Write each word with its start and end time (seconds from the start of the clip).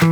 We're 0.00 0.08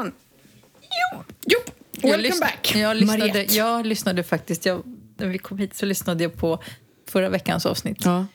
on! 0.00 0.12
Jo! 0.80 1.24
jo. 1.46 1.58
Jag 2.00 2.10
Welcome 2.10 2.28
lys- 2.28 2.40
back! 2.40 2.74
Jag 2.76 2.96
lyssnade, 2.96 3.42
jag 3.44 3.86
lyssnade 3.86 4.22
faktiskt, 4.22 4.66
jag, 4.66 4.82
när 5.16 5.26
vi 5.26 5.38
kom 5.38 5.58
hit 5.58 5.76
så 5.76 5.86
lyssnade 5.86 6.22
jag 6.24 6.36
på 6.36 6.62
förra 7.08 7.28
veckans 7.28 7.66
avsnitt. 7.66 8.04
Ja. 8.04 8.26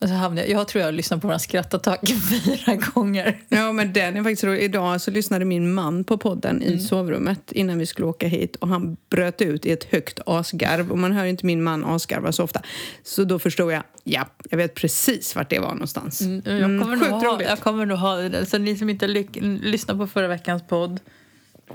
Och 0.00 0.08
så 0.08 0.14
hamnade 0.14 0.48
jag, 0.48 0.60
jag 0.60 0.68
tror 0.68 0.84
jag 0.84 0.94
lyssnade 0.94 1.20
på 1.20 1.26
våra 1.28 1.38
skrattattack 1.38 2.00
fyra 2.44 2.74
gånger. 2.74 3.38
ja, 3.48 3.72
men 3.72 3.92
den 3.92 4.16
är 4.16 4.22
faktiskt 4.22 4.44
rolig. 4.44 4.62
Idag 4.62 5.00
så 5.00 5.10
lyssnade 5.10 5.44
min 5.44 5.74
man 5.74 6.04
på 6.04 6.18
podden 6.18 6.56
Mm. 6.62 6.74
i 6.74 6.78
sovrummet 6.80 7.52
innan 7.52 7.78
vi 7.78 7.86
skulle 7.86 8.06
åka 8.06 8.28
hit 8.28 8.56
och 8.56 8.68
han 8.68 8.96
bröt 9.10 9.42
ut 9.42 9.66
i 9.66 9.70
ett 9.72 9.84
högt 9.84 10.20
asgarv 10.26 10.90
och 10.92 10.98
man 10.98 11.12
hör 11.12 11.24
inte 11.24 11.46
min 11.46 11.62
man 11.62 11.84
asgarva 11.84 12.32
så 12.32 12.44
ofta. 12.44 12.62
Så 13.02 13.24
då 13.24 13.38
förstod 13.38 13.72
jag, 13.72 13.82
ja, 14.04 14.26
jag 14.50 14.58
vet 14.58 14.74
precis 14.74 15.36
vart 15.36 15.50
det 15.50 15.58
var 15.58 15.72
någonstans. 15.72 16.20
Jag 16.20 16.42
kommer, 16.44 16.84
Mm, 16.84 16.98
nog 16.98 17.08
ha, 17.22 17.42
jag 17.42 17.60
kommer 17.60 17.86
nog 17.86 17.98
ha 17.98 18.16
det. 18.16 18.46
Så 18.46 18.58
ni 18.58 18.76
som 18.76 18.90
inte 18.90 19.06
lyssnade 19.42 19.98
på 19.98 20.06
förra 20.06 20.28
veckans 20.28 20.62
podd. 20.68 21.00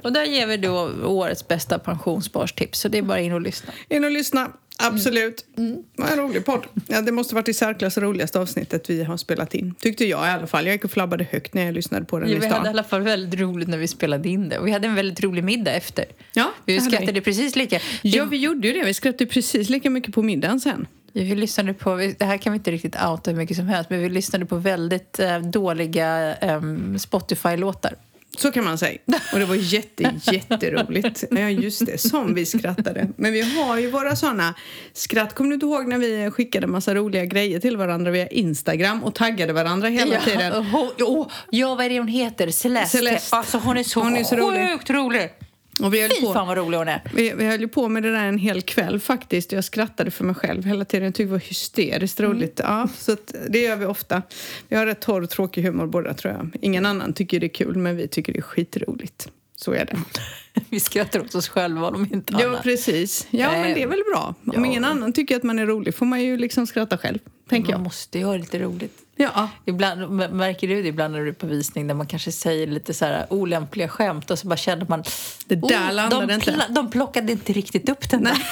Och 0.04 0.14
där 0.14 0.24
ger 0.26 0.48
vi 0.48 0.58
då 0.58 0.92
årets 1.06 1.48
bästa 1.48 1.80
pensionssparstips. 1.80 2.80
Så 2.80 2.88
det 2.88 2.98
är 2.98 3.02
bara 3.02 3.20
in 3.20 3.34
och 3.34 3.42
lyssna. 3.42 3.74
In 3.90 4.04
och 4.04 4.12
lyssna, 4.12 4.52
absolut. 4.78 5.46
Mm. 5.58 5.84
Vad 5.96 6.12
en 6.12 6.18
rolig 6.18 6.46
podd. 6.46 6.66
Ja, 6.88 7.02
det 7.02 7.12
måste 7.12 7.36
varit 7.36 7.50
i 7.50 7.54
särklass 7.54 7.98
roligaste 7.98 8.40
avsnittet 8.40 8.90
vi 8.90 9.04
har 9.04 9.18
spelat 9.18 9.54
in. 9.54 9.76
Tyckte 9.80 10.06
jag 10.06 10.28
i 10.28 10.30
alla 10.30 10.48
fall. 10.48 10.66
Jag 10.66 10.74
gick 10.74 10.84
och 10.86 10.92
flabbade 10.92 11.24
högt 11.24 11.54
när 11.54 11.66
jag 11.66 11.74
lyssnade 11.74 12.06
på 12.06 12.20
den 12.20 12.30
Ja, 12.30 12.36
i 12.36 12.40
vi 12.40 12.46
hade 12.46 12.56
i 12.58 12.60
stan. 12.62 12.68
alla 12.68 12.84
fall 12.84 13.02
väldigt 13.02 13.40
roligt 13.40 13.68
när 13.68 13.78
vi 13.78 13.88
spelade 13.88 14.30
in 14.30 14.50
det. 14.50 14.58
Och 14.58 14.68
vi 14.68 14.72
hade 14.72 14.88
en 14.88 14.96
väldigt 14.96 15.24
rolig 15.24 15.44
middag 15.44 15.72
efter. 15.74 16.06
Ja, 16.34 16.52
Vi 16.66 16.76
det 16.76 16.82
skrattade 16.82 17.22
precis 17.22 17.56
lika. 17.56 17.80
Ja, 18.02 18.26
vi 18.26 18.38
gjorde 18.38 18.68
ju 18.68 18.74
det. 18.74 18.86
Vi 18.86 18.94
skrattade 18.94 19.26
precis 19.26 19.70
lika 19.70 19.90
mycket 19.90 20.14
på 20.14 20.22
middagen 20.22 20.60
sen. 20.60 20.88
Vi, 21.16 21.36
lyssnade 21.36 21.74
på, 21.74 21.96
det 22.18 22.26
här 22.26 22.38
kan 22.38 22.54
vi 22.54 22.58
inte 22.58 22.72
riktigt 22.72 22.96
outa 22.96 23.32
hur 23.32 23.38
mycket 23.38 23.58
som 23.58 23.68
helst, 23.68 23.90
men 23.90 24.00
vi 24.00 24.10
lyssnade 24.10 24.46
på 24.46 24.56
väldigt 24.56 25.20
eh, 25.20 25.40
dåliga 25.40 26.36
ehm, 26.36 27.00
Spotify-låtar. 27.00 27.96
Så 28.38 28.52
kan 28.52 28.64
man 28.64 28.78
säga. 28.78 29.00
Och 29.34 29.40
det 29.40 29.46
var 29.46 29.56
jätte, 29.56 30.20
jätteroligt. 30.32 31.24
Ja, 31.32 31.50
just 31.50 31.86
det. 31.86 31.98
Som 31.98 32.34
vi 32.34 32.46
skrattade. 32.46 33.08
Men 33.18 33.34
vi 33.34 33.42
har 33.42 33.78
ju 33.78 33.92
våra 33.92 34.16
såna 34.16 34.54
skratt. 34.94 35.36
Kommer 35.36 35.50
du 35.50 35.54
inte 35.54 35.66
ihåg 35.66 35.88
när 35.88 35.98
vi 35.98 36.32
skickade 36.32 36.68
massa 36.68 36.96
roliga 36.96 37.26
grejer 37.26 37.60
till 37.60 37.78
varandra 37.78 38.12
via 38.12 38.28
Instagram 38.28 39.04
och 39.04 39.16
taggade 39.16 39.54
varandra 39.54 39.88
hela 39.88 40.20
tiden? 40.22 40.54
Ja, 40.54 40.66
hon, 40.72 40.88
oh, 41.08 41.28
ja, 41.50 41.76
vad 41.76 41.86
är 41.86 41.90
det 41.90 42.00
hon 42.00 42.08
heter? 42.08 42.50
Celeste. 42.50 42.98
Celeste. 42.98 43.36
Alltså, 43.36 43.58
hon 43.58 43.78
är 43.78 43.84
så, 43.84 44.00
Hon 44.00 44.18
är 44.18 44.24
så 44.24 44.36
rolig. 44.36 44.70
sjukt 44.70 44.90
rolig. 44.90 45.30
Och 45.80 45.94
vi 45.94 46.02
höll 46.02 46.12
Fy 46.12 46.22
på. 46.22 46.34
fan 46.34 46.48
vad 46.48 46.58
rolig 46.58 46.78
hon 46.78 46.88
är. 46.88 47.02
Vi, 47.16 47.34
vi 47.38 47.46
höll 47.46 47.62
ju 47.62 47.68
på 47.68 47.90
med 47.90 48.04
det 48.04 48.12
där 48.12 48.26
en 48.26 48.38
hel 48.38 48.62
kväll 48.62 49.00
faktiskt. 49.00 49.52
Jag 49.52 49.64
skrattade 49.64 50.12
för 50.12 50.24
mig 50.24 50.36
själv 50.36 50.64
hela 50.66 50.86
tiden. 50.86 51.06
Jag 51.06 51.14
tyckte 51.14 51.28
det 51.28 51.32
var 51.32 51.40
hysteriskt 51.40 52.20
roligt. 52.20 52.60
Ja, 52.64 52.88
så 52.98 53.18
det 53.50 53.60
gör 53.60 53.76
vi 53.76 53.86
ofta. 53.86 54.22
Vi 54.68 54.76
har 54.76 54.86
rätt 54.86 55.02
torr 55.02 55.22
och 55.22 55.30
tråkig 55.30 55.64
humor 55.64 55.88
båda 55.88 56.14
tror 56.14 56.34
jag. 56.34 56.50
Ingen 56.62 56.86
annan 56.86 57.14
tycker 57.14 57.40
det 57.40 57.46
är 57.46 57.54
kul 57.54 57.76
men 57.76 57.96
vi 57.98 58.08
tycker 58.08 58.34
det 58.34 58.40
är 58.40 58.44
skitroligt. 58.44 59.28
Så 59.64 59.72
är 59.74 59.86
det. 59.86 59.98
Vi 60.70 60.80
skrattar 60.80 61.20
åt 61.20 61.36
oss 61.36 61.50
själva 61.50 61.88
om 61.88 62.08
inte 62.14 62.34
Ja, 62.40 62.48
annat. 62.48 62.64
precis. 62.64 63.28
Ja, 63.30 63.52
men 63.52 63.74
det 63.74 63.84
är 63.84 63.88
väl 63.88 64.04
bra. 64.14 64.36
Om 64.46 64.54
Ja. 64.54 64.66
ingen 64.66 64.86
annan 64.86 65.14
tycker 65.14 65.36
att 65.36 65.44
man 65.44 65.60
är 65.60 65.66
rolig 65.66 65.96
får 65.96 66.06
man 66.06 66.22
ju 66.22 66.38
liksom 66.38 66.68
skratta 66.68 66.98
själv, 66.98 67.20
tänker 67.50 67.72
Man 67.72 67.80
jag. 67.80 67.84
måste 67.84 68.20
ju 68.20 68.26
ha 68.26 68.38
lite 68.38 68.60
roligt. 68.60 68.98
Ja. 69.16 69.50
Ibland, 69.66 70.12
märker 70.34 70.68
du 70.68 70.82
det 70.82 70.88
ibland 70.88 71.14
när 71.14 71.22
du 71.22 71.28
är 71.30 71.34
på 71.34 71.48
visning 71.48 71.88
där 71.88 71.96
man 71.96 72.08
kanske 72.08 72.32
säger 72.32 72.68
lite 72.68 72.94
så 72.94 73.06
här 73.06 73.26
olämpliga 73.30 73.88
skämt 73.90 74.32
och 74.32 74.40
så 74.40 74.48
bara 74.48 74.58
känner 74.58 74.86
man 74.90 75.04
Det 75.46 75.56
där 75.56 75.92
landade 75.92 76.26
de, 76.28 76.34
inte." 76.34 76.66
de 76.70 76.92
plockade 76.92 77.32
inte 77.32 77.54
riktigt 77.54 77.90
upp 77.90 78.10
den 78.10 78.24
där. 78.24 78.38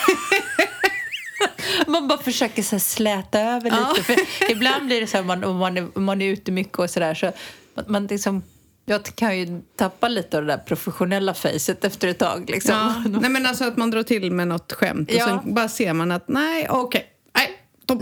man 1.87 2.07
bara 2.07 2.21
försöker 2.21 2.63
så 2.63 2.79
släta 2.79 3.39
över 3.39 3.71
lite. 3.71 4.03
För 4.03 4.15
ibland 4.51 4.85
blir 4.85 5.01
det 5.01 5.07
så 5.07 5.17
här 5.17 5.23
man, 5.23 5.43
om 5.43 5.57
man, 5.57 5.77
är, 5.77 5.87
om 5.97 6.03
man 6.03 6.21
är 6.21 6.25
ute 6.31 6.51
mycket 6.51 6.79
och 6.79 6.89
så 6.89 6.99
där 6.99 7.13
så 7.13 7.31
man, 7.75 7.85
man 7.87 8.07
liksom 8.07 8.43
jag 8.91 9.03
kan 9.15 9.39
ju 9.39 9.61
tappa 9.75 10.07
lite 10.07 10.37
av 10.37 10.43
det 10.45 10.51
där 10.53 10.57
professionella 10.57 11.33
facet 11.33 11.85
efter 11.85 12.07
ett 12.07 12.19
tag. 12.19 12.49
Liksom. 12.49 12.75
ja. 12.75 13.03
Nej, 13.21 13.29
men 13.29 13.45
alltså 13.45 13.63
att 13.65 13.77
man 13.77 13.91
drar 13.91 14.03
till 14.03 14.31
med 14.31 14.47
något 14.47 14.71
skämt 14.73 15.09
och 15.09 15.15
Ja. 15.15 15.25
sen 15.25 15.53
bara 15.53 15.67
ser 15.69 15.93
man 15.93 16.11
att 16.11 16.27
nej, 16.27 16.67
okej. 16.69 17.05
Nej, 17.35 17.49
då 17.85 17.95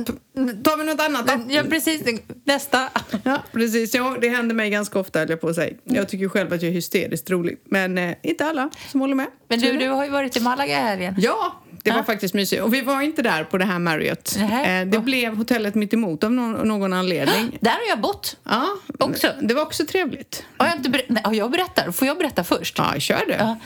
tar 0.64 0.78
vi 0.78 0.84
något 0.84 1.02
annat 1.02 1.28
då. 1.28 1.54
Ja, 1.54 1.64
precis. 1.70 2.02
Nästa. 2.44 2.90
Ja, 3.24 3.44
precis. 3.52 3.94
Ja, 3.96 4.18
det 4.22 4.30
händer 4.30 4.56
mig 4.56 4.70
ganska 4.70 5.00
ofta, 5.00 5.20
höll 5.20 5.30
jag 5.30 5.42
på 5.42 5.50
att 5.50 5.56
säga. 5.56 5.74
Jag 5.84 6.10
tycker 6.10 6.30
själv 6.30 6.54
att 6.54 6.62
jag 6.62 6.70
är 6.70 6.74
hysteriskt 6.74 7.30
rolig. 7.30 7.58
Men 7.66 7.98
eh, 7.98 8.16
inte 8.24 8.46
alla 8.46 8.70
som 8.88 9.02
håller 9.02 9.16
med. 9.16 9.28
Men 9.48 9.60
du, 9.60 9.72
det. 9.72 9.78
du 9.80 9.90
har 9.90 10.06
ju 10.06 10.12
varit 10.12 10.38
i 10.38 10.40
Malaga 10.40 10.80
i 10.80 10.84
helgen. 10.84 11.16
Ja, 11.18 11.62
det 11.84 11.92
var 11.92 11.98
Ja. 11.98 12.04
faktiskt 12.04 12.34
mysigt. 12.34 12.62
Och 12.62 12.74
vi 12.74 12.82
var 12.82 13.02
inte 13.02 13.22
där 13.22 13.44
på 13.44 13.58
det 13.58 13.66
här 13.66 13.80
Marriott. 13.80 14.38
Eh, 14.40 14.88
det 14.88 15.00
blev 15.04 15.36
hotellet 15.36 15.76
mitt 15.76 15.94
emot 15.94 16.24
av 16.24 16.32
någon, 16.32 16.68
någon 16.68 16.94
anledning. 16.94 17.58
Där 17.62 17.72
har 17.72 17.90
jag 17.90 18.00
bott. 18.02 18.38
Ja, 18.44 18.68
Också. 19.00 19.28
Det 19.42 19.54
var 19.54 19.62
också 19.62 19.86
trevligt. 19.86 20.44
Har 20.58 20.68
jag, 20.68 20.76
inte 20.76 20.90
ber- 20.90 21.06
Nej, 21.08 21.24
jag 21.38 21.52
berättar? 21.52 21.92
Får 21.92 22.08
jag 22.08 22.18
berätta 22.18 22.44
först? 22.44 22.78
Ja, 22.78 22.94
kör 23.00 23.22
du. 23.28 23.34
Ja. 23.34 23.58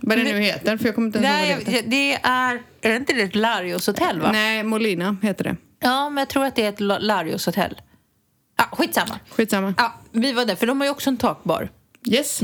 Vad 0.00 0.18
det 0.18 0.24
nu 0.24 0.38
heter, 0.40 0.76
för 0.76 0.84
jag 0.86 0.94
kommer 0.94 1.06
inte 1.06 1.18
ens 1.18 1.48
ihåg 1.48 1.56
vad 1.56 1.66
det 1.66 1.72
heter. 1.72 1.90
det 1.90 2.14
är... 2.22 2.62
Är 2.82 2.88
det 2.90 2.96
inte 2.96 3.12
ett 3.12 3.34
Larios 3.34 3.86
hotell, 3.86 4.20
va? 4.20 4.32
Nej, 4.32 4.62
Molina 4.62 5.16
heter 5.22 5.44
det. 5.44 5.56
Ja, 5.84 6.08
men 6.08 6.22
jag 6.22 6.28
tror 6.28 6.44
att 6.44 6.54
det 6.56 6.64
är 6.64 6.68
ett 6.68 6.80
La- 6.80 6.98
Larios 6.98 7.46
hotell. 7.46 7.80
Ja, 8.56 8.64
skitsamma. 8.72 9.18
Skitsamma. 9.30 9.74
Ja, 9.76 9.92
vi 10.12 10.32
var 10.32 10.44
där, 10.44 10.56
för 10.56 10.66
de 10.66 10.80
har 10.80 10.86
ju 10.86 10.90
också 10.90 11.10
en 11.10 11.16
takbar. 11.16 11.68
Yes. 12.08 12.40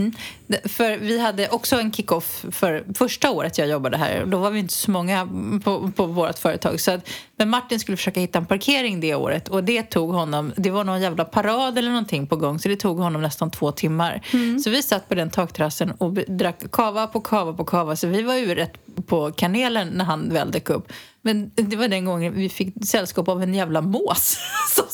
Det- 0.46 0.70
För 0.72 0.96
vi 0.98 1.20
hade 1.20 1.48
också 1.48 1.76
en 1.76 1.92
kick-off 1.92 2.44
för 2.52 2.84
första 2.94 3.30
året 3.30 3.58
jag 3.58 3.68
jobbade 3.68 3.96
här. 3.96 4.26
Då 4.26 4.38
var 4.38 4.50
vi 4.50 4.58
inte 4.58 4.74
så 4.74 4.90
många 4.90 5.28
på, 5.64 5.90
på 5.96 6.06
vårt 6.06 6.38
företag. 6.38 6.80
Så 6.80 6.90
att, 6.90 7.08
men 7.36 7.48
Martin 7.50 7.80
skulle 7.80 7.96
försöka 7.96 8.20
hitta 8.20 8.38
en 8.38 8.46
parkering 8.46 9.00
det 9.00 9.14
året 9.14 9.48
och 9.48 9.64
det 9.64 9.82
tog 9.82 10.10
honom, 10.12 10.52
det 10.56 10.70
var 10.70 10.84
någon 10.84 11.00
jävla 11.00 11.24
parad 11.24 11.78
eller 11.78 11.88
någonting 11.90 12.26
på 12.26 12.36
gång 12.36 12.58
så 12.58 12.68
det 12.68 12.76
tog 12.76 12.98
honom 12.98 13.22
nästan 13.22 13.50
två 13.50 13.72
timmar. 13.72 14.20
Så 14.64 14.70
vi 14.70 14.82
satt 14.82 15.08
på 15.08 15.14
den 15.14 15.30
takterrassen 15.30 15.90
och 15.90 16.12
drack 16.12 16.70
kava 16.72 17.06
på 17.06 17.20
kava 17.20 17.52
på 17.52 17.64
kava 17.64 17.96
så 17.96 18.06
vi 18.06 18.22
var 18.22 18.34
ju 18.34 18.54
rätt 18.54 18.72
på 19.06 19.32
kanelen 19.32 19.88
när 19.88 20.04
han 20.04 20.32
väl 20.32 20.50
dök 20.50 20.70
upp. 20.70 20.92
Men 21.22 21.50
det 21.54 21.76
var 21.76 21.88
den 21.88 22.04
gången 22.04 22.34
vi 22.34 22.48
fick 22.48 22.74
sällskap 22.86 23.28
av 23.28 23.42
en 23.42 23.54
jävla 23.54 23.80
mås 23.80 24.38
som 24.74 24.84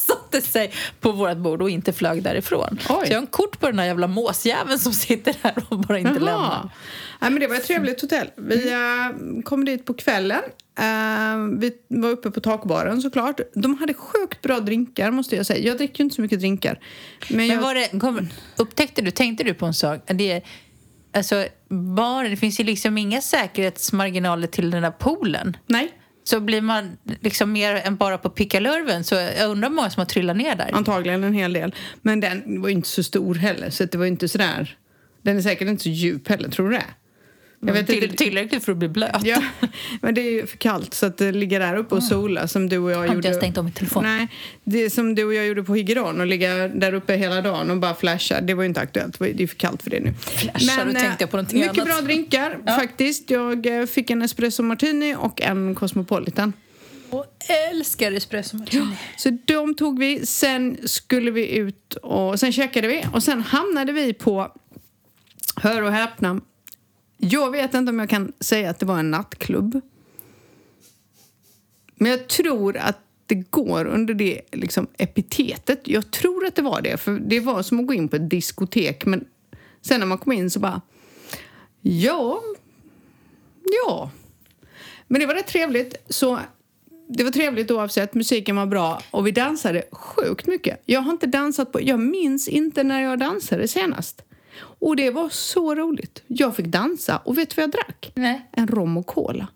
satte 0.41 0.53
sig 0.53 0.73
på 1.01 1.13
vårt 1.13 1.37
bord 1.37 1.63
och 1.63 1.71
inte 1.71 1.93
flög 1.93 2.23
därifrån. 2.23 2.79
Oj. 2.89 3.07
Så 3.07 3.13
jag 3.13 3.17
har 3.17 3.21
en 3.21 3.27
kort 3.27 3.61
på 3.61 3.67
den 3.67 3.79
här 3.79 3.87
jävla 3.87 4.07
måsjäveln 4.07 4.79
som 4.79 4.93
sitter 4.93 5.37
här 5.43 5.55
och 5.69 5.79
bara 5.79 5.99
inte 5.99 6.21
lämnar. 6.21 6.71
Nej, 7.21 7.31
men 7.31 7.41
det 7.41 7.47
var 7.47 7.57
ett 7.57 7.67
trevligt 7.67 8.01
hotell. 8.01 8.31
Vi 8.37 8.73
eh, 8.73 9.43
kom 9.45 9.65
dit 9.65 9.85
på 9.85 9.95
kvällen. 9.95 10.43
Eh, 10.79 11.59
vi 11.59 11.73
var 11.89 12.11
uppe 12.11 12.31
på 12.31 12.41
takbaren 12.41 13.03
såklart. 13.03 13.41
De 13.55 13.79
hade 13.79 13.95
sjukt 13.95 14.43
bra 14.43 14.61
drinkar 14.61 15.11
måste 15.11 15.37
jag 15.37 15.47
säga. 15.47 15.67
Jag 15.67 15.77
dricker 15.77 16.01
ju 16.01 16.05
inte 16.05 16.17
så 16.17 16.23
mycket 16.23 16.39
drinkar. 16.39 16.81
Men, 17.29 17.37
Men 17.37 17.47
jag, 17.47 17.61
var 17.61 17.75
det, 17.75 18.01
kom, 18.01 18.29
upptäckte 18.57 19.03
du, 19.03 19.11
tänkte 19.11 19.45
du 19.45 19.55
på 19.55 19.67
en 19.67 19.75
sak? 19.75 20.01
Det, 20.07 20.43
alltså, 21.13 21.47
bara, 21.97 22.29
det 22.29 22.37
finns 22.37 22.61
ju 22.61 22.65
liksom 22.65 22.99
inga 22.99 23.21
säkerhetsmarginaler 23.21 24.47
till 24.47 24.71
den 24.71 24.83
där 24.83 24.91
poolen. 24.91 25.57
Nej, 25.67 25.93
så 26.29 26.41
blir 26.41 26.61
man 26.61 26.97
liksom 27.21 27.53
mer 27.53 27.75
än 27.75 27.97
bara 27.97 28.19
på 28.19 28.31
pickalurven 28.31 29.05
så 29.05 29.15
jag 29.15 29.51
undrar 29.51 29.69
hur 29.69 29.77
många 29.77 29.91
som 29.91 30.01
har 30.01 30.07
trillat 30.07 30.37
ner 30.37 30.57
där. 30.57 30.71
antagligen 30.73 31.25
en 31.25 31.35
hel 31.35 31.53
del. 31.53 31.75
Men 32.03 32.21
den 32.21 32.61
var 32.63 32.69
ju 32.69 32.75
inte 32.75 32.89
så 32.89 33.03
stor 33.03 33.35
heller 33.35 33.71
så 33.71 33.85
det 33.85 33.99
var 33.99 34.05
ju 34.05 34.11
inte 34.11 34.29
sådär. 34.29 34.77
Den 35.23 35.37
är 35.37 35.43
säkert 35.43 35.69
inte 35.69 35.83
så 35.83 35.89
djup 35.89 36.29
heller, 36.29 36.49
tror 36.49 36.71
du 36.71 36.77
det? 36.77 36.85
Jag 37.61 37.73
vet 37.73 37.87
Till, 37.87 38.05
inte. 38.05 38.17
tillräckligt 38.17 38.65
för 38.65 38.73
att 38.73 38.79
bli 38.79 38.89
blöt. 38.89 39.21
Ja, 39.25 39.43
men 40.01 40.15
det 40.15 40.21
är 40.21 40.31
ju 40.31 40.47
för 40.47 40.57
kallt 40.57 40.95
så 40.95 41.07
att 41.07 41.21
ligger 41.21 41.61
där 41.61 41.77
uppe 41.77 41.95
och 41.95 42.03
sola 42.03 42.49
som 42.49 42.69
du 42.69 42.79
och 42.79 42.91
jag 42.91 43.05
inte 43.05 43.15
gjorde. 43.15 43.29
jag 43.29 43.37
stängt 43.37 43.59
av 43.59 43.65
min 43.65 43.73
telefon? 43.73 44.03
Nej, 44.03 44.29
det 44.65 44.91
som 44.91 45.15
du 45.15 45.25
och 45.25 45.35
jag 45.35 45.47
gjorde 45.47 45.63
på 45.65 45.75
Higeron 45.75 46.21
och 46.21 46.27
ligga 46.27 46.69
där 46.69 46.95
uppe 46.95 47.15
hela 47.15 47.41
dagen 47.43 47.71
och 47.71 47.77
bara 47.77 47.95
flasha. 47.95 48.41
Det 48.41 48.55
var 48.55 48.63
ju 48.63 48.69
inte 48.69 48.81
aktuellt. 48.81 49.19
Det 49.19 49.43
är 49.43 49.47
för 49.47 49.57
kallt 49.57 49.83
för 49.83 49.91
det 49.91 50.01
nu. 50.01 50.15
Flasha, 50.15 50.85
då 50.85 50.91
eh, 50.91 50.95
tänkte 51.03 51.17
jag 51.23 51.31
på 51.31 51.37
någonting 51.37 51.61
Mycket 51.61 51.79
annat. 51.79 51.89
bra 51.89 52.01
drinkar 52.01 52.59
faktiskt. 52.67 53.31
Jag 53.31 53.67
eh, 53.81 53.87
fick 53.87 54.11
en 54.11 54.23
espresso 54.23 54.63
martini 54.63 55.15
och 55.19 55.43
en 55.43 55.75
cosmopolitan. 55.75 56.53
Och 57.11 57.25
älskar 57.71 58.13
espresso 58.13 58.57
martini. 58.57 58.97
Så 59.17 59.39
de 59.45 59.75
tog 59.75 59.99
vi. 59.99 60.27
Sen 60.27 60.77
skulle 60.85 61.31
vi 61.31 61.57
ut 61.57 61.95
och 61.95 62.41
sen 62.41 62.53
käkade 62.53 62.89
vi 62.89 63.05
och 63.13 63.23
sen 63.23 63.41
hamnade 63.43 63.93
vi 63.93 64.13
på, 64.15 64.53
hör 65.57 65.83
och 65.83 65.93
häpna, 65.93 66.41
jag 67.17 67.51
vet 67.51 67.75
inte 67.75 67.91
om 67.91 67.99
jag 67.99 68.11
kan 68.11 68.33
säga 68.41 68.71
att 68.71 68.79
det 68.79 68.87
var 68.87 68.99
en 68.99 69.11
nattklubb. 69.11 69.81
Men 71.95 72.11
jag 72.11 72.29
tror 72.29 72.77
att 72.77 72.99
det 73.27 73.35
går 73.35 73.85
under 73.85 74.15
det 74.15 74.41
liksom, 74.53 74.87
epitetet. 74.99 75.81
Jag 75.85 76.11
tror 76.11 76.47
att 76.47 76.55
det 76.55 76.63
var 76.63 76.81
det, 76.81 76.97
för 76.97 77.13
det 77.13 77.41
var 77.41 77.63
som 77.63 77.81
att 77.81 77.87
gå 77.87 77.95
in 77.95 78.09
på 78.09 78.17
ett 78.17 78.31
diskotek. 78.31 79.07
Men 79.07 79.25
sen 79.83 80.01
när 80.01 80.07
man 80.07 80.19
kom 80.19 80.33
in 80.33 80.51
så 80.51 80.61
bara, 80.61 80.81
ja, 81.81 82.43
ja. 83.87 84.11
Men 85.07 85.21
det 85.21 85.27
var 85.27 85.35
rätt 85.35 85.47
trevligt. 85.47 85.97
Så 86.09 86.39
det 87.09 87.25
var 87.25 87.31
trevligt 87.31 87.71
oavsett. 87.71 88.15
Musiken 88.15 88.57
var 88.57 88.67
bra 88.67 89.03
och 89.11 89.27
vi 89.27 89.31
dansade 89.31 89.83
sjukt 89.93 90.47
mycket. 90.47 90.83
Jag 90.85 91.01
har 91.01 91.13
inte 91.13 91.27
dansat 91.27 91.73
på... 91.73 91.83
Jag 91.83 92.01
minns 92.01 92.49
inte 92.49 92.85
när 92.85 93.03
jag 93.03 93.19
dansade 93.19 93.69
senast. 93.69 94.23
Och 94.59 94.97
det 94.97 95.11
var 95.11 95.29
så 95.29 95.75
roligt. 95.75 96.23
Jag 96.27 96.57
fick 96.57 96.67
dansa 96.67 97.17
och 97.17 97.39
vet 97.39 97.51
du 97.51 97.55
vad 97.57 97.63
jag 97.63 97.71
drack? 97.71 98.13
Nej. 98.15 98.47
En 98.53 98.69
rom 98.69 98.97
och 98.97 99.07
cola. 99.07 99.47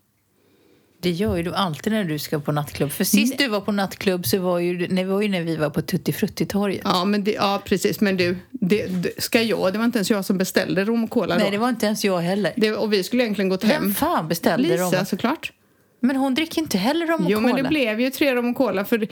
Det 1.01 1.09
gör 1.09 1.37
ju 1.37 1.43
du 1.43 1.53
alltid 1.53 1.93
när 1.93 2.03
du 2.03 2.19
ska 2.19 2.39
på 2.39 2.51
nattklubb. 2.51 2.91
För 2.91 3.03
sist 3.03 3.37
du 3.37 3.47
var 3.47 3.61
på 3.61 3.71
nattklubb 3.71 4.25
så 4.25 4.39
var 4.39 4.59
ju, 4.59 4.87
det 4.87 5.03
var 5.03 5.21
ju 5.21 5.29
när 5.29 5.41
vi 5.41 5.55
var 5.55 5.69
på 5.69 5.81
Tutti 5.81 6.13
Frutti-torget. 6.13 6.81
Ja, 6.83 7.05
men 7.05 7.23
det, 7.23 7.31
ja 7.31 7.61
precis. 7.65 8.01
Men 8.01 8.17
du, 8.17 8.37
det, 8.51 8.85
det, 8.87 9.23
ska 9.23 9.41
jag? 9.41 9.73
Det 9.73 9.77
var 9.77 9.85
inte 9.85 9.97
ens 9.97 10.11
jag 10.11 10.25
som 10.25 10.37
beställde 10.37 10.85
rom 10.85 11.03
och 11.03 11.09
cola 11.09 11.35
då. 11.35 11.41
Nej, 11.41 11.51
det 11.51 11.57
var 11.57 11.69
inte 11.69 11.85
ens 11.85 12.05
jag 12.05 12.19
heller. 12.19 12.53
Det, 12.55 12.71
och 12.71 12.93
vi 12.93 13.03
skulle 13.03 13.23
egentligen 13.23 13.49
gått 13.49 13.63
hem. 13.63 13.83
Vem 13.83 13.93
fan 13.93 14.27
beställde 14.27 14.69
Lisa 14.69 14.91
dem? 14.91 15.05
såklart. 15.05 15.53
Men 16.03 16.15
hon 16.15 16.33
dricker 16.35 16.61
inte 16.61 16.77
heller 16.77 17.07
rom 17.07 17.25
och 17.25 17.31
Jo, 17.31 17.37
cola. 17.39 17.53
men 17.53 17.63
det 17.63 17.69
blev 17.69 18.01
ju 18.01 18.09
tre 18.09 18.35
rom 18.35 18.49
och 18.49 18.55
cola. 18.55 18.85
För 18.85 19.07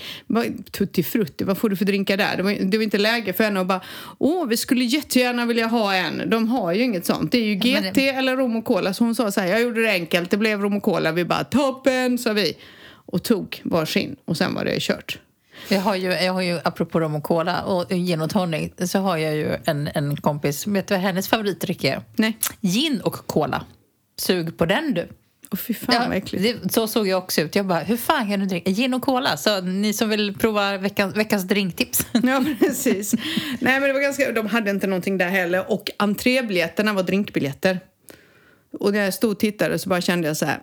Tutti 0.72 1.04
frutti, 1.04 1.44
vad 1.44 1.58
får 1.58 1.70
du 1.70 1.76
för 1.76 1.86
drinkar 1.86 2.18
där? 2.18 2.38
Det 2.38 2.44
var, 2.44 2.52
det 2.52 2.78
var 2.78 2.84
inte 2.84 2.98
läge 2.98 3.34
för 3.34 3.44
henne 3.44 3.60
att 3.60 3.68
bara 3.68 3.82
Åh, 4.18 4.48
vi 4.48 4.58
skulle 4.58 4.84
jättegärna 4.84 5.46
vilja 5.46 5.68
ha 5.68 5.94
en. 5.96 6.30
De 6.30 6.48
har 6.48 6.74
ju 6.74 6.84
inget 6.84 7.06
sånt. 7.06 7.32
Det 7.32 7.38
är 7.38 7.44
ju 7.46 7.56
GT 7.56 7.98
eller 7.98 8.36
rom 8.38 8.56
och 8.56 8.66
cola. 8.66 8.94
Så 8.94 9.04
hon 9.04 9.16
sa 9.16 9.32
så 9.32 9.42
här, 9.42 9.48
jag 9.48 9.62
gjorde 9.62 9.82
det 9.82 9.92
enkelt. 9.92 10.32
Det 10.32 10.38
blev 10.38 10.62
rom 10.62 10.78
och 10.78 10.84
cola. 10.84 11.12
Vi 11.12 11.26
bara, 11.26 11.44
toppen, 11.44 12.18
sa 12.18 12.34
vi. 12.34 12.58
Och 12.92 13.24
tog 13.24 13.62
varsin. 13.64 14.16
Och 14.26 14.38
sen 14.38 14.54
var 14.54 14.66
det 14.66 14.80
kört. 14.82 15.20
Jag 15.70 15.82
har 15.82 15.96
ju, 15.96 16.08
jag 16.12 16.34
har 16.34 16.42
ju 16.42 16.60
apropå 16.64 17.00
rom 17.00 17.16
och 17.16 17.24
cola 17.24 17.62
och 17.64 17.90
gin 17.90 18.22
och 18.22 18.30
tonic 18.30 18.72
så 18.86 19.00
har 19.00 19.18
jag 19.18 19.36
ju 19.36 19.56
en, 19.66 19.90
en 19.94 20.18
kompis. 20.18 20.68
Vet 20.68 20.88
du 20.88 20.94
vad 20.94 21.02
hennes 21.04 21.28
favoritdryck 21.28 21.84
är? 21.84 22.02
Nej. 22.16 22.38
Gin 22.62 23.02
och 23.02 23.14
cola. 23.28 23.66
Sug 24.18 24.58
på 24.58 24.66
den 24.66 24.94
du. 24.94 25.08
Och 25.50 25.60
fy 25.60 25.74
fan 25.74 26.10
vad 26.10 26.18
äckligt. 26.18 26.64
det, 26.64 26.74
så 26.74 26.88
såg 26.88 27.08
jag 27.08 27.18
också 27.24 27.42
ut. 27.42 27.56
Jag 27.56 27.66
bara, 27.66 27.80
hur 27.80 27.98
fan 27.98 28.30
kan 28.30 28.40
du 28.40 28.46
dricka 28.46 28.72
gin 28.72 28.94
och 28.94 29.02
cola? 29.02 29.38
Så 29.38 29.62
ni 29.62 29.94
som 29.94 30.10
vill 30.10 30.38
prova 30.38 30.78
veckans, 30.78 31.16
veckans 31.16 31.44
drinktips. 31.44 32.06
Ja, 32.24 32.46
precis. 32.60 33.14
Nej, 33.60 33.80
men 33.80 33.82
det 33.82 33.94
var 33.94 34.02
ganska, 34.02 34.32
de 34.32 34.48
hade 34.48 34.72
inte 34.72 34.88
någonting 34.88 35.18
där 35.18 35.30
heller. 35.30 35.72
Och 35.72 35.92
entrébiljetterna 35.98 36.94
var 36.94 37.04
drinkbiljetter. 37.04 37.80
Och 38.80 38.94
när 38.94 39.04
jag 39.04 39.14
stod 39.14 39.32
och 39.32 39.40
tittade 39.40 39.80
så 39.80 39.90
bara 39.90 40.02
kände 40.02 40.28
jag 40.28 40.38
så 40.38 40.46
här. 40.46 40.60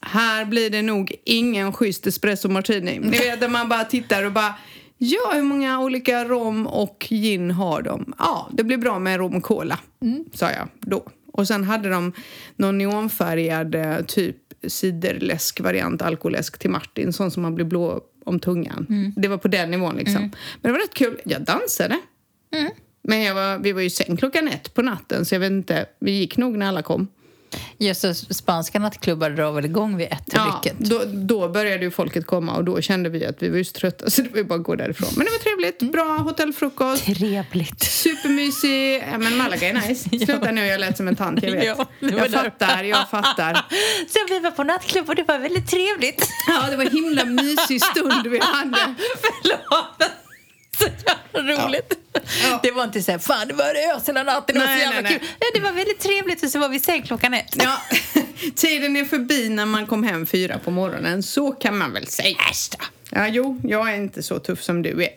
Här 0.00 0.44
blir 0.44 0.70
det 0.70 0.82
nog 0.82 1.14
ingen 1.24 1.72
schysst 1.72 2.06
espresso 2.06 2.48
martini. 2.48 2.98
Ni 2.98 3.18
vet 3.18 3.40
när 3.40 3.48
man 3.48 3.68
bara 3.68 3.84
tittar 3.84 4.24
och 4.24 4.32
bara 4.32 4.54
Ja, 4.98 5.30
hur 5.32 5.42
många 5.42 5.80
olika 5.80 6.24
rom 6.24 6.66
och 6.66 7.06
gin 7.10 7.50
har 7.50 7.82
de? 7.82 8.14
Ja, 8.18 8.48
det 8.52 8.64
blir 8.64 8.76
bra 8.76 8.98
med 8.98 9.16
rom 9.16 9.36
och 9.36 9.42
cola, 9.42 9.78
sa 10.34 10.50
jag 10.50 10.68
då. 10.80 11.04
Och 11.36 11.46
sen 11.48 11.64
hade 11.64 11.88
de 11.88 12.12
någon 12.56 12.78
neonfärgad 12.78 13.74
eh, 13.74 14.00
typ 14.06 14.36
ciderläsk-variant, 14.66 16.02
alkoläsk 16.02 16.58
till 16.58 16.70
Martin, 16.70 17.12
sån 17.12 17.30
som 17.30 17.42
man 17.42 17.54
blir 17.54 17.64
blå 17.64 18.00
om 18.24 18.40
tungan. 18.40 18.86
Det 19.16 19.28
var 19.28 19.38
på 19.38 19.48
den 19.48 19.70
nivån 19.70 19.96
liksom. 19.96 20.22
Men 20.22 20.32
det 20.62 20.72
var 20.72 20.78
rätt 20.78 20.94
kul. 20.94 21.20
Jag 21.24 21.42
dansade. 21.44 21.98
Men 23.02 23.22
jag 23.22 23.34
var, 23.34 23.58
vi 23.58 23.72
var 23.72 23.80
ju 23.80 23.90
säng 23.90 24.16
klockan 24.16 24.48
ett 24.48 24.74
på 24.74 24.82
natten, 24.82 25.24
så 25.24 25.34
jag 25.34 25.40
vet 25.40 25.50
inte, 25.50 25.86
vi 25.98 26.10
gick 26.10 26.36
nog 26.36 26.56
när 26.58 26.66
alla 26.68 26.82
kom. 26.82 27.08
Just 27.78 28.00
så 28.00 28.14
spanska 28.14 28.78
nattklubbar 28.78 29.30
drar 29.30 29.52
väl 29.52 29.64
igång 29.64 29.96
vid 29.96 30.06
ett 30.06 30.22
Ja, 30.26 30.60
rycket. 30.64 30.78
då, 30.78 31.02
då 31.06 31.48
började 31.48 31.84
ju 31.84 31.90
folket 31.90 32.26
komma 32.26 32.52
och 32.56 32.64
då 32.64 32.80
kände 32.80 33.08
vi 33.08 33.26
att 33.26 33.42
vi 33.42 33.48
var 33.48 33.56
ju 33.58 33.64
så 33.64 33.72
trötta 33.72 34.10
så 34.10 34.22
det 34.22 34.28
var 34.30 34.38
ju 34.38 34.44
bara 34.44 34.54
att 34.58 34.64
gå 34.64 34.74
därifrån. 34.74 35.08
Men 35.16 35.24
det 35.26 35.30
var 35.30 35.38
trevligt, 35.38 35.92
bra 35.92 36.04
hotellfrukost. 36.18 37.04
Trevligt. 37.04 37.82
Supermysig. 37.82 38.94
Ja, 39.12 39.18
men 39.18 39.36
Malaga 39.36 39.68
är 39.68 39.72
nice. 39.88 40.08
Sluta 40.26 40.50
nu, 40.50 40.66
jag 40.66 40.80
lät 40.80 40.96
som 40.96 41.08
en 41.08 41.16
tant, 41.16 41.42
jag 41.42 41.52
vet. 41.52 41.64
Ja, 41.64 41.86
det 42.00 42.06
jag 42.16 42.30
där. 42.30 42.42
fattar, 42.42 42.84
jag 42.84 43.10
fattar. 43.10 43.54
Så 44.08 44.18
vi 44.28 44.38
var 44.40 44.50
på 44.50 44.64
nattklubb 44.64 45.08
och 45.08 45.14
det 45.14 45.24
var 45.28 45.38
väldigt 45.38 45.70
trevligt. 45.70 46.28
Ja, 46.48 46.70
det 46.70 46.76
var 46.76 46.84
en 46.84 46.90
himla 46.90 47.24
mysig 47.24 47.82
stund 47.82 48.26
vi 48.26 48.38
hade. 48.42 48.94
Förlåt. 49.20 50.10
Så 50.78 50.84
jävla 51.34 51.66
roligt. 51.66 51.94
Ja. 52.42 52.60
Det 52.62 52.70
var 52.70 52.84
inte 52.84 53.02
så 53.02 53.12
här, 53.12 53.18
fan 53.18 53.48
det 53.48 53.54
var 53.54 53.96
ös 53.96 54.08
hela 54.08 54.22
natten, 54.22 54.54
det 54.54 54.60
var 54.60 54.66
så 54.66 54.80
jävla 54.80 55.00
nej, 55.00 55.12
kul. 55.12 55.28
Nej, 55.40 55.50
det 55.54 55.60
var 55.60 55.72
väldigt 55.72 56.00
trevligt 56.00 56.42
och 56.42 56.50
så 56.50 56.58
var 56.58 56.68
vi 56.68 56.76
i 56.76 56.80
säng 56.80 57.02
klockan 57.02 57.34
ett. 57.34 57.56
Ja, 57.62 57.78
tiden 58.54 58.96
är 58.96 59.04
förbi 59.04 59.48
när 59.48 59.66
man 59.66 59.86
kom 59.86 60.02
hem 60.02 60.26
fyra 60.26 60.58
på 60.58 60.70
morgonen, 60.70 61.22
så 61.22 61.52
kan 61.52 61.78
man 61.78 61.92
väl 61.92 62.06
säga. 62.06 62.36
Ja, 63.10 63.28
jo, 63.28 63.60
jag 63.64 63.92
är 63.92 63.96
inte 63.96 64.22
så 64.22 64.38
tuff 64.38 64.62
som 64.62 64.82
du 64.82 65.04
är. 65.04 65.10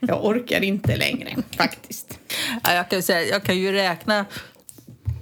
Jag 0.00 0.24
orkar 0.24 0.60
inte 0.64 0.96
längre, 0.96 1.36
faktiskt. 1.56 2.18
Ja, 2.64 2.74
jag, 2.74 2.90
kan 2.90 3.02
säga, 3.02 3.26
jag 3.26 3.42
kan 3.42 3.58
ju 3.58 3.72
räkna. 3.72 4.26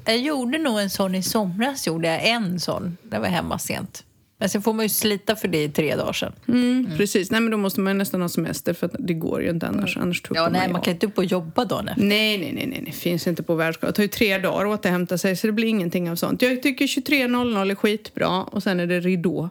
Jag 0.05 0.19
gjorde 0.19 0.58
nog 0.58 0.81
en 0.81 0.90
sån 0.90 1.14
i 1.14 1.23
somras, 1.23 1.87
gjorde 1.87 2.08
jag 2.08 2.26
en 2.26 2.61
sån. 2.61 2.96
Jag 3.11 3.20
var 3.20 3.28
hemma 3.28 3.58
sent. 3.58 4.05
Men 4.38 4.49
sen 4.49 4.62
får 4.62 4.73
man 4.73 4.85
ju 4.85 4.88
slita 4.88 5.37
för 5.37 5.49
det 5.49 5.62
i 5.65 5.69
tre 5.69 5.97
dagar 5.97 6.12
sedan. 6.12 6.33
Mm, 6.49 6.87
Precis, 6.97 7.31
nej 7.31 7.41
men 7.41 7.50
då 7.50 7.56
måste 7.56 7.81
man 7.81 7.99
nästan 7.99 8.21
ha 8.23 8.29
semester 8.29 8.73
för 8.75 8.91
det 8.99 9.15
går 9.15 9.43
ju 9.43 9.50
inte 9.50 9.67
annars. 9.67 9.97
Annars 9.97 10.23
tuppar 10.23 10.37
Ja, 10.41 10.49
nej, 10.49 10.69
man 10.69 10.77
av. 10.77 10.85
kan 10.85 10.93
inte 10.94 11.06
upp 11.06 11.19
och 11.19 11.25
jobba 11.25 11.65
dagen 11.65 11.88
efter. 11.88 12.03
Nej, 12.05 12.38
nej, 12.38 12.53
nej, 12.53 12.67
nej, 12.67 12.83
det 12.87 12.93
finns 12.93 13.27
inte 13.27 13.43
på 13.43 13.55
världskartan. 13.55 13.88
Det 13.93 13.97
tar 13.97 14.03
ju 14.03 14.09
tre 14.09 14.38
dagar 14.38 14.67
att 14.73 14.81
återhämta 14.81 15.19
sig 15.19 15.37
så 15.37 15.47
det 15.47 15.53
blir 15.53 15.69
ingenting 15.69 16.11
av 16.11 16.17
sånt. 16.17 16.43
Jag 16.43 16.62
tycker 16.62 16.87
23.00 16.87 17.71
är 17.71 17.75
skitbra 17.75 18.43
och 18.43 18.62
sen 18.62 18.81
är 18.81 18.87
det 18.87 19.00
ridå. 19.00 19.50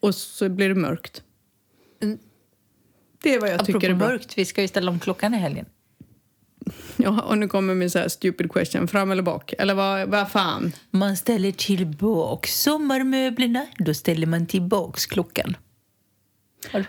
Och 0.00 0.14
så 0.14 0.48
blir 0.48 0.68
det 0.68 0.74
mörkt. 0.74 1.22
Mm. 2.02 2.18
Det 3.22 3.34
är 3.34 3.40
vad 3.40 3.50
jag 3.50 3.66
tycker 3.66 3.78
Apropå 3.78 3.86
är 3.92 3.94
bra. 3.98 4.08
mörkt, 4.08 4.38
vi 4.38 4.44
ska 4.44 4.62
ju 4.62 4.68
ställa 4.68 4.90
om 4.90 4.98
klockan 5.00 5.34
i 5.34 5.36
helgen. 5.38 5.66
Ja, 6.96 7.20
och 7.20 7.38
nu 7.38 7.48
kommer 7.48 7.74
min 7.74 7.90
så 7.90 7.98
här 7.98 8.08
stupid 8.08 8.52
question. 8.52 8.88
Fram 8.88 9.10
eller 9.10 9.22
bak? 9.22 9.52
Eller 9.58 9.74
vad, 9.74 10.08
vad 10.08 10.30
fan? 10.30 10.72
Man 10.90 11.16
ställer 11.16 11.52
tillbaks 11.52 12.60
sommarmöblerna, 12.60 13.66
då 13.78 13.94
ställer 13.94 14.26
man 14.26 14.46
tillbaks 14.46 15.06
klockan. 15.06 15.56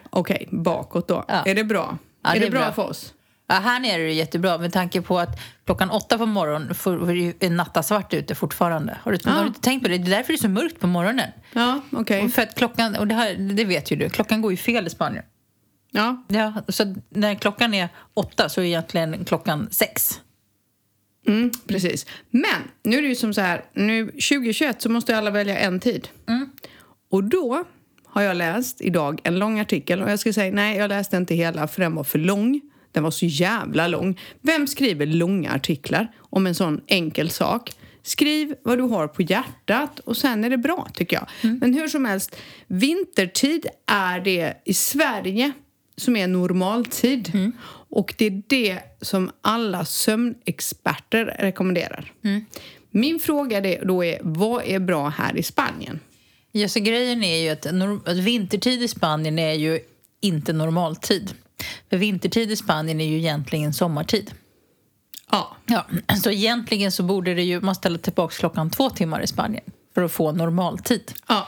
Okej, 0.10 0.48
bakåt 0.52 1.08
då. 1.08 1.26
Ja. 1.28 1.44
Är 1.46 1.56
det 1.56 1.64
bra? 1.64 1.98
Ja, 2.24 2.30
är 2.30 2.34
det, 2.34 2.40
det 2.40 2.46
är 2.48 2.52
bra, 2.52 2.60
bra. 2.62 2.72
för 2.74 2.90
oss? 2.90 3.14
Ja, 3.48 3.56
här 3.56 3.80
nere 3.80 4.02
är 4.02 4.06
det 4.06 4.14
jättebra 4.14 4.58
med 4.58 4.74
tanke 4.74 5.02
på 5.02 5.20
att 5.20 5.40
klockan 5.66 5.90
åtta 5.90 6.18
på 6.18 6.26
morgonen 6.26 6.76
får 6.76 6.98
det 7.40 7.46
är 7.46 7.50
nattasvart 7.50 8.14
ute 8.14 8.36
fortfarande. 8.36 8.98
Har 9.04 9.12
du, 9.12 9.18
Ja. 9.24 9.32
har 9.32 9.44
du 9.44 9.52
tänkt 9.54 9.84
på 9.84 9.90
det? 9.90 9.98
Det 9.98 10.12
är 10.12 10.18
därför 10.18 10.34
det 10.34 10.38
är 10.38 10.42
så 10.42 10.50
mörkt 10.50 10.80
på 10.80 10.88
morgonen. 10.88 11.30
Ja, 11.54 11.82
okej. 11.92 12.24
Och 12.26 12.32
För 12.32 12.42
att 12.42 12.56
klockan, 12.56 12.96
och 12.96 13.08
det, 13.08 13.16
här, 13.16 13.34
det 13.36 13.66
vet 13.66 13.92
ju 13.92 13.96
du, 13.96 14.10
klockan 14.10 14.42
går 14.42 14.52
ju 14.52 14.58
fel 14.58 14.88
i 14.88 14.90
Spanien. 14.90 15.24
Ja, 15.92 16.26
Ja, 16.28 16.54
så 16.68 16.96
när 17.10 17.36
klockan 17.36 17.74
är 17.74 17.90
åtta 18.14 18.50
så 18.50 18.62
är 18.62 18.66
egentligen 18.66 19.26
klockan 19.26 19.68
sex. 19.72 20.20
mm, 21.28 21.52
precis. 21.68 22.06
Men 22.30 22.62
nu 22.84 22.98
är 22.98 23.02
det 23.02 23.08
ju 23.08 23.16
som 23.16 23.34
så 23.34 23.42
här, 23.42 23.66
nu 23.74 24.06
2021 24.06 24.82
så 24.82 24.90
måste 24.90 25.18
alla 25.18 25.32
välja 25.32 25.58
en 25.60 25.80
tid. 25.80 26.10
Och 27.12 27.24
då 27.24 27.64
har 28.06 28.22
jag 28.22 28.38
läst 28.38 28.82
idag 28.82 29.22
en 29.24 29.40
lång 29.40 29.60
artikel 29.60 30.02
och 30.02 30.12
jag 30.12 30.20
ska 30.20 30.34
säga 30.34 30.54
nej, 30.54 30.78
jag 30.78 30.90
läste 30.90 31.18
inte 31.18 31.36
hela 31.36 31.68
för 31.68 31.82
den 31.82 31.96
var 31.96 32.04
för 32.04 32.20
lång. 32.20 32.62
Den 32.92 33.04
var 33.04 33.12
så 33.12 33.26
jävla 33.26 33.88
lång. 33.88 34.20
Vem 34.42 34.68
skriver 34.68 35.06
långa 35.06 35.52
artiklar 35.54 36.12
om 36.20 36.48
en 36.48 36.56
sån 36.56 36.82
enkel 36.88 37.30
sak? 37.30 37.72
Skriv 38.04 38.56
vad 38.64 38.78
du 38.78 38.82
har 38.84 39.08
på 39.08 39.22
hjärtat 39.22 40.00
och 40.00 40.18
sen 40.18 40.44
är 40.44 40.50
det 40.50 40.58
bra 40.58 40.88
tycker 40.94 41.16
jag. 41.16 41.28
Men 41.62 41.74
hur 41.74 41.88
som 41.88 42.06
helst, 42.06 42.36
vintertid 42.68 43.66
är 43.88 44.20
det 44.20 44.62
i 44.66 44.74
Sverige 44.74 45.52
som 46.02 46.16
är 46.16 46.28
normaltid. 46.28 47.52
Och 47.90 48.14
det 48.18 48.26
är 48.26 48.44
det 48.48 48.80
som 49.02 49.32
alla 49.42 49.86
sömnexperter 49.86 51.26
rekommenderar. 51.40 52.14
Min 52.92 53.20
fråga 53.20 53.78
då 53.86 54.04
är, 54.06 54.20
vad 54.22 54.64
är 54.66 54.80
bra 54.80 55.10
här 55.10 55.38
i 55.38 55.44
Spanien? 55.44 56.00
Ja, 56.52 56.68
så 56.68 56.80
grejen 56.80 57.24
är 57.24 57.42
ju 57.42 57.50
att, 57.50 57.66
att 58.08 58.18
vintertid 58.18 58.84
i 58.84 58.88
Spanien 58.88 59.40
är 59.40 59.54
ju 59.54 59.80
inte 60.22 60.54
normaltid. 60.54 61.34
För 61.90 61.98
vintertid 61.98 62.52
i 62.52 62.56
Spanien 62.56 63.02
är 63.02 63.06
ju 63.06 63.18
egentligen 63.18 63.74
sommartid. 63.74 64.32
Ja, 65.32 65.58
Ja, 65.66 65.86
så 66.24 66.32
egentligen 66.32 66.92
så 66.92 67.04
borde 67.04 67.34
det 67.34 67.44
ju, 67.44 67.62
man 67.62 67.76
ställa 67.76 67.98
tillbaka 67.98 68.36
klockan 68.40 68.70
två 68.70 68.90
timmar 68.90 69.22
i 69.22 69.28
Spanien 69.28 69.64
för 69.94 70.04
att 70.04 70.12
få 70.12 70.32
normaltid. 70.32 71.12
ja. 71.28 71.48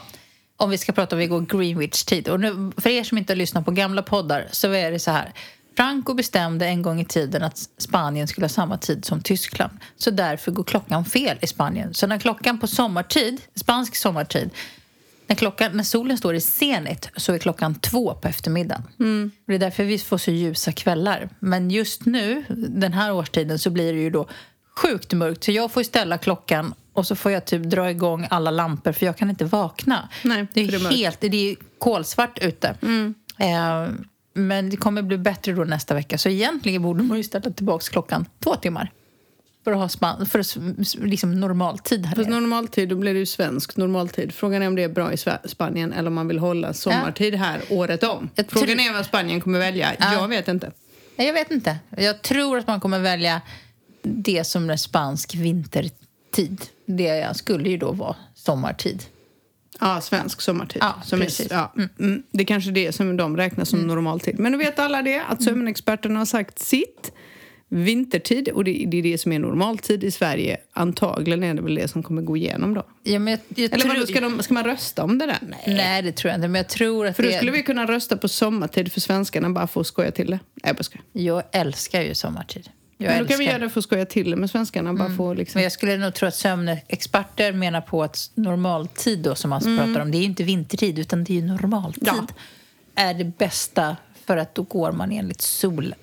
Om 0.56 0.70
vi 0.70 0.78
ska 0.78 0.92
prata 0.92 1.16
om 1.16 1.20
vi 1.20 1.26
går 1.26 1.40
Greenwich-tid. 1.40 2.28
Och 2.28 2.40
nu, 2.40 2.72
för 2.76 2.90
er 2.90 3.04
som 3.04 3.18
inte 3.18 3.32
har 3.32 3.36
lyssnat 3.36 3.64
på 3.64 3.70
gamla 3.70 4.02
poddar 4.02 4.48
så 4.50 4.72
är 4.72 4.90
det 4.90 4.98
så 4.98 5.10
här. 5.10 5.32
Franco 5.76 6.14
bestämde 6.14 6.66
en 6.66 6.82
gång 6.82 7.00
i 7.00 7.04
tiden 7.04 7.42
att 7.42 7.58
Spanien 7.78 8.28
skulle 8.28 8.44
ha 8.44 8.48
samma 8.48 8.78
tid 8.78 9.04
som 9.04 9.20
Tyskland. 9.20 9.72
Så 9.96 10.10
därför 10.10 10.50
går 10.50 10.64
klockan 10.64 11.04
fel 11.04 11.38
i 11.40 11.46
Spanien. 11.46 11.94
Så 11.94 12.06
när 12.06 12.18
klockan 12.18 12.58
på 12.58 12.66
sommartid, 12.66 13.40
spansk 13.54 13.96
sommartid, 13.96 14.50
när, 15.26 15.36
klockan, 15.36 15.76
när 15.76 15.84
solen 15.84 16.18
står 16.18 16.34
i 16.34 16.40
zenit 16.40 17.10
så 17.16 17.32
är 17.32 17.38
klockan 17.38 17.74
två 17.74 18.14
på 18.14 18.28
eftermiddagen. 18.28 18.82
Och 19.28 19.42
Det 19.46 19.54
är 19.54 19.58
därför 19.58 19.84
vi 19.84 19.98
får 19.98 20.18
så 20.18 20.30
ljusa 20.30 20.72
kvällar. 20.72 21.28
Men 21.38 21.70
just 21.70 22.06
nu, 22.06 22.44
den 22.68 22.92
här 22.92 23.12
årstiden, 23.12 23.58
så 23.58 23.70
blir 23.70 23.92
det 23.92 24.00
ju 24.00 24.10
då 24.10 24.28
sjukt 24.76 25.12
mörkt. 25.12 25.44
Så 25.44 25.52
jag 25.52 25.72
får 25.72 25.82
ställa 25.82 26.18
klockan 26.18 26.74
och 26.94 27.06
så 27.06 27.14
får 27.16 27.32
jag 27.32 27.44
typ 27.44 27.62
dra 27.62 27.90
igång 27.90 28.26
alla 28.30 28.50
lampor 28.50 28.92
för 28.92 29.06
jag 29.06 29.16
kan 29.16 29.30
inte 29.30 29.44
vakna. 29.44 30.08
Nej, 30.22 30.46
det 30.52 30.60
är, 30.60 30.66
det 30.68 30.76
är 30.76 30.90
helt, 30.90 31.20
det 31.20 31.50
är 31.50 31.56
kolsvart 31.78 32.38
ute. 32.42 32.68
Eh, 33.38 33.88
men 34.34 34.70
det 34.70 34.76
kommer 34.76 35.02
bli 35.02 35.18
bättre 35.18 35.52
då 35.52 35.64
nästa 35.64 35.94
vecka. 35.94 36.18
Så 36.18 36.28
egentligen 36.28 36.82
borde 36.82 37.02
man 37.02 37.16
ju 37.16 37.22
ställa 37.24 37.50
tillbaka 37.50 37.84
klockan 37.90 38.26
två 38.44 38.54
timmar. 38.56 38.92
För 39.64 39.72
att 39.72 39.78
ha 39.78 39.88
span- 39.88 40.26
för 40.26 40.38
att, 40.38 40.56
liksom 41.04 41.40
normaltid 41.40 42.06
här 42.06 42.16
Fast 42.16 42.28
normaltid, 42.28 42.88
då 42.88 42.96
blir 42.96 43.12
det 43.12 43.18
ju 43.18 43.26
svensk 43.26 43.76
normaltid. 43.76 44.34
Frågan 44.34 44.62
är 44.62 44.66
om 44.66 44.74
det 44.76 44.82
är 44.82 44.88
bra 44.88 45.12
i 45.12 45.16
Spanien 45.44 45.92
eller 45.92 46.08
om 46.08 46.14
man 46.14 46.28
vill 46.28 46.38
hålla 46.38 46.72
sommartid 46.72 47.34
här 47.34 47.60
året 47.70 48.02
om. 48.02 48.30
Frågan 48.48 48.80
är 48.80 48.92
vad 48.92 49.06
Spanien 49.06 49.40
kommer 49.40 49.58
välja. 49.58 49.92
Ja. 49.98 50.12
Jag 50.12 50.28
vet 50.28 50.48
inte. 50.48 50.72
Jag 51.16 51.32
vet 51.32 51.50
inte. 51.50 51.76
Jag 51.96 52.22
tror 52.22 52.58
att 52.58 52.66
man 52.66 52.80
kommer 52.80 52.98
välja 52.98 53.40
det 54.02 54.44
som 54.44 54.70
är 54.70 54.76
spansk 54.76 55.34
vintertid. 55.34 56.60
Det 56.86 57.36
skulle 57.36 57.70
ju 57.70 57.76
då 57.76 57.92
vara 57.92 58.16
sommartid. 58.34 59.02
Ja, 59.80 60.00
svensk 60.00 60.40
sommartid. 60.40 60.82
Ja, 60.82 60.94
som 61.04 61.20
precis. 61.20 61.50
Är, 61.52 61.54
ja, 61.54 61.72
mm, 61.98 62.22
det 62.30 62.42
är 62.42 62.46
kanske 62.46 62.70
det 62.70 62.92
som 62.92 63.16
de 63.16 63.36
räknar 63.36 63.64
som 63.64 63.80
normaltid. 63.86 64.38
Men 64.38 64.52
nu 64.52 64.58
vet 64.58 64.78
alla 64.78 65.02
det, 65.02 65.22
att 65.28 65.42
sömnexperterna 65.42 66.18
har 66.20 66.26
sagt 66.26 66.58
sitt. 66.58 67.12
Vintertid, 67.68 68.48
och 68.48 68.64
det, 68.64 68.84
det 68.88 68.96
är 68.98 69.02
det 69.02 69.18
som 69.18 69.32
är 69.32 69.38
normaltid 69.38 70.04
i 70.04 70.10
Sverige. 70.10 70.56
Antagligen 70.72 71.42
är 71.42 71.54
det 71.54 71.62
väl 71.62 71.74
det 71.74 71.88
som 71.88 72.02
kommer 72.02 72.22
gå 72.22 72.36
igenom 72.36 72.74
då. 72.74 72.86
Ja, 73.02 73.18
men 73.18 73.30
jag, 73.30 73.40
jag 73.48 73.72
Eller 73.72 73.84
tror- 73.84 73.94
vadå, 73.94 74.06
ska, 74.06 74.20
de, 74.20 74.42
ska 74.42 74.54
man 74.54 74.64
rösta 74.64 75.04
om 75.04 75.18
det 75.18 75.26
där? 75.26 75.38
Nej. 75.42 75.76
Nej, 75.76 76.02
det 76.02 76.12
tror 76.12 76.30
jag 76.30 76.38
inte. 76.38 76.48
Men 76.48 76.58
jag 76.58 76.68
tror 76.68 77.06
att 77.06 77.16
För 77.16 77.22
då 77.22 77.28
det... 77.28 77.36
skulle 77.36 77.52
vi 77.52 77.62
kunna 77.62 77.86
rösta 77.86 78.16
på 78.16 78.28
sommartid 78.28 78.92
för 78.92 79.00
svenskarna 79.00 79.50
bara 79.50 79.66
för 79.66 79.80
att 79.80 79.86
skoja 79.86 80.10
till 80.10 80.26
det. 80.26 80.38
Nej, 80.54 80.62
jag 80.62 80.76
bara 80.76 80.82
skojar. 80.82 81.04
Jag 81.12 81.42
älskar 81.52 82.02
ju 82.02 82.14
sommartid. 82.14 82.68
Jag 82.98 83.12
Men 83.12 83.22
då 83.22 83.28
kan 83.28 83.38
vi 83.38 83.44
göra 83.44 83.58
det 83.58 83.70
för 83.70 83.80
att 83.80 83.84
skoja 83.84 84.04
till 84.06 84.30
det 84.30 84.36
med 84.36 84.50
svenskarna. 84.50 84.94
Bara 84.94 85.10
för 85.16 85.32
att 85.32 85.38
liksom... 85.38 85.58
Men 85.58 85.62
jag 85.62 85.72
skulle 85.72 85.96
nog 85.96 86.14
tro 86.14 86.28
att 86.28 86.34
sömnexperter 86.34 87.52
menar 87.52 87.80
på 87.80 88.02
att 88.02 88.30
normaltid 88.34 89.18
då 89.18 89.34
som 89.34 89.50
man 89.50 89.60
pratar 89.60 90.00
om, 90.00 90.10
det 90.10 90.16
är 90.16 90.20
ju 90.20 90.24
inte 90.24 90.44
vintertid 90.44 90.98
utan 90.98 91.24
det 91.24 91.38
är 91.38 91.42
normaltid, 91.42 92.02
Ja. 92.06 92.26
är 92.94 93.14
det 93.14 93.24
bästa 93.24 93.96
för 94.26 94.36
att 94.36 94.54
då 94.54 94.62
går 94.62 94.92
man 94.92 95.12
enligt 95.12 95.40
solen. 95.40 95.98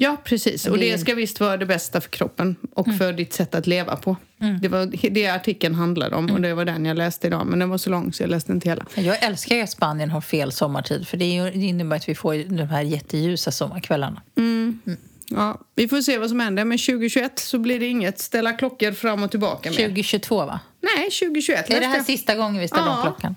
Ja, 0.00 0.16
precis. 0.24 0.66
Och 0.66 0.78
Det 0.78 0.98
ska 0.98 1.14
visst 1.14 1.40
vara 1.40 1.56
det 1.56 1.66
bästa 1.66 2.00
för 2.00 2.10
kroppen 2.10 2.56
och 2.74 2.94
för 2.98 3.12
ditt 3.12 3.32
sätt 3.32 3.54
att 3.54 3.66
leva 3.66 3.96
på. 3.96 4.16
Det 4.62 4.68
var 4.68 5.10
det 5.10 5.26
artikeln 5.26 5.74
handlade 5.74 6.16
om 6.16 6.30
och 6.30 6.40
det 6.40 6.54
var 6.54 6.64
den 6.64 6.84
jag 6.84 6.96
läste 6.96 7.26
idag. 7.26 7.46
Men 7.46 7.58
den 7.58 7.68
var 7.68 7.78
så 7.78 7.90
lång 7.90 8.12
så 8.12 8.22
jag 8.22 8.30
läste 8.30 8.52
inte 8.52 8.68
hela. 8.68 8.86
Jag 8.94 9.22
älskar 9.24 9.62
att 9.62 9.70
Spanien 9.70 10.10
har 10.10 10.20
fel 10.20 10.52
sommartid 10.52 11.08
för 11.08 11.16
det, 11.16 11.24
innebär 11.54 11.96
att 11.96 12.08
vi 12.08 12.14
får 12.14 12.56
de 12.56 12.64
här 12.64 12.82
jätteljusa 12.82 13.50
sommarkvällarna. 13.50 14.22
Ja, 15.30 15.60
vi 15.74 15.88
får 15.88 16.00
se 16.02 16.18
vad 16.18 16.28
som 16.28 16.40
händer. 16.40 16.64
Men 16.64 16.78
2021 16.78 17.38
så 17.38 17.58
blir 17.58 17.80
det 17.80 17.86
inget 17.86 18.18
ställa 18.18 18.52
klockor 18.52 18.92
fram 18.92 19.22
och 19.22 19.30
tillbaka 19.30 19.70
mer. 19.70 19.76
2022 19.76 20.36
va? 20.44 20.60
Nej, 20.80 21.10
2021 21.10 21.70
Är 21.70 21.80
det 21.80 21.86
här 21.86 22.02
sista 22.02 22.34
gången 22.34 22.60
vi 22.60 22.68
ställer 22.68 22.88
om 22.88 22.96
Ja. 22.96 23.02
klockan? 23.02 23.36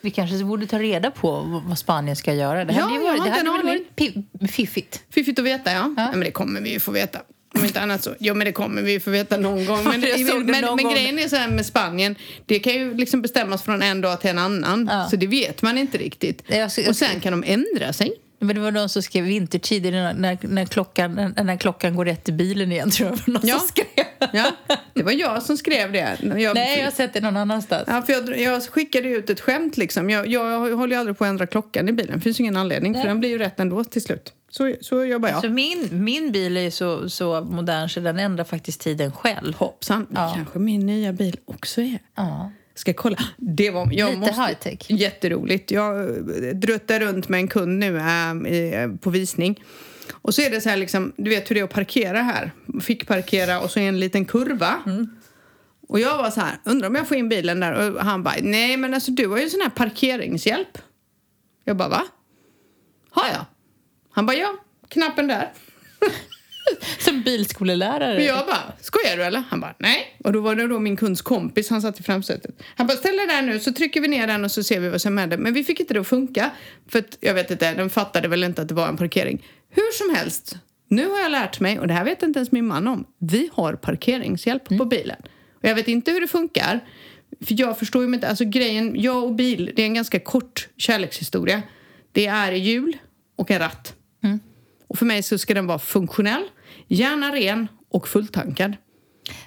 Vi 0.00 0.10
kanske 0.10 0.44
borde 0.44 0.66
ta 0.66 0.78
reda 0.78 1.10
på 1.10 1.62
vad- 1.68 1.78
Spanien 1.78 2.16
ska 2.16 2.34
göra. 2.34 2.64
Det 2.64 2.72
här 2.72 2.80
Ja, 2.80 2.88
ju 2.90 2.94
jag 2.96 3.18
varit, 3.18 3.46
har 3.48 3.62
det 3.96 4.04
inte 4.04 4.46
fiffigt. 4.52 5.02
Fiffigt 5.10 5.38
att 5.38 5.44
veta, 5.44 5.72
ja. 5.72 5.94
ja. 5.96 6.10
Men 6.10 6.20
det 6.20 6.30
kommer 6.30 6.60
vi 6.60 6.72
ju 6.72 6.80
få 6.80 6.90
veta. 6.92 7.20
Om 7.54 7.64
inte 7.64 7.80
annat 7.80 8.02
så. 8.02 8.14
Jo, 8.20 8.34
men 8.34 8.44
det 8.44 8.52
kommer 8.52 8.82
vi 8.82 9.00
få 9.00 9.10
veta 9.10 9.36
någon 9.36 9.66
gång. 9.66 9.84
Men, 9.84 10.00
men, 10.00 10.60
någon 10.64 10.76
men 10.76 10.84
gång. 10.84 10.92
grejen 10.94 11.18
är 11.18 11.28
så 11.28 11.36
här 11.36 11.48
med 11.48 11.66
Spanien. 11.66 12.14
Det 12.46 12.58
kan 12.58 12.72
ju 12.72 12.94
liksom 12.94 13.22
bestämmas 13.22 13.62
från 13.62 13.82
en 13.82 14.00
dag 14.00 14.20
till 14.20 14.30
en 14.30 14.38
annan. 14.38 14.88
Ja. 14.92 15.08
Så 15.10 15.16
det 15.16 15.26
vet 15.26 15.62
man 15.62 15.78
inte 15.78 15.98
riktigt. 15.98 16.42
Jag 16.46 16.70
jag 16.76 16.88
Och 16.88 16.96
sen 16.96 17.20
kan 17.20 17.40
de 17.40 17.44
ändra 17.46 17.92
sig. 17.92 18.12
Men 18.42 18.56
det 18.56 18.60
var 18.62 18.70
någon 18.70 18.88
som 18.88 19.02
skrev 19.02 19.24
vintertid 19.24 19.82
när, 19.92 20.14
när, 20.14 20.38
när, 20.40 20.64
klockan, 20.64 21.14
när, 21.14 21.44
när 21.44 21.56
klockan 21.56 21.96
går 21.96 22.04
rätt 22.04 22.28
i 22.28 22.32
bilen 22.32 22.72
igen, 22.72 22.90
tror 22.90 23.08
jag. 23.08 23.16
var 23.16 23.32
Någon 23.32 23.42
Ja. 23.48 23.58
som 23.58 23.68
skrev. 23.68 23.86
Ja, 24.32 24.50
det 24.94 25.02
var 25.02 25.12
jag 25.12 25.42
som 25.42 25.56
skrev 25.56 25.92
det. 25.92 26.16
Jag, 26.20 26.54
Nej, 26.54 26.78
jag 26.78 26.84
har 26.86 26.90
sett 26.90 27.12
det 27.14 27.20
någon 27.20 27.36
annanstans. 27.36 27.84
Ja, 27.86 28.02
för 28.02 28.12
jag, 28.12 28.38
jag 28.40 28.62
skickade 28.62 29.08
ut 29.08 29.30
ett 29.30 29.40
skämt. 29.40 29.76
Liksom. 29.76 30.10
Jag, 30.10 30.26
jag 30.26 30.76
håller 30.76 30.94
ju 30.96 31.00
aldrig 31.00 31.18
på 31.18 31.24
att 31.24 31.28
ändra 31.28 31.46
klockan 31.46 31.88
i 31.88 31.92
bilen. 31.92 32.14
Det 32.14 32.20
finns 32.20 32.40
ingen 32.40 32.56
anledning, 32.56 32.92
Nej. 32.92 33.00
för 33.02 33.08
den 33.08 33.20
blir 33.20 33.30
ju 33.30 33.38
rätt 33.38 33.60
ändå 33.60 33.84
till 33.84 34.02
slut. 34.02 34.32
Så, 34.50 34.74
så 34.80 35.04
jobbar 35.04 35.28
jag. 35.28 35.40
Så 35.40 35.48
min, 35.48 35.88
min 35.90 36.32
bil 36.32 36.56
är 36.56 36.70
så, 36.70 37.10
så 37.10 37.40
modern 37.40 37.88
så 37.88 38.00
den 38.00 38.18
ändrar 38.18 38.44
faktiskt 38.44 38.80
tiden 38.80 39.12
själv. 39.12 39.54
Hoppsan, 39.54 40.06
Ja. 40.14 40.32
kanske 40.36 40.58
min 40.58 40.86
nya 40.86 41.12
bil 41.12 41.36
också 41.44 41.80
är. 41.80 41.98
Ja. 42.16 42.52
Ska 42.82 42.92
kolla. 42.92 43.18
Det 43.36 43.70
var, 43.70 43.88
jag 43.92 44.08
Lite 44.08 44.20
måste, 44.20 44.34
high-tech. 44.34 44.86
Jätteroligt. 44.88 45.70
Jag 45.70 46.00
eh, 46.00 46.54
druttar 46.54 47.00
runt 47.00 47.28
med 47.28 47.40
en 47.40 47.48
kund 47.48 47.78
nu 47.78 47.98
äh, 47.98 48.96
på 49.00 49.10
visning. 49.10 49.64
Och 50.10 50.34
så 50.34 50.42
är 50.42 50.50
det 50.50 50.60
så 50.60 50.68
här 50.68 50.76
liksom, 50.76 51.12
du 51.16 51.30
vet 51.30 51.50
hur 51.50 51.54
det 51.54 51.60
är 51.60 51.64
att 51.64 51.70
parkera 51.70 52.22
här. 52.22 52.50
Fick 52.80 53.06
parkera 53.06 53.60
och 53.60 53.70
så 53.70 53.80
är 53.80 53.88
en 53.88 54.00
liten 54.00 54.24
kurva. 54.24 54.82
Och 55.88 56.00
jag 56.00 56.16
var 56.16 56.30
så 56.30 56.40
här, 56.40 56.58
undrar 56.64 56.88
om 56.88 56.94
jag 56.94 57.08
får 57.08 57.16
in 57.16 57.28
bilen 57.28 57.60
där? 57.60 57.72
Och 57.72 58.04
han 58.04 58.22
bara, 58.22 58.34
nej 58.42 58.76
men 58.76 58.94
alltså 58.94 59.10
du 59.10 59.26
har 59.26 59.38
ju 59.38 59.50
sån 59.50 59.60
här 59.60 59.70
parkeringshjälp. 59.70 60.78
Jag 61.64 61.76
bara, 61.76 61.88
va? 61.88 62.06
Har 63.10 63.28
jag? 63.28 63.44
Han 64.10 64.26
bara, 64.26 64.36
ja, 64.36 64.56
knappen 64.88 65.26
där. 65.26 65.52
Som 66.98 67.22
bilskolelärare. 67.22 68.24
Jag 68.24 68.46
bara, 68.46 68.72
skojar 68.80 69.16
du 69.16 69.22
eller? 69.22 69.42
Han 69.48 69.60
bara, 69.60 69.74
nej. 69.78 70.16
Och 70.24 70.32
då 70.32 70.40
var 70.40 70.54
det 70.54 70.66
då 70.68 70.78
min 70.78 70.96
kunds 70.96 71.22
kompis, 71.22 71.70
han 71.70 71.82
satt 71.82 72.00
i 72.00 72.02
framsätet. 72.02 72.62
Han 72.76 72.86
bara, 72.86 72.96
ställ 72.96 73.16
dig 73.16 73.26
där 73.26 73.42
nu 73.42 73.60
så 73.60 73.72
trycker 73.72 74.00
vi 74.00 74.08
ner 74.08 74.26
den 74.26 74.44
och 74.44 74.50
så 74.50 74.62
ser 74.62 74.80
vi 74.80 74.88
vad 74.88 75.00
som 75.00 75.18
händer. 75.18 75.38
Men 75.38 75.54
vi 75.54 75.64
fick 75.64 75.80
inte 75.80 75.94
det 75.94 76.00
att 76.00 76.06
funka. 76.06 76.50
För 76.88 76.98
att, 76.98 77.18
jag 77.20 77.34
vet 77.34 77.50
inte, 77.50 77.74
den 77.74 77.90
fattade 77.90 78.28
väl 78.28 78.44
inte 78.44 78.62
att 78.62 78.68
det 78.68 78.74
var 78.74 78.88
en 78.88 78.96
parkering. 78.96 79.46
Hur 79.70 79.92
som 79.92 80.16
helst, 80.16 80.56
nu 80.88 81.08
har 81.08 81.20
jag 81.20 81.30
lärt 81.30 81.60
mig, 81.60 81.78
och 81.78 81.86
det 81.86 81.94
här 81.94 82.04
vet 82.04 82.22
inte 82.22 82.38
ens 82.38 82.52
min 82.52 82.66
man 82.66 82.88
om. 82.88 83.04
Vi 83.18 83.50
har 83.52 83.74
parkeringshjälp 83.74 84.78
på 84.78 84.84
bilen. 84.84 85.22
Och 85.62 85.68
jag 85.68 85.74
vet 85.74 85.88
inte 85.88 86.10
hur 86.10 86.20
det 86.20 86.28
funkar. 86.28 86.80
För 87.46 87.60
jag 87.60 87.78
förstår 87.78 88.04
ju 88.04 88.14
inte, 88.14 88.28
alltså 88.28 88.44
grejen, 88.44 89.00
jag 89.00 89.24
och 89.24 89.34
bil, 89.34 89.72
det 89.76 89.82
är 89.82 89.86
en 89.86 89.94
ganska 89.94 90.20
kort 90.20 90.68
kärlekshistoria. 90.76 91.62
Det 92.12 92.26
är 92.26 92.52
hjul 92.52 92.96
och 93.36 93.50
en 93.50 93.58
ratt. 93.58 93.94
Och 94.92 94.98
för 94.98 95.06
mig 95.06 95.22
så 95.22 95.38
ska 95.38 95.54
den 95.54 95.66
vara 95.66 95.78
funktionell, 95.78 96.42
gärna 96.88 97.34
ren 97.34 97.68
och 97.90 98.08
fulltankad. 98.08 98.76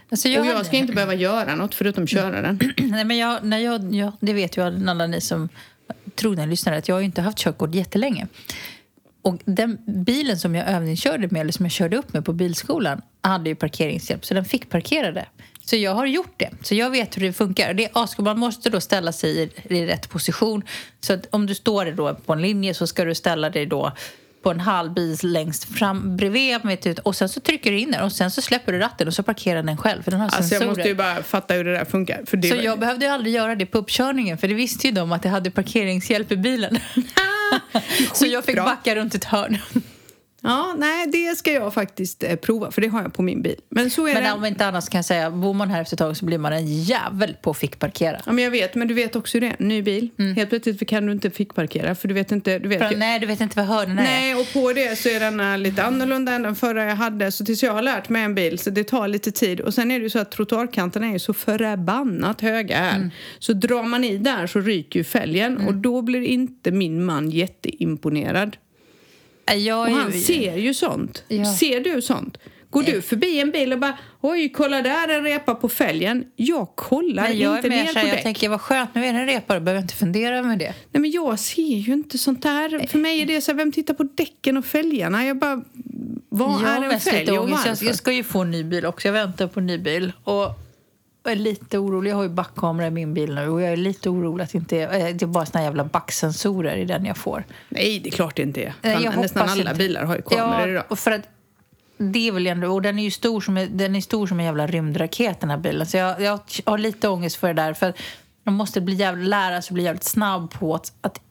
Alltså 0.10 0.28
och 0.28 0.34
jag, 0.34 0.46
jag 0.46 0.66
ska 0.66 0.78
inte 0.78 0.94
behöva 0.94 1.14
göra 1.14 1.56
något 1.56 1.76
förutom 1.76 2.08
köra 2.08 2.42
den. 2.42 2.60
Nej, 2.78 3.06
men 3.06 3.18
jag, 3.18 3.44
när 3.44 3.58
jag, 3.58 3.94
jag, 3.94 4.12
det 4.20 4.34
vet 4.34 4.58
ju 4.58 4.62
alla 4.62 5.08
ni 5.08 5.22
som 5.22 5.50
trogna 6.16 6.46
lyssnare 6.46 6.78
att 6.78 6.88
jag 6.88 6.96
har 6.96 7.02
inte 7.02 7.22
haft 7.22 7.38
körkort 7.38 7.76
jättelänge. 7.76 8.28
Och 9.22 9.40
den 9.46 9.78
bilen 9.88 10.40
som 10.40 10.56
jag 10.56 10.68
övningskörde 10.68 11.28
med, 11.32 11.42
eller 11.42 11.52
som 11.52 11.66
jag 11.66 11.72
körde 11.72 11.98
upp 11.98 12.14
med 12.14 12.26
på 12.26 12.34
bilskolan, 12.34 13.02
hade 13.22 13.50
ju 13.50 13.56
parkeringshjälp, 13.56 14.26
så 14.26 14.34
den 14.34 14.46
fick 14.46 14.70
parkera 14.70 15.12
det. 15.12 15.26
Så 15.66 15.76
jag 15.76 15.96
har 15.96 16.06
gjort 16.06 16.34
det, 16.38 16.50
så 16.62 16.76
jag 16.76 16.90
vet 16.90 17.18
hur 17.18 17.22
det 17.22 17.34
funkar. 17.34 17.74
Det 17.74 17.86
är. 17.86 18.22
Man 18.22 18.40
måste 18.40 18.70
då 18.70 18.82
ställa 18.82 19.12
sig 19.12 19.44
i, 19.44 19.50
i 19.76 19.86
rätt 19.86 20.10
position. 20.10 20.64
Så 21.00 21.18
om 21.30 21.46
du 21.46 21.56
står 21.56 21.86
då 21.86 22.16
på 22.16 22.34
en 22.34 22.42
linje 22.42 22.74
så 22.74 22.88
ska 22.88 23.06
du 23.06 23.16
ställa 23.16 23.50
dig 23.50 23.66
då 23.66 23.92
på 24.46 24.52
en 24.52 24.60
halv 24.60 24.94
bil 24.94 25.18
längst 25.24 25.64
fram 25.78 26.18
bredvid 26.18 26.56
ett, 26.66 27.00
och 27.00 27.16
sen 27.16 27.30
så 27.30 27.40
trycker 27.40 27.72
du 27.72 27.80
in 27.80 27.92
den 27.92 28.04
och 28.04 28.12
sen 28.12 28.32
så 28.32 28.42
släpper 28.42 28.72
du 28.72 28.80
ratten 28.80 29.08
och 29.08 29.14
så 29.14 29.24
parkerar 29.24 29.64
den 29.64 29.78
själv 29.78 30.04
för 30.04 30.12
den 30.12 30.20
har 30.20 30.26
Alltså 30.28 30.40
jag 30.42 30.48
sensorer. 30.50 30.68
måste 30.68 30.82
ju 30.90 30.96
bara 30.96 31.24
fatta 31.24 31.54
hur 31.54 31.64
det 31.64 31.74
där 31.74 31.86
funkar. 31.86 32.22
För 32.26 32.38
det 32.38 32.48
Så 32.48 32.56
var- 32.56 32.64
jag 32.64 32.80
behövde 32.80 33.06
ju 33.06 33.12
aldrig 33.12 33.34
göra 33.34 33.56
det 33.56 33.66
på 33.66 33.78
uppkörningen 33.78 34.38
för 34.38 34.48
det 34.48 34.54
visste 34.54 34.88
ju 34.88 34.94
de 34.94 35.12
att 35.12 35.26
jag 35.26 35.32
hade 35.32 35.52
parkeringshjälp 35.52 36.32
i 36.32 36.38
bilen. 36.38 36.78
så 38.14 38.26
jag 38.26 38.46
fick 38.46 38.56
backa 38.56 38.96
runt 38.96 39.16
ett 39.16 39.24
hörn. 39.26 39.58
Ja, 40.46 40.76
nej, 40.78 41.08
det 41.08 41.38
ska 41.38 41.52
jag 41.52 41.74
faktiskt 41.74 42.24
eh, 42.24 42.36
prova, 42.36 42.72
för 42.72 42.82
det 42.82 42.88
har 42.88 43.02
jag 43.02 43.14
på 43.14 43.22
min 43.22 43.42
bil. 43.42 43.56
Men 43.70 43.90
så 43.90 44.08
är 44.08 44.14
Men 44.14 44.24
det. 44.24 44.32
om 44.32 44.46
inte 44.46 44.66
annars 44.66 44.90
kan 44.90 44.98
jag 44.98 45.06
säga, 45.06 45.32
bor 45.32 45.54
man 45.54 45.70
här 45.70 45.82
efter 45.82 45.96
ett 45.96 46.00
tag 46.00 46.18
så 46.18 46.26
blir 46.26 46.38
man 46.38 46.54
en 46.54 46.68
jävel 46.68 47.36
på 47.42 47.52
att 47.52 47.58
fick 47.58 47.80
parkera. 47.80 48.22
Ja, 48.26 48.32
men 48.32 48.44
jag 48.44 48.52
vet, 48.52 48.76
men 48.76 48.88
du 48.88 48.94
vet 48.94 49.16
också 49.16 49.40
det. 49.40 49.60
Ny 49.60 49.82
bil. 49.82 50.10
Helt 50.36 50.50
plötsligt 50.50 50.90
kan 50.90 51.06
du 51.06 51.12
inte 51.12 51.30
fick 51.30 51.54
parkera 51.56 51.96
för 51.96 52.08
du 52.08 52.14
vet 52.14 52.32
inte... 52.32 52.60
Du 52.60 52.70
vet 52.70 52.80
För, 52.80 52.92
ju- 52.92 52.98
nej, 52.98 53.20
du 53.20 53.26
vet 53.26 53.42
inte 53.42 53.58
vad 53.58 53.66
hörnen 53.66 54.00
är. 54.00 54.04
Nej, 54.04 54.36
och 54.36 54.54
på 54.54 54.74
det 54.74 55.00
så 55.00 55.10
är 55.10 55.20
den 55.20 55.40
eh, 55.40 55.58
lite 55.58 55.84
annorlunda 55.84 56.32
än 56.32 56.42
den 56.42 56.56
förra 56.56 56.84
jag 56.84 56.96
hade. 56.96 57.32
Så 57.32 57.46
tills 57.46 57.64
jag 57.64 57.74
har 57.74 57.82
lärt 57.82 58.10
mig 58.10 58.24
en 58.24 58.36
bil, 58.36 58.60
så 58.60 58.70
det 58.70 58.84
tar 58.84 59.08
lite 59.08 59.32
tid. 59.32 59.62
Och 59.62 59.74
sen 59.74 59.92
är 59.92 60.00
det 60.00 60.04
ju 60.04 60.10
så 60.10 60.20
att 60.20 60.32
trottoarkanterna 60.32 61.08
är 61.08 61.14
ju 61.14 61.20
så 61.20 61.34
förbannat 61.34 62.42
höga 62.42 62.78
här. 62.78 63.10
Så 63.40 63.54
drar 63.54 63.84
man 63.84 64.04
i 64.04 64.18
där 64.18 64.48
så 64.48 64.60
ryker 64.60 65.00
ju 65.00 65.04
fälgen 65.04 65.68
och 65.68 65.74
då 65.74 66.02
blir 66.02 66.22
inte 66.22 66.72
min 66.72 67.06
man 67.06 67.30
jätteimponerad. 67.30 68.58
Nej, 69.48 69.66
Jag 69.66 69.90
Och 69.90 69.96
han 69.96 70.12
ser 70.12 70.56
ju 70.58 70.74
sånt. 70.74 71.24
Ja. 71.28 71.46
Ser 71.46 71.80
du 71.80 72.02
sånt? 72.02 72.38
Går 72.70 72.84
du 72.84 73.02
förbi 73.02 73.40
en 73.40 73.52
bil 73.52 73.74
och 73.74 73.80
bara 73.80 73.98
oj, 74.22 74.50
kolla 74.50 74.82
där 74.82 75.10
en 75.10 75.24
repa 75.24 75.56
på 75.56 75.70
fälgen. 75.70 76.24
Jag 76.36 76.76
kollar 76.76 77.30
jag 77.30 77.56
inte 77.56 77.68
är 77.68 77.70
mer 77.70 77.84
ner 77.84 77.94
på 77.94 78.00
här, 78.00 78.08
jag 78.08 78.16
däck. 78.16 78.24
tänker 78.24 78.50
vad 78.50 78.62
skönt, 78.62 78.96
nu 78.96 79.06
är 79.06 79.14
det 79.14 79.20
en 79.20 79.28
repare, 79.28 79.60
behöver 79.60 79.80
jag 79.80 79.84
inte 79.84 79.96
fundera 79.96 80.38
över 80.38 80.56
det. 80.56 80.74
Nej, 80.92 81.02
men 81.02 81.12
jag 81.12 81.40
ser 81.40 81.78
ju 81.78 81.94
inte 81.94 82.18
sånt 82.18 82.44
där. 82.44 82.88
För 82.88 82.98
mig 83.00 83.22
är 83.22 83.26
det 83.26 83.42
så 83.42 83.52
här, 83.52 83.58
vem 83.58 83.72
tittar 83.72 83.94
på 83.94 84.04
däcken 84.04 84.58
och 84.58 84.66
fälgarna? 84.66 85.26
Jag 85.26 85.38
bara, 85.38 85.62
vad 86.30 86.62
jag 86.62 86.70
är 86.70 86.94
en 86.94 87.00
fälg 87.00 87.40
och 87.40 87.50
varför? 87.50 87.86
jag 87.86 87.96
ska 87.96 88.12
ju 88.12 88.24
få 88.24 88.42
en 88.42 88.52
ny 88.52 88.64
bil 88.64 88.86
också, 88.86 89.08
jag 89.08 89.14
väntar 89.14 89.48
på 89.48 89.60
en 89.60 89.66
ny 89.66 89.78
bil. 89.78 90.12
Och 90.24 90.60
är 91.32 91.36
lite 91.36 91.78
orolig, 91.78 92.12
jag 92.12 92.16
har 92.16 92.24
ju 92.24 92.30
backkamera 92.30 92.88
i 92.88 92.92
min 92.92 93.14
bil 93.14 93.36
nu 93.36 93.48
och 93.50 93.62
jag 93.62 93.72
är 93.72 93.78
lite 93.78 94.10
orolig 94.10 94.44
att 94.44 94.52
det 94.52 94.58
inte 94.58 94.78
är, 94.78 94.94
eh, 95.08 95.16
det 95.16 95.22
är 95.26 95.28
bara 95.28 95.46
såna 95.46 95.64
jävla 95.64 95.84
backsensorer 95.84 96.76
i 96.78 96.86
den 96.86 97.06
jag 97.06 97.18
får. 97.18 97.44
Nej, 97.70 98.00
det 98.00 98.10
är 98.10 98.12
klart 98.12 98.36
det 98.36 98.42
inte 98.42 98.64
är. 98.64 98.74
Nej, 98.82 98.94
Fan, 98.94 99.04
jag 99.04 99.18
nästan 99.18 99.50
alla 99.50 99.62
inte. 99.62 99.76
bilar 99.76 100.04
har 100.04 100.16
ju 100.16 100.22
kameror 100.22 100.62
ja, 100.62 100.68
idag. 100.68 100.84
och 100.88 101.00
för 101.00 101.12
att 101.12 101.22
det 101.98 102.28
är 102.28 102.32
väl 102.32 102.48
ändå, 102.48 102.74
och 102.74 102.82
den 102.82 103.00
är 103.00 103.04
ju 103.04 103.12
stor 103.12 103.42
som, 103.42 103.58
en- 103.58 103.78
den 103.78 103.96
är 103.96 104.02
stor 104.02 104.28
som 104.28 104.40
en 104.40 104.46
jävla 104.46 104.68
rymdraket 104.68 105.40
den 105.40 105.50
här 105.50 105.58
bilen. 105.58 105.86
Så 105.88 105.98
jag, 105.98 106.22
jag 106.22 106.40
har 106.66 106.78
lite 106.78 107.08
ångest 107.08 107.36
för 107.36 107.48
det 107.48 107.54
där. 107.54 107.74
För 107.74 107.94
man 108.44 108.56
måste 108.56 108.82
bli 108.82 108.96
jävligt, 108.96 109.28
lära 109.28 109.62
sig 109.62 109.72
att 109.72 109.74
bli 109.74 109.84
jävligt 109.84 110.04
snabb 110.04 110.52
på 110.52 110.76
att, 110.76 110.92
att 111.02 111.22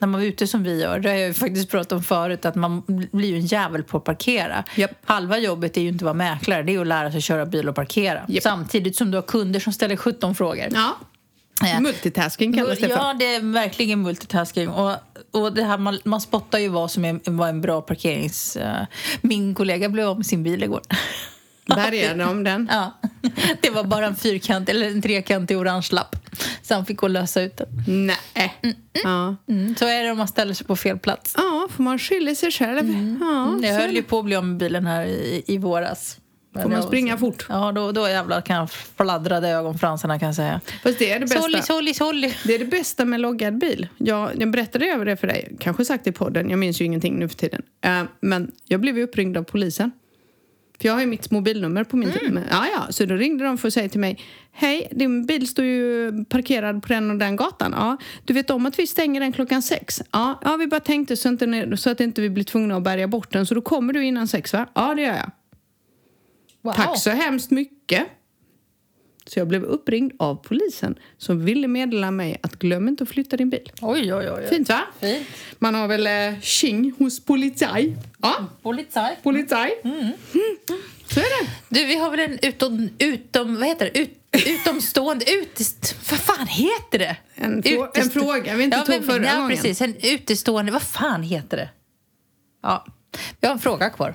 när 0.00 0.08
man 0.08 0.20
är 0.20 0.24
ute 0.24 0.46
som 0.46 0.62
vi 0.62 0.80
gör, 0.80 0.98
det 0.98 1.08
har 1.08 1.16
jag 1.16 1.28
ju 1.28 1.34
faktiskt 1.34 1.70
pratat 1.70 1.92
om 1.92 2.02
förut, 2.02 2.44
att 2.44 2.54
man 2.54 2.82
blir 3.12 3.28
ju 3.28 3.36
en 3.36 3.46
jävel 3.46 3.82
på 3.82 3.96
att 3.96 4.04
parkera. 4.04 4.64
Japp. 4.74 4.90
Halva 5.04 5.38
jobbet 5.38 5.76
är 5.76 5.80
ju 5.80 5.88
inte 5.88 5.96
att 5.96 6.02
vara 6.02 6.14
mäklare, 6.14 6.62
det 6.62 6.74
är 6.74 6.80
att 6.80 6.86
lära 6.86 7.10
sig 7.10 7.18
att 7.18 7.24
köra 7.24 7.46
bil 7.46 7.68
och 7.68 7.74
parkera. 7.74 8.20
Japp. 8.28 8.42
Samtidigt 8.42 8.96
som 8.96 9.10
du 9.10 9.16
har 9.16 9.22
kunder 9.22 9.60
som 9.60 9.72
ställer 9.72 9.96
17 9.96 10.34
frågor. 10.34 10.66
Ja. 10.70 10.96
Eh, 11.64 11.80
Multitasking 11.80 12.52
kallas 12.52 12.78
det 12.78 12.88
för. 12.88 12.94
Ja, 12.94 13.14
det 13.18 13.34
är 13.34 13.52
verkligen 13.52 14.02
multitasking. 14.02 14.68
Och, 14.68 14.96
och 15.30 15.52
det 15.52 15.64
här, 15.64 15.78
man, 15.78 15.98
man 16.04 16.20
spottar 16.20 16.58
ju 16.58 16.68
vad 16.68 16.90
som 16.90 17.04
är, 17.04 17.20
vad 17.30 17.48
en 17.48 17.60
bra 17.60 17.80
parkerings... 17.80 18.56
eh, 18.56 18.86
min 19.20 19.54
kollega 19.54 19.88
blev 19.88 20.08
av 20.08 20.16
med 20.16 20.26
sin 20.26 20.42
bil 20.42 20.62
igår. 20.62 20.80
Bärgade 21.66 22.24
de 22.24 22.44
den? 22.44 22.68
Ja. 22.72 23.00
Det 23.62 23.70
var 23.70 23.84
bara 23.84 24.06
en 24.06 24.16
fyrkant 24.16 24.68
eller 24.68 24.86
en 24.86 25.02
trekantig 25.02 25.58
orange 25.58 25.88
lapp. 25.92 26.16
Så 26.62 26.74
han 26.74 26.86
fick 26.86 26.96
gå 26.96 27.06
och 27.06 27.10
lösa 27.10 27.42
ut 27.42 27.56
den. 27.56 27.68
Nej. 28.06 28.54
Ja. 29.04 29.36
Mm, 29.48 29.76
så 29.76 29.86
är 29.86 30.04
det 30.04 30.10
om 30.10 30.18
man 30.18 30.28
ställer 30.28 30.54
sig 30.54 30.66
på 30.66 30.76
fel 30.76 30.98
plats. 30.98 31.34
ja, 31.36 31.68
får 31.70 31.82
man 31.82 31.98
skylla 31.98 32.34
sig 32.34 32.50
själv. 32.50 32.88
Ja, 33.20 33.46
Mm, 33.48 33.64
Jag 33.64 33.74
höll 33.74 33.94
ju 33.94 34.02
på 34.02 34.18
att 34.18 34.24
bli 34.24 34.36
av 34.36 34.44
med 34.44 34.56
bilen 34.56 34.86
här 34.86 35.04
i, 35.04 35.42
i 35.46 35.58
våras. 35.58 36.16
Får 36.62 36.68
man 36.68 36.82
springa 36.82 37.18
fort? 37.18 37.46
Ja, 37.48 37.72
då, 37.72 37.92
då 37.92 38.08
jävlar 38.08 38.40
kan 38.40 38.56
jag 38.56 38.70
fladdrade 38.70 39.48
ögonfransarna 39.48 40.18
kan 40.18 40.26
jag 40.26 40.34
säga. 40.36 40.60
Fast 40.82 40.98
det 40.98 41.10
är 41.10 41.18
det 41.18 41.26
bästa. 41.26 41.40
Solly, 41.42 41.62
solly, 41.62 41.94
solly. 41.94 42.32
Det 42.44 42.54
är 42.54 42.58
det 42.58 42.64
bästa 42.64 43.04
med 43.04 43.20
loggad 43.20 43.58
bil. 43.58 43.88
Jag, 43.98 44.30
jag 44.40 44.50
berättade 44.50 44.86
över 44.86 45.04
det 45.04 45.16
för 45.16 45.26
dig, 45.26 45.56
kanske 45.60 45.84
sagt 45.84 46.06
i 46.06 46.12
podden, 46.12 46.50
jag 46.50 46.58
minns 46.58 46.80
ju 46.80 46.84
ingenting 46.84 47.18
nu 47.18 47.28
för 47.28 47.36
tiden. 47.36 47.62
Eh, 47.84 48.02
men 48.20 48.50
jag 48.64 48.80
blev 48.80 48.98
uppringd 48.98 49.36
av 49.36 49.42
polisen. 49.42 49.90
För 50.80 50.88
jag 50.88 50.94
har 50.94 51.00
ju 51.00 51.06
mitt 51.06 51.30
mobilnummer 51.30 51.84
på 51.84 51.96
min 51.96 52.10
mm. 52.10 52.42
Ja, 52.50 52.66
ja, 52.74 52.92
så 52.92 53.04
då 53.04 53.14
ringde 53.14 53.44
de 53.44 53.58
för 53.58 53.68
att 53.68 53.74
säga 53.74 53.88
till 53.88 54.00
mig 54.00 54.18
Hej, 54.52 54.88
din 54.90 55.26
bil 55.26 55.48
står 55.48 55.64
ju 55.64 56.12
parkerad 56.24 56.82
på 56.82 56.88
den 56.88 57.10
och 57.10 57.16
den 57.16 57.36
gatan. 57.36 57.72
Ja, 57.76 57.96
du 58.24 58.34
vet 58.34 58.50
om 58.50 58.66
att 58.66 58.78
vi 58.78 58.86
stänger 58.86 59.20
den 59.20 59.32
klockan 59.32 59.62
sex? 59.62 60.02
Ja, 60.12 60.40
ja 60.42 60.56
vi 60.56 60.66
bara 60.66 60.80
tänkte 60.80 61.16
så, 61.16 61.28
inte, 61.28 61.76
så 61.76 61.90
att 61.90 62.00
inte 62.00 62.20
vi 62.20 62.30
blir 62.30 62.44
tvungna 62.44 62.76
att 62.76 62.82
bärga 62.82 63.08
bort 63.08 63.32
den. 63.32 63.46
Så 63.46 63.54
då 63.54 63.60
kommer 63.60 63.92
du 63.92 64.04
innan 64.04 64.28
sex, 64.28 64.52
va? 64.52 64.66
Ja, 64.74 64.94
det 64.94 65.02
gör 65.02 65.16
jag. 65.16 65.30
Wow. 66.62 66.72
Tack 66.72 66.98
så 66.98 67.10
hemskt 67.10 67.50
mycket. 67.50 68.06
Så 69.32 69.38
jag 69.38 69.48
blev 69.48 69.64
uppringd 69.64 70.12
av 70.18 70.34
polisen 70.34 70.98
som 71.18 71.44
ville 71.44 71.68
meddela 71.68 72.10
mig 72.10 72.36
att 72.42 72.58
glöm 72.58 72.88
inte 72.88 73.02
att 73.04 73.08
flytta 73.10 73.36
din 73.36 73.50
bil. 73.50 73.72
Oj, 73.80 74.14
oj, 74.14 74.30
oj. 74.30 74.46
Fint 74.48 74.68
va? 74.68 74.80
Fint. 75.00 75.26
Man 75.58 75.74
har 75.74 75.88
väl 75.88 76.06
eh, 76.06 76.40
tjing 76.40 76.92
hos 76.98 77.24
polizei. 77.24 77.96
Ja, 78.22 78.46
Polizei. 78.62 79.16
polizei. 79.22 79.70
Mm. 79.84 80.12
Så 81.06 81.20
är 81.20 81.44
det. 81.44 81.50
Du, 81.68 81.86
vi 81.86 81.96
har 81.96 82.10
väl 82.10 82.20
en 82.20 82.38
utom, 82.42 82.88
utom 82.98 83.54
vad 83.56 83.68
heter 83.68 83.90
det? 83.94 84.00
Ut, 84.00 84.10
utomstående, 84.46 85.24
utest, 85.32 85.96
vad 86.10 86.20
fan 86.20 86.46
heter 86.46 86.98
det? 86.98 87.16
En 87.34 87.62
frå- 87.62 87.90
en 87.94 88.10
fråga 88.10 88.54
vi 88.56 88.64
inte 88.64 88.76
ja, 88.76 88.84
tog 88.84 88.94
men, 88.94 89.02
förra 89.04 89.24
ja, 89.26 89.34
gången. 89.36 89.48
precis. 89.56 89.80
En 89.80 89.94
utestående, 90.02 90.72
vad 90.72 90.82
fan 90.82 91.22
heter 91.22 91.56
det? 91.56 91.68
Ja, 92.62 92.86
vi 93.40 93.46
har 93.46 93.54
en 93.54 93.60
fråga 93.60 93.90
kvar. 93.90 94.14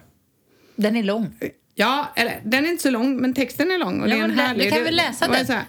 Den 0.76 0.96
är 0.96 1.04
lång. 1.04 1.36
Ja, 1.76 2.12
eller 2.16 2.42
den 2.44 2.66
är 2.66 2.70
inte 2.70 2.84
så 2.84 2.90
lång, 2.90 3.18
men 3.18 3.34
texten 3.34 3.72
är 3.72 3.78
lång. 3.78 4.02
Och 4.02 4.10
Ja, 4.10 4.14
det 4.16 4.20
är 4.20 4.24
en 4.24 4.36
lä- 4.36 4.42
härlig... 4.44 4.68
du 4.68 4.72
kan 4.72 4.84
väl 4.84 4.96
läsa 4.96 5.28
den? 5.28 5.46
här, 5.48 5.64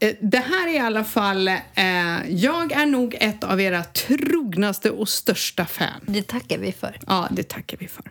eh, 0.00 0.14
Det 0.20 0.38
här 0.38 0.68
är 0.68 0.74
i 0.74 0.78
alla 0.78 1.04
fall... 1.04 1.48
Eh, 1.48 1.54
jag 2.28 2.72
är 2.72 2.86
nog 2.86 3.16
ett 3.20 3.44
av 3.44 3.60
era 3.60 3.84
trognaste 3.84 4.90
och 4.90 5.08
största 5.08 5.64
fan. 5.66 6.00
Det 6.06 6.22
tackar 6.22 6.58
vi 6.58 6.72
för. 6.72 6.98
Ja, 7.06 7.28
det 7.30 7.48
tackar 7.48 7.76
vi 7.76 7.88
för. 7.88 8.04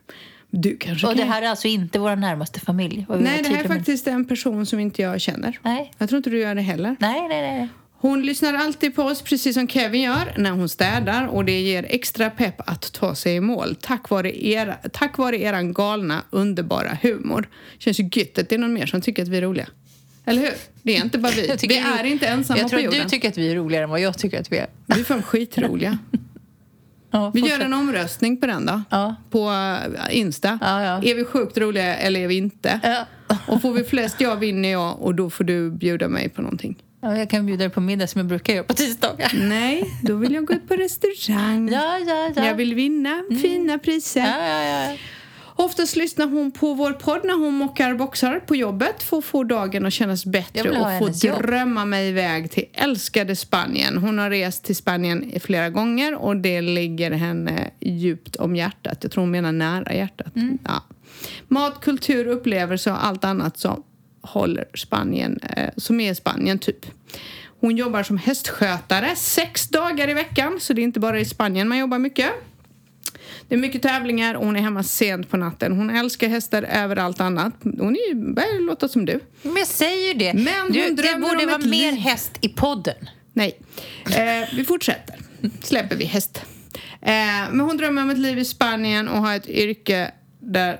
Du 0.49 0.77
kanske 0.77 1.07
Och 1.07 1.13
det 1.15 1.19
kan... 1.21 1.31
här 1.31 1.41
är 1.41 1.49
alltså 1.49 1.67
inte 1.67 1.99
vår 1.99 2.15
närmaste 2.15 2.59
familj. 2.59 3.05
Nej, 3.09 3.19
det 3.43 3.49
här 3.49 3.63
är 3.63 3.67
med. 3.67 3.77
faktiskt 3.77 4.07
en 4.07 4.25
person 4.25 4.65
som 4.65 4.79
inte 4.79 5.01
jag 5.01 5.21
känner. 5.21 5.59
Nej. 5.61 5.93
Jag 5.97 6.09
tror 6.09 6.17
inte 6.17 6.29
du 6.29 6.39
gör 6.39 6.55
det 6.55 6.61
heller. 6.61 6.95
Nej, 6.99 7.27
nej, 7.27 7.41
nej. 7.41 7.69
Hon 8.03 8.21
lyssnar 8.25 8.53
alltid 8.53 8.95
på 8.95 9.03
oss, 9.03 9.21
precis 9.21 9.53
som 9.55 9.67
Kevin 9.67 10.01
gör, 10.01 10.33
när 10.37 10.51
hon 10.51 10.69
städar 10.69 11.27
och 11.27 11.45
det 11.45 11.61
ger 11.61 11.85
extra 11.89 12.29
pepp 12.29 12.69
att 12.69 12.93
ta 12.93 13.15
sig 13.15 13.35
i 13.35 13.39
mål 13.39 13.75
tack 13.81 14.09
vare, 14.09 14.45
era, 14.45 14.73
tack 14.73 15.17
vare 15.17 15.37
eran 15.41 15.73
galna, 15.73 16.23
underbara 16.29 16.97
humor. 17.01 17.49
Känns 17.77 17.99
ju 17.99 18.09
gött 18.11 18.37
att 18.37 18.49
det 18.49 18.55
är 18.55 18.59
någon 18.59 18.73
mer 18.73 18.85
som 18.85 19.01
tycker 19.01 19.23
att 19.23 19.27
vi 19.27 19.37
är 19.37 19.41
roliga. 19.41 19.67
Eller 20.25 20.41
hur? 20.41 20.51
Det 20.81 20.97
är 20.97 21.03
inte 21.03 21.17
bara 21.17 21.31
vi. 21.35 21.41
Vi 21.67 21.77
är 21.77 22.03
inte 22.03 22.27
ensamma 22.27 22.59
Jag 22.59 22.69
tror 22.69 22.79
på 22.79 22.87
att 22.87 22.93
jorden. 22.93 23.03
du 23.03 23.09
tycker 23.09 23.29
att 23.29 23.37
vi 23.37 23.51
är 23.51 23.55
roligare 23.55 23.83
än 23.83 23.89
vad 23.89 23.99
jag 23.99 24.17
tycker 24.17 24.39
att 24.39 24.51
vi 24.51 24.57
är. 24.57 24.67
Vi 24.85 24.99
är 24.99 25.03
fan 25.03 25.23
skitroliga. 25.23 25.97
Ja, 27.11 27.31
Vi 27.33 27.39
gör 27.49 27.59
en 27.59 27.73
omröstning 27.73 28.37
på 28.37 28.47
den 28.47 28.65
då. 28.65 28.81
Ja. 28.89 29.15
På 29.29 29.51
äh, 30.09 30.17
Insta. 30.17 30.59
Ja. 30.61 31.03
Är 31.03 31.15
vi 31.15 31.25
sjukt 31.25 31.57
roliga 31.57 31.95
eller 31.95 32.19
är 32.19 32.27
vi 32.27 32.37
inte? 32.37 33.05
Och 33.47 33.61
får 33.61 33.73
vi 33.73 33.83
flest 33.83 34.21
ja 34.21 34.35
vinner 34.35 34.69
jag 34.71 35.01
och 35.01 35.15
då 35.15 35.29
får 35.29 35.43
du 35.43 35.71
bjuda 35.71 36.07
mig 36.07 36.29
på 36.29 36.41
någonting. 36.41 36.75
Ja, 37.03 37.17
jag 37.17 37.29
kan 37.29 37.45
bjuda 37.45 37.63
dig 37.63 37.69
på 37.69 37.81
middag 37.81 38.07
som 38.07 38.19
jag 38.19 38.27
brukar 38.27 38.53
göra 38.53 38.63
på 38.63 38.73
tisdagar. 38.73 39.31
Nej, 39.35 39.99
då 40.01 40.15
vill 40.15 40.33
jag 40.33 40.45
gå 40.45 40.53
ut 40.53 40.67
på 40.67 40.75
restaurang. 40.75 41.69
Ja, 41.71 41.99
ja, 41.99 42.31
ja. 42.35 42.45
Jag 42.45 42.55
vill 42.55 42.75
vinna 42.75 43.23
fina 43.41 43.79
priser. 43.79 44.21
Ja, 44.21 44.47
ja, 44.47 44.91
ja. 44.91 44.97
Oftast 45.55 45.95
lyssnar 45.95 46.27
hon 46.27 46.51
på 46.51 46.73
vår 46.73 46.91
podd 46.91 47.21
när 47.23 47.33
hon 47.33 47.53
mockar 47.53 47.95
boxar 47.95 48.39
på 48.39 48.55
jobbet 48.55 49.03
för 49.03 49.17
att 49.17 49.25
få 49.25 49.43
dagen 49.43 49.85
att 49.85 49.93
kännas 49.93 50.25
bättre 50.25 50.69
och 50.69 50.75
få 50.75 50.83
hennes 50.83 51.23
jobb. 51.23 51.41
drömma 51.41 51.85
mig 51.85 52.09
iväg 52.09 52.51
till 52.51 52.65
älskade 52.73 53.35
Spanien. 53.35 53.97
Hon 53.97 54.17
har 54.17 54.29
rest 54.29 54.63
till 54.63 54.75
Spanien 54.75 55.31
flera 55.39 55.69
gånger 55.69 56.15
och 56.15 56.37
det 56.37 56.61
ligger 56.61 57.11
henne 57.11 57.69
djupt 57.79 58.35
om 58.35 58.55
hjärtat. 58.55 58.97
Jag 59.01 59.11
tror 59.11 59.21
hon 59.21 59.31
menar 59.31 59.51
nära 59.51 59.93
hjärtat. 59.93 60.35
Mm. 60.35 60.57
Ja. 60.65 60.83
Mat, 61.47 61.81
kultur, 61.81 62.27
upplevelser 62.27 62.91
och 62.91 63.05
allt 63.05 63.23
annat 63.23 63.57
som 63.57 63.83
håller 64.23 64.65
Spanien, 64.73 65.39
eh, 65.57 65.69
som 65.77 65.99
är 65.99 66.13
Spanien 66.13 66.59
typ. 66.59 66.85
Hon 67.59 67.77
jobbar 67.77 68.03
som 68.03 68.17
hästskötare 68.17 69.15
sex 69.15 69.69
dagar 69.69 70.09
i 70.09 70.13
veckan 70.13 70.59
så 70.59 70.73
det 70.73 70.81
är 70.81 70.83
inte 70.83 70.99
bara 70.99 71.19
i 71.19 71.25
Spanien 71.25 71.67
man 71.67 71.77
jobbar 71.77 71.99
mycket. 71.99 72.31
Det 73.47 73.55
är 73.55 73.59
mycket 73.59 73.81
tävlingar 73.81 74.35
och 74.35 74.45
hon 74.45 74.55
är 74.55 74.61
hemma 74.61 74.83
sent 74.83 75.29
på 75.29 75.37
natten. 75.37 75.77
Hon 75.77 75.89
älskar 75.89 76.27
hästar 76.27 76.63
över 76.63 76.95
allt 76.95 77.21
annat. 77.21 77.53
Hon 77.63 77.95
är 77.95 78.09
ju, 78.09 78.15
börjar 78.15 78.65
låta 78.65 78.87
som 78.87 79.05
du. 79.05 79.19
Men 79.41 79.55
jag 79.55 79.67
säger 79.67 80.07
ju 80.07 80.13
det. 80.13 80.33
Men 80.33 80.71
du, 80.71 80.83
hon 80.83 80.95
det 80.95 81.19
borde 81.21 81.45
vara 81.45 81.57
mer 81.57 81.91
häst 81.91 82.31
i 82.41 82.49
podden. 82.49 83.09
Nej. 83.33 83.59
Eh, 84.05 84.55
vi 84.55 84.65
fortsätter. 84.65 85.15
Släpper 85.61 85.95
vi 85.95 86.05
häst. 86.05 86.41
Eh, 87.01 87.49
men 87.51 87.59
hon 87.59 87.77
drömmer 87.77 88.01
om 88.01 88.09
ett 88.09 88.17
liv 88.17 88.39
i 88.39 88.45
Spanien 88.45 89.07
och 89.07 89.17
har 89.17 89.35
ett 89.35 89.49
yrke 89.49 90.11
där, 90.39 90.79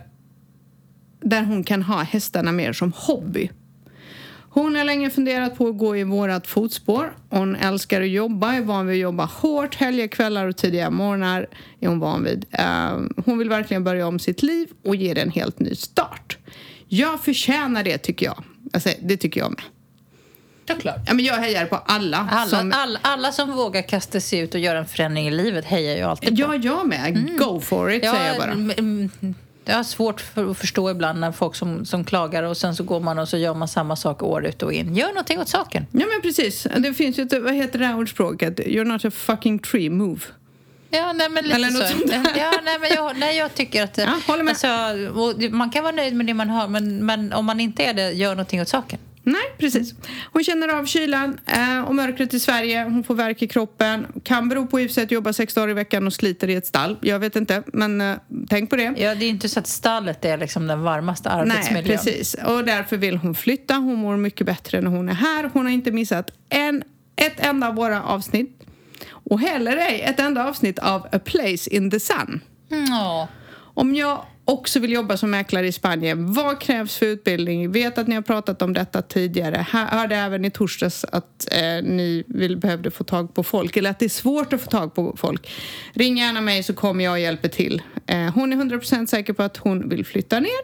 där 1.24 1.44
hon 1.44 1.64
kan 1.64 1.84
ha 1.84 2.02
hästarna 2.02 2.52
mer 2.52 2.74
som 2.74 2.94
hobby. 2.96 3.50
Hon 4.50 4.76
har 4.76 4.84
länge 4.84 5.10
funderat 5.10 5.58
på 5.58 5.68
att 5.68 5.78
gå 5.78 5.98
i 5.98 6.04
vårat 6.04 6.48
fotspår. 6.48 7.18
Hon 7.30 7.56
älskar 7.56 8.02
att 8.02 8.10
jobba, 8.10 8.54
är 8.54 8.62
van 8.62 8.88
vid 8.88 8.96
att 8.96 9.02
jobba 9.02 9.26
hårt, 9.26 9.76
helger, 9.76 10.08
kvällar 10.08 10.48
och 10.48 10.58
tidiga 10.58 10.90
morgnar 10.90 11.48
är 11.80 11.88
hon 11.88 12.00
van 12.00 12.24
vid. 12.24 12.46
Eh, 12.52 13.00
hon 13.26 13.38
vill 13.38 13.50
verkligen 13.50 13.84
börja 13.84 14.08
om 14.08 14.20
sitt 14.20 14.44
liv 14.44 14.68
och 14.86 14.96
ge 14.96 15.14
det 15.14 15.22
en 15.22 15.32
helt 15.32 15.60
ny 15.60 15.76
start. 15.76 16.38
Jag 16.88 17.24
förtjänar 17.24 17.84
det 17.84 17.98
tycker 17.98 18.26
jag. 18.26 18.44
Alltså, 18.74 18.90
det 19.02 19.18
tycker 19.18 19.42
jag 19.42 19.52
med. 19.52 19.64
Såklart. 20.68 21.02
Ja, 21.08 21.14
men 21.14 21.26
jag 21.26 21.36
hejar 21.36 21.66
på 21.66 21.76
alla. 21.76 22.28
Alla, 22.32 22.50
som, 22.50 22.72
alla, 22.76 23.00
alla 23.02 23.32
som 23.32 23.52
vågar 23.52 23.82
kasta 23.82 24.20
sig 24.20 24.40
ut 24.40 24.54
och 24.54 24.60
göra 24.60 24.80
en 24.80 24.86
förändring 24.86 25.28
i 25.28 25.32
livet 25.32 25.66
hejar 25.66 25.98
jag 25.98 26.10
alltid 26.10 26.30
på. 26.30 26.42
Ja, 26.42 26.56
jag 26.56 26.88
med. 26.88 27.38
Go 27.40 27.60
for 27.60 27.92
it, 27.92 28.04
säger 28.04 28.28
jag 28.28 28.38
bara. 28.38 28.54
Jag 29.65 29.76
har 29.76 29.84
svårt 29.84 30.21
för 30.21 30.52
att 30.52 30.58
förstå 30.58 30.91
ibland 30.91 31.19
när 31.19 31.32
folk 31.32 31.56
som, 31.56 31.86
som 31.86 32.04
klagar 32.04 32.43
och 32.43 32.58
sen 32.58 32.76
så 32.76 32.84
går 32.84 32.99
man 32.99 33.19
och 33.19 33.30
så 33.30 33.38
gör 33.38 33.54
man 33.54 33.67
samma 33.67 33.95
sak 33.95 34.23
år 34.23 34.45
ut 34.45 34.63
och 34.63 34.73
in. 34.73 34.95
Gör 34.95 35.08
någonting 35.08 35.39
åt 35.39 35.49
saken. 35.49 35.86
Ja, 35.91 36.06
men 36.12 36.21
precis. 36.21 36.67
Det 36.78 36.93
finns 36.93 37.19
ju 37.19 37.23
ett, 37.23 37.43
vad 37.43 37.54
heter 37.54 37.80
det 37.80 37.86
här 37.86 37.97
ordspråket? 37.97 38.60
You're 38.60 38.84
not 38.84 39.06
a 39.06 39.12
fucking 39.12 39.60
tree, 39.60 39.89
move. 39.89 40.21
Ja, 40.89 41.13
nej, 41.13 41.30
men 41.30 41.43
lite 41.43 41.56
Eller 41.56 41.71
något 41.71 41.88
så. 41.88 41.97
sånt 41.97 42.08
där. 42.08 42.32
Ja, 42.38 42.52
nej, 42.63 42.78
men 42.80 42.89
jag, 42.89 43.17
nej, 43.17 43.38
jag 43.38 43.56
tycker 43.56 43.84
att... 43.84 43.97
Ja, 43.97 44.19
håller 44.28 44.43
med. 44.43 44.52
Alltså, 44.52 45.49
man 45.52 45.69
kan 45.69 45.84
vara 45.84 45.95
nöjd 45.95 46.15
med 46.15 46.26
det 46.26 46.34
man 46.34 46.49
har, 46.49 46.67
men, 46.67 47.06
men 47.06 47.34
om 47.34 47.45
man 47.45 47.60
inte 47.60 47.84
är 47.84 47.93
det, 47.93 48.12
gör 48.12 48.30
någonting 48.30 48.62
åt 48.62 48.67
saken. 48.69 48.99
Nej, 49.26 49.44
precis. 49.58 49.94
Hon 50.32 50.44
känner 50.44 50.68
av 50.68 50.86
kylan 50.86 51.40
eh, 51.46 51.82
och 51.82 51.96
mörkret 51.96 52.34
i 52.34 52.40
Sverige. 52.40 52.84
Hon 52.84 53.04
får 53.04 53.16
värk 53.16 53.42
i 53.42 53.48
kroppen. 53.48 54.08
Kan 54.24 54.50
bero 54.50 54.68
på 54.68 54.78
att 54.78 55.12
jobba 55.12 55.34
sex 55.34 55.54
dagar 55.54 55.70
i 55.70 55.74
veckan 55.74 56.08
och 56.08 56.14
sliter 56.14 56.50
i 56.50 56.56
ett 56.56 56.66
stall. 56.66 56.98
Jag 57.02 57.20
vet 57.20 57.36
inte, 57.36 57.64
men 57.74 58.02
eh, 58.02 58.16
tänk 58.50 58.70
på 58.70 58.76
det. 58.76 58.94
Ja, 58.98 59.16
det 59.16 59.26
är 59.26 59.30
inte 59.30 59.50
så 59.50 59.60
att 59.60 59.68
stallet 59.68 60.26
är 60.26 60.38
liksom 60.38 60.68
den 60.68 60.82
varmaste 60.82 61.30
Nej, 61.30 61.40
arbetsmiljön. 61.40 61.98
precis. 61.98 62.34
Och 62.46 62.66
därför 62.66 62.98
vill 62.98 63.18
hon 63.18 63.36
flytta. 63.36 63.74
Hon 63.76 63.96
mår 63.96 64.18
mycket 64.18 64.46
bättre 64.48 64.82
när 64.82 64.90
hon 64.90 65.10
är 65.10 65.14
här. 65.14 65.50
Hon 65.54 65.66
har 65.66 65.74
inte 65.74 65.92
missat 65.92 66.32
en, 66.50 66.84
ett 67.16 67.40
enda 67.46 67.68
av 67.68 67.76
våra 67.76 68.04
avsnitt. 68.04 68.60
Och 69.10 69.40
heller 69.40 69.78
ej 69.78 70.02
ett 70.02 70.20
enda 70.20 70.48
avsnitt 70.48 70.80
av 70.80 71.08
A 71.12 71.20
Place 71.26 71.70
in 71.70 71.92
the 71.92 72.00
Sun. 72.00 72.42
Ja. 72.90 73.28
Om 73.56 73.96
jag 73.96 74.26
också 74.46 74.80
vill 74.80 74.92
jobba 74.92 75.18
som 75.18 75.32
mäklare 75.32 75.68
i 75.68 75.72
Spanien, 75.72 76.34
vad 76.34 76.60
krävs 76.60 76.98
för 76.98 77.06
utbildning? 77.06 77.72
Vet 77.72 77.98
att 77.98 78.08
ni 78.08 78.16
har 78.16 78.22
pratat 78.22 78.62
om 78.62 78.74
detta 78.74 79.02
tidigare. 79.02 79.66
Hörde 79.70 80.16
även 80.16 80.46
i 80.46 80.52
torsdags 80.52 81.06
att 81.12 81.48
eh, 81.52 81.60
ni 81.84 82.24
vill, 82.28 82.58
behövde 82.58 82.92
få 82.92 83.04
tag 83.04 83.34
på 83.34 83.44
folk, 83.44 83.78
eller 83.78 83.90
att 83.90 84.00
det 84.00 84.06
är 84.06 84.10
svårt 84.10 84.54
att 84.54 84.62
få 84.62 84.72
tag 84.72 84.96
på 84.96 85.16
folk. 85.18 85.52
Ring 85.94 86.18
gärna 86.18 86.42
mig 86.42 86.64
så 86.64 86.74
kommer 86.74 87.04
jag 87.04 87.12
och 87.12 87.20
hjälper 87.20 87.50
till. 87.50 87.82
Eh, 88.08 88.18
hon 88.18 88.54
är 88.54 88.58
100% 88.58 89.06
säker 89.06 89.34
på 89.34 89.44
att 89.44 89.58
hon 89.58 89.90
vill 89.90 90.06
flytta 90.06 90.40
ner. 90.40 90.62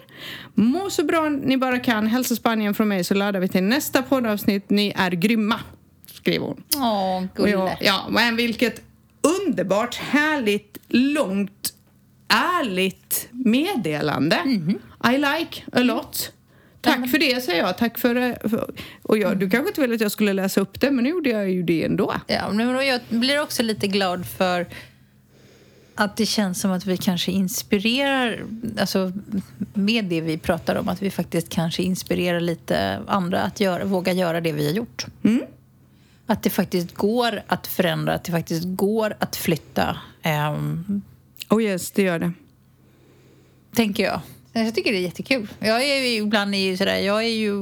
Må 0.53 0.89
så 0.89 1.03
bra 1.03 1.29
ni 1.29 1.57
bara 1.57 1.79
kan. 1.79 2.07
Hälsa 2.07 2.35
Spanien 2.35 2.73
från 2.73 2.87
mig 2.87 3.03
så 3.03 3.13
laddar 3.13 3.39
vi 3.39 3.47
till 3.47 3.63
nästa 3.63 4.01
poddavsnitt. 4.01 4.69
Ni 4.69 4.93
är 4.95 5.11
grymma, 5.11 5.59
skriver 6.13 6.45
hon. 6.45 6.63
Åh, 6.75 7.23
gulle. 7.35 7.77
ja, 7.81 8.07
men 8.09 8.35
vilket 8.35 8.81
underbart, 9.21 9.95
härligt, 9.95 10.77
långt, 10.87 11.73
ärligt 12.29 13.27
meddelande. 13.31 14.39
I 15.13 15.17
like 15.17 15.63
a 15.71 15.79
lot. 15.79 16.31
Tack 16.81 17.09
för 17.09 17.17
det, 17.17 17.41
säger 17.41 17.63
jag. 17.63 17.77
Tack 17.77 17.97
för, 17.97 18.49
för 18.49 18.71
och 19.03 19.17
jag, 19.17 19.37
Du 19.37 19.49
kanske 19.49 19.69
inte 19.69 19.81
ville 19.81 19.95
att 19.95 20.01
jag 20.01 20.11
skulle 20.11 20.33
läsa 20.33 20.61
upp 20.61 20.79
det, 20.79 20.91
men 20.91 21.03
nu 21.03 21.09
gjorde 21.09 21.29
jag 21.29 21.49
ju 21.49 21.63
det 21.63 21.83
ändå. 21.83 22.13
Ja, 22.27 22.51
men 22.51 22.87
jag 22.87 23.01
blir 23.09 23.41
också 23.41 23.63
lite 23.63 23.87
glad 23.87 24.25
för 24.25 24.67
att 25.95 26.17
det 26.17 26.25
känns 26.25 26.61
som 26.61 26.71
att 26.71 26.85
vi 26.85 26.97
kanske 26.97 27.31
inspirerar, 27.31 28.43
alltså 28.79 29.11
med 29.73 30.05
det 30.05 30.21
vi 30.21 30.37
pratar 30.37 30.75
om, 30.75 30.89
att 30.89 31.01
vi 31.01 31.11
faktiskt 31.11 31.49
kanske 31.49 31.83
inspirerar 31.83 32.39
lite 32.39 32.99
andra 33.07 33.41
att 33.41 33.59
göra, 33.59 33.85
våga 33.85 34.13
göra 34.13 34.41
det 34.41 34.51
vi 34.51 34.65
har 34.65 34.73
gjort. 34.73 35.05
Mm. 35.23 35.41
Att 36.25 36.43
det 36.43 36.49
faktiskt 36.49 36.95
går 36.95 37.41
att 37.47 37.67
förändra, 37.67 38.13
att 38.13 38.23
det 38.23 38.31
faktiskt 38.31 38.63
går 38.65 39.15
att 39.19 39.35
flytta. 39.35 39.97
Um, 40.53 41.01
oh 41.49 41.63
yes, 41.63 41.91
det 41.91 42.01
gör 42.01 42.19
det. 42.19 42.31
Tänker 43.75 44.03
jag. 44.03 44.21
Jag 44.53 44.75
tycker 44.75 44.91
det 44.91 44.97
är 44.97 45.01
jättekul. 45.01 45.47
Jag 45.59 45.83
är 45.83 46.03
ju 46.03 46.17
ibland 46.17 46.55
är 46.55 46.59
ju 46.59 46.77
sådär, 46.77 46.97
jag 46.97 47.23
är 47.23 47.29
ju 47.29 47.53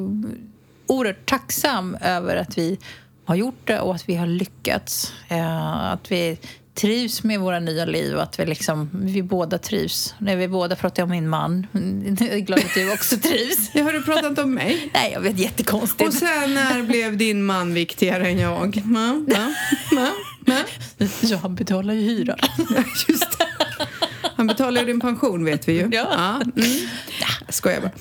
oerhört 0.87 1.25
tacksam 1.25 1.97
över 2.01 2.35
att 2.35 2.57
vi 2.57 2.79
har 3.25 3.35
gjort 3.35 3.67
det 3.67 3.79
och 3.79 3.95
att 3.95 4.09
vi 4.09 4.15
har 4.15 4.27
lyckats. 4.27 5.13
Uh, 5.31 5.91
att 5.93 6.11
vi 6.11 6.37
trivs 6.77 7.23
med 7.23 7.39
våra 7.39 7.59
nya 7.59 7.85
liv 7.85 8.15
och 8.15 8.23
att 8.23 8.39
vi, 8.39 8.45
liksom, 8.45 8.89
vi 8.93 9.23
båda 9.23 9.57
trivs. 9.57 10.15
När 10.17 10.35
vi 10.35 10.47
båda 10.47 10.75
pratar 10.75 11.03
om 11.03 11.09
min 11.09 11.29
man. 11.29 11.67
Jag 12.19 12.29
är 12.29 12.39
glad 12.39 12.59
att 12.59 12.73
du 12.73 12.93
också 12.93 13.17
trivs. 13.21 13.69
Ja, 13.73 13.83
har 13.83 13.93
du 13.93 14.03
pratat 14.03 14.39
om 14.39 14.53
mig? 14.53 14.89
Nej, 14.93 15.11
jag 15.13 15.21
vet. 15.21 15.39
Jättekonstigt. 15.39 16.07
Och 16.07 16.13
sen 16.13 16.53
när 16.53 16.83
blev 16.83 17.17
din 17.17 17.43
man 17.43 17.73
viktigare 17.73 18.27
än 18.27 18.39
jag? 18.39 18.81
Ma, 18.85 19.13
ma, 19.13 19.53
ma, 19.91 20.11
ma. 20.47 20.55
Ja, 21.21 21.37
han 21.37 21.55
betalar 21.55 21.93
ju 21.93 22.01
hyran. 22.01 22.37
Just 23.07 23.39
det. 23.39 23.47
Han 24.35 24.47
betalar 24.47 24.81
ju 24.81 24.87
din 24.87 24.99
pension, 24.99 25.45
vet 25.45 25.67
vi 25.67 25.73
ju. 25.73 25.89
Ja. 25.91 26.07
ja 26.11 26.41
mm. 26.63 26.89
Skojar 27.49 27.81
bara. 27.81 27.91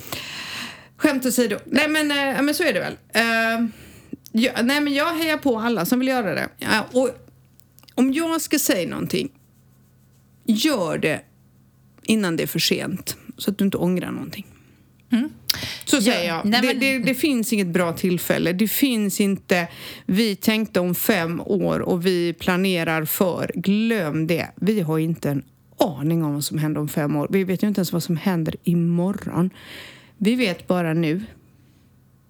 Skämt 0.97 1.25
åsido. 1.25 1.57
Nej, 1.65 1.87
men, 1.87 2.11
äh, 2.11 2.41
men 2.41 2.55
så 2.55 2.63
är 2.63 2.73
det 2.73 2.79
väl. 2.79 2.93
Uh, 2.93 3.69
ja, 4.31 4.51
nej, 4.63 4.81
men 4.81 4.93
jag 4.93 5.15
hejar 5.15 5.37
på 5.37 5.59
alla 5.59 5.85
som 5.85 5.99
vill 5.99 6.07
göra 6.07 6.35
det. 6.35 6.49
Ja, 6.57 6.87
och 6.91 7.09
om 7.95 8.13
jag 8.13 8.41
ska 8.41 8.59
säga 8.59 8.89
någonting, 8.89 9.29
gör 10.45 10.97
det 10.97 11.21
innan 12.03 12.35
det 12.35 12.43
är 12.43 12.47
för 12.47 12.59
sent 12.59 13.17
så 13.37 13.51
att 13.51 13.57
du 13.57 13.65
inte 13.65 13.77
ångrar 13.77 14.11
någonting. 14.11 14.45
Mm. 15.11 15.29
Så 15.85 16.01
säger 16.01 16.27
jag. 16.27 16.45
Nej, 16.45 16.61
men... 16.61 16.79
det, 16.79 16.85
det, 16.85 16.99
det, 16.99 17.13
finns 17.13 17.53
inget 17.53 17.67
bra 17.67 17.93
tillfälle. 17.93 18.53
Det 18.53 18.67
finns 18.67 19.21
inte 19.21 19.67
vi 20.05 20.35
tänkte 20.35 20.79
om 20.79 20.95
fem 20.95 21.41
år 21.45 21.79
och 21.79 22.05
vi 22.05 22.33
planerar 22.33 23.05
för. 23.05 23.51
Glöm 23.55 24.27
det. 24.27 24.47
Vi 24.55 24.81
har 24.81 24.99
inte 24.99 25.29
en 25.29 25.43
aning 25.77 26.23
om 26.23 26.33
vad 26.33 26.43
som 26.43 26.57
händer 26.57 26.81
om 26.81 26.89
fem 26.89 27.15
år. 27.15 27.27
Vi 27.31 27.43
vet 27.43 27.63
ju 27.63 27.67
inte 27.67 27.79
ens 27.79 27.93
vad 27.93 28.03
som 28.03 28.17
händer 28.17 28.55
imorgon. 28.63 29.49
Vi 30.17 30.35
vet 30.35 30.67
bara 30.67 30.93
nu. 30.93 31.21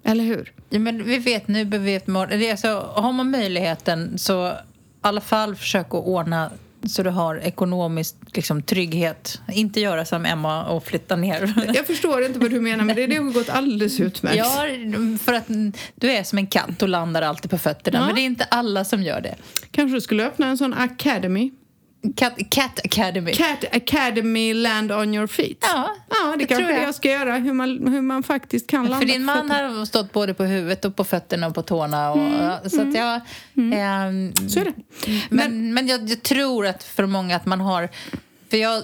Eller 0.04 0.24
hur? 0.24 0.54
Ja, 0.70 0.80
men 0.80 1.04
vi 1.04 1.18
vet 1.18 1.48
nu, 1.48 1.64
vi 1.64 1.78
vet 1.78 2.08
imorgon. 2.08 2.40
Det 2.40 2.48
är 2.48 2.52
alltså, 2.52 2.92
har 2.96 3.12
man 3.12 3.32
möjligheten 3.32 4.18
så 4.18 4.54
alla 5.02 5.22
fall 5.22 5.56
försöka 5.56 5.98
ordna 5.98 6.52
så 6.86 7.04
du 7.04 7.10
har 7.10 7.36
ekonomisk 7.36 8.16
liksom, 8.34 8.62
trygghet. 8.62 9.42
Inte 9.52 9.80
göra 9.80 10.06
som 10.06 10.26
Emma 10.26 10.66
och 10.66 10.84
flytta 10.84 11.16
ner. 11.16 11.72
Jag 11.76 11.88
förstår 11.88 12.26
inte 12.26 12.40
vad 12.40 12.52
du 12.52 12.62
menar, 12.62 12.84
men 12.84 12.96
det, 12.96 13.08
det 13.08 13.16
har 13.16 13.32
gått 13.32 13.50
alldeles 13.50 14.00
utmärkt. 14.00 14.38
Ja, 14.38 14.68
för 15.24 15.34
att 15.34 15.48
du 15.96 16.12
är 16.12 16.24
som 16.24 16.38
en 16.38 16.48
katt 16.48 16.82
och 16.82 16.90
landar 16.90 17.22
alltid 17.22 17.52
på 17.52 17.58
fötterna. 17.58 18.00
Ja. 18.00 18.06
Men 18.06 18.16
det 18.16 18.22
är 18.22 18.26
inte 18.26 18.44
alla 18.44 18.86
som 18.86 19.04
gör 19.04 19.22
det. 19.22 19.36
Kanske 19.72 19.98
du 19.98 20.02
skulle 20.02 20.26
öppna 20.26 20.48
en 20.48 20.58
sån 20.58 20.74
academy? 20.74 21.52
Cat, 22.16 22.34
cat 22.50 22.86
Academy. 22.86 23.34
Cat 23.34 23.66
Academy 23.72 24.54
Land 24.54 24.92
on 24.92 25.14
your 25.14 25.28
feet. 25.28 25.58
Ja, 25.62 25.96
ja 26.10 26.32
det, 26.32 26.38
det 26.38 26.46
kanske 26.46 26.74
jag. 26.74 26.84
jag 26.84 26.96
ska 26.96 27.12
göra. 27.12 27.38
Hur 27.38 27.54
man, 27.54 27.88
hur 27.88 28.02
man 28.02 28.24
faktiskt 28.24 28.68
kan 28.68 28.84
landa 28.84 28.98
För 28.98 29.06
din 29.06 29.24
man 29.24 29.52
har 29.52 29.86
stått 29.86 30.14
både 30.14 30.34
på 30.34 30.44
huvudet 30.44 30.86
och 30.86 30.96
på 30.96 31.04
fötterna 31.04 31.48
och 31.48 31.56
på 31.56 31.62
tårna. 31.62 32.12
Och, 32.12 32.18
mm, 32.18 32.70
så 32.70 32.82
att 32.82 32.96
jag, 32.96 33.22
mm. 33.58 34.34
ähm, 34.38 34.50
så 34.50 34.60
är 34.60 34.66
det. 34.66 34.74
Men, 35.30 35.38
men, 35.38 35.74
men 35.74 35.88
jag, 35.88 36.10
jag, 36.10 36.24
tror 36.24 36.68
att 36.68 36.84
för 36.84 37.06
många 37.06 37.36
att 37.36 37.46
man 37.46 37.62
har... 37.62 37.90
För 38.50 38.58
jag, 38.58 38.84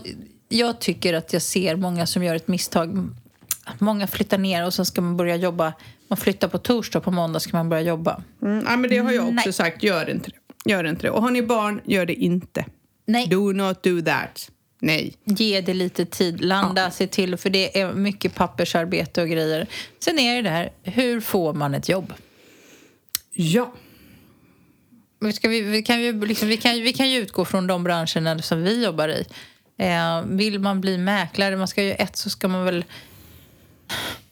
jag 0.50 0.80
tycker 0.80 1.14
att 1.14 1.34
jag 1.34 1.42
ser 1.42 1.76
många 1.76 2.06
som 2.08 2.24
gör 2.24 2.36
ett 2.36 2.48
misstag. 2.48 3.10
Många 3.80 4.08
flyttar 4.08 4.38
ner 4.38 4.66
och 4.66 4.74
så 4.74 4.86
ska 4.86 5.02
man 5.02 5.18
börja 5.18 5.36
jobba. 5.36 5.74
Man 6.08 6.18
flyttar 6.18 6.48
på 6.48 6.58
torsdag 6.58 7.00
och 7.00 7.06
på 7.06 7.12
måndag 7.12 7.40
ska 7.40 7.58
man 7.58 7.70
börja 7.70 7.84
jobba. 7.84 8.24
Mm, 8.42 8.66
ja, 8.70 8.78
men 8.78 8.90
det 8.90 8.98
har 8.98 9.12
jag 9.12 9.24
också 9.24 9.46
Nej. 9.46 9.54
sagt. 9.54 9.84
Gör 9.84 10.10
inte 10.10 10.30
det. 10.30 10.72
Gör 10.72 10.84
inte 10.84 11.02
det. 11.02 11.10
Och 11.10 11.22
har 11.22 11.32
ni 11.32 11.42
barn, 11.42 11.82
gör 11.84 12.06
det 12.06 12.14
inte. 12.14 12.66
Nej. 13.06 13.28
Do 13.28 13.52
not 13.52 13.84
do 13.84 14.02
that. 14.02 14.52
Nej. 14.80 15.14
Ge 15.26 15.62
det 15.62 15.74
lite 15.74 16.06
tid, 16.06 16.42
landa, 16.42 16.82
ja. 16.82 16.92
se 16.92 17.08
till, 17.08 17.38
för 17.38 17.50
det 17.50 17.80
är 17.82 17.94
mycket 17.94 18.36
pappersarbete 18.36 19.22
och 19.22 19.30
grejer. 19.30 19.68
Sen 20.00 20.20
är 20.20 20.36
det 20.36 20.42
det 20.42 20.50
här, 20.50 20.72
hur 20.84 21.22
får 21.22 21.54
man 21.54 21.74
ett 21.74 21.90
jobb? 21.90 22.14
Ja. 23.34 23.74
Ska 25.34 25.50
vi, 25.50 25.62
vi, 25.62 25.84
kan 25.84 26.02
ju, 26.02 26.26
liksom, 26.26 26.48
vi, 26.48 26.58
kan, 26.58 26.74
vi 26.74 26.94
kan 26.94 27.10
ju 27.10 27.18
utgå 27.18 27.46
från 27.46 27.68
de 27.68 27.84
branscherna 27.84 28.42
som 28.42 28.64
vi 28.64 28.84
jobbar 28.84 29.10
i. 29.10 29.26
Eh, 29.78 30.22
vill 30.26 30.60
man 30.60 30.82
bli 30.82 30.98
mäklare, 30.98 31.58
man 31.58 31.68
ska 31.68 31.84
ju 31.84 31.92
ett 31.92 32.16
så 32.16 32.30
ska 32.30 32.48
man 32.48 32.66
väl 32.66 32.86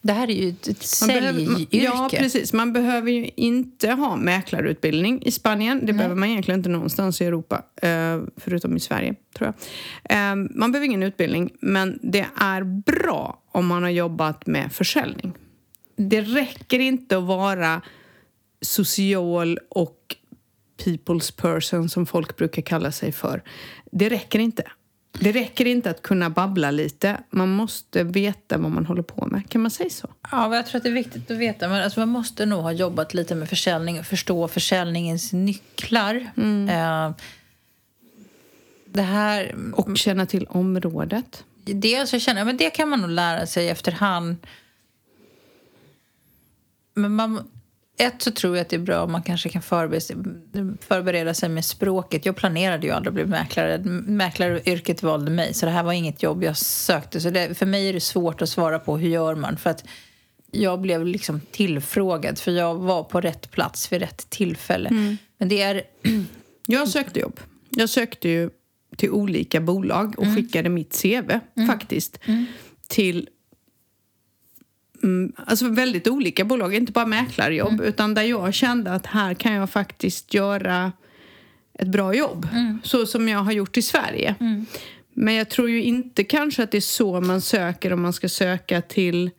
det 0.02 0.14
här 0.14 0.30
är 0.30 0.34
ju 0.34 0.50
ett 0.50 0.84
säljyrke. 0.84 1.78
Ja, 1.78 2.10
precis. 2.12 2.54
Man 2.54 2.74
behöver 2.74 3.12
ju 3.12 3.30
inte 3.36 3.92
ha 3.92 4.16
mäklarutbildning 4.16 5.22
i 5.22 5.32
Spanien. 5.32 5.80
Det 5.80 5.86
Nej. 5.86 5.94
behöver 5.94 6.16
man 6.16 6.30
egentligen 6.30 6.60
inte 6.60 6.70
någonstans 6.70 7.22
i 7.22 7.26
Europa, 7.26 7.66
eh, 7.82 8.20
förutom 8.38 8.78
i 8.78 8.80
Sverige, 8.80 9.16
tror 9.38 9.54
jag. 9.54 10.18
Eh, 10.18 10.36
man 10.36 10.72
behöver 10.72 10.86
ingen 10.86 11.04
utbildning, 11.04 11.54
men 11.62 12.00
det 12.04 12.26
är 12.36 12.64
bra 12.64 13.44
om 13.52 13.68
man 13.68 13.84
har 13.84 13.90
jobbat 13.90 14.48
med 14.48 14.72
försäljning. 14.72 15.34
Det 15.96 16.22
räcker 16.22 16.80
inte 16.80 17.18
att 17.18 17.24
vara 17.24 17.82
social 18.62 19.60
och 19.70 20.16
people's 20.86 21.42
person, 21.42 21.90
som 21.90 22.06
folk 22.06 22.38
brukar 22.38 22.62
kalla 22.62 22.92
sig 22.92 23.12
för. 23.12 23.44
Det 23.92 24.10
räcker 24.10 24.40
inte. 24.40 24.64
Det 25.12 25.32
räcker 25.32 25.66
inte 25.66 25.90
att 25.90 26.02
kunna 26.02 26.30
babbla 26.30 26.72
lite. 26.72 27.18
Man 27.30 27.50
måste 27.50 28.04
veta 28.04 28.58
vad 28.58 28.72
man 28.72 28.86
håller 28.86 29.02
på 29.02 29.26
med. 29.26 29.50
Kan 29.50 29.62
man 29.62 29.72
säga 29.72 29.90
så? 29.90 30.10
Ja, 30.32 30.56
jag 30.56 30.66
tror 30.66 30.78
att 30.78 30.84
det 30.84 30.90
är 30.90 30.94
viktigt 30.94 31.32
att 31.32 31.38
veta. 31.38 31.68
Men 31.70 31.84
alltså 31.84 32.00
man 32.00 32.10
måste 32.10 32.46
nog 32.46 32.62
ha 32.62 32.72
jobbat 32.72 33.14
lite 33.14 33.36
med 33.36 33.50
försäljning 33.50 34.00
och 34.00 34.06
förstå 34.06 34.48
försäljningens 34.48 35.34
nycklar. 35.34 36.32
Mm. 36.38 36.70
Uh, 37.10 37.16
det 38.86 39.02
här... 39.02 39.56
Och 39.74 39.98
känna 39.98 40.26
till 40.26 40.46
området. 40.46 41.44
Dels 41.66 42.14
jag 42.14 42.22
känner, 42.22 42.46
men 42.46 42.58
det 42.58 42.70
kan 42.70 42.90
man 42.90 43.02
nog 43.02 43.10
lära 43.10 43.46
sig 43.48 43.70
efterhand. 43.70 44.36
Men 46.94 47.16
man, 47.16 47.52
ett 48.02 48.22
så 48.22 48.32
tror 48.32 48.56
jag 48.56 48.62
att 48.62 48.70
det 48.70 48.76
är 48.76 48.80
bra 48.80 49.04
om 49.04 49.12
man 49.12 49.24
kanske 49.24 49.50
kan 49.50 49.62
förbereda 50.82 51.34
sig 51.34 51.50
med 51.50 51.66
språket. 51.66 52.26
Jag 52.26 52.36
planerade 52.36 52.88
ju 52.88 52.94
aldrig 52.94 53.10
att 53.10 53.16
bli 53.16 53.26
mäklare. 53.26 53.78
Mäklaryrket 53.84 55.04
valde 55.04 55.32
mig, 55.32 55.54
så 55.54 55.66
det 55.66 55.72
här 55.72 55.84
var 55.84 55.94
inget 55.94 56.24
jobb 56.24 56.44
jag 56.44 56.58
sökte. 56.58 57.22
Så 57.22 57.30
det, 57.30 57.58
för 57.58 57.66
mig 57.66 57.90
är 57.90 57.94
det 57.94 58.02
svårt 58.02 58.42
att 58.42 58.50
svara 58.50 58.80
på 58.80 58.98
hur 58.98 59.10
gör 59.10 59.36
man. 59.36 59.58
För 59.58 59.70
att 59.70 59.84
jag 60.52 60.82
blev 60.82 61.06
liksom 61.06 61.42
tillfrågad, 61.52 62.40
för 62.40 62.52
jag 62.52 62.76
var 62.76 63.04
på 63.04 63.22
rätt 63.22 63.52
plats 63.52 63.92
vid 63.92 64.00
rätt 64.00 64.30
tillfälle. 64.30 64.90
Mm. 64.90 65.18
Men 65.38 65.50
det 65.50 65.62
är... 65.62 65.84
jag 66.68 66.90
sökte 66.90 67.20
jobb. 67.20 67.40
Jag 67.70 67.90
sökte 67.90 68.30
ju 68.30 68.50
till 68.98 69.12
olika 69.12 69.62
bolag 69.62 70.14
och 70.18 70.24
mm. 70.24 70.36
skickade 70.36 70.70
mitt 70.70 71.02
CV, 71.02 71.40
mm. 71.56 71.68
faktiskt, 71.68 72.20
mm. 72.26 72.46
till 72.88 73.28
alltså 75.46 75.70
väldigt 75.70 76.08
olika 76.08 76.46
bolag, 76.46 76.76
inte 76.76 76.92
bara 76.92 77.06
mäklarjobb, 77.06 77.74
mm. 77.74 77.86
utan 77.86 78.14
där 78.14 78.24
jag 78.24 78.54
kände 78.54 78.92
att 78.94 79.06
här 79.06 79.34
kan 79.34 79.54
jag 79.54 79.70
faktiskt 79.70 80.34
göra 80.34 80.92
ett 81.74 81.88
bra 81.88 82.14
jobb, 82.16 82.48
mm. 82.52 82.80
så 82.84 83.06
som 83.06 83.30
jag 83.30 83.40
har 83.40 83.52
gjort 83.52 83.78
i 83.78 83.82
Sverige. 83.82 84.36
Mm. 84.40 84.66
Men 85.14 85.34
jag 85.34 85.50
tror 85.50 85.70
ju 85.70 85.84
inte 85.84 86.24
kanske 86.24 86.64
att 86.64 86.72
det 86.72 86.78
är 86.78 86.82
så 86.82 87.22
man 87.22 87.42
söker 87.42 87.94
om 87.94 88.02
man 88.02 88.14
ska 88.14 88.30
söka 88.30 88.82
till 88.82 89.32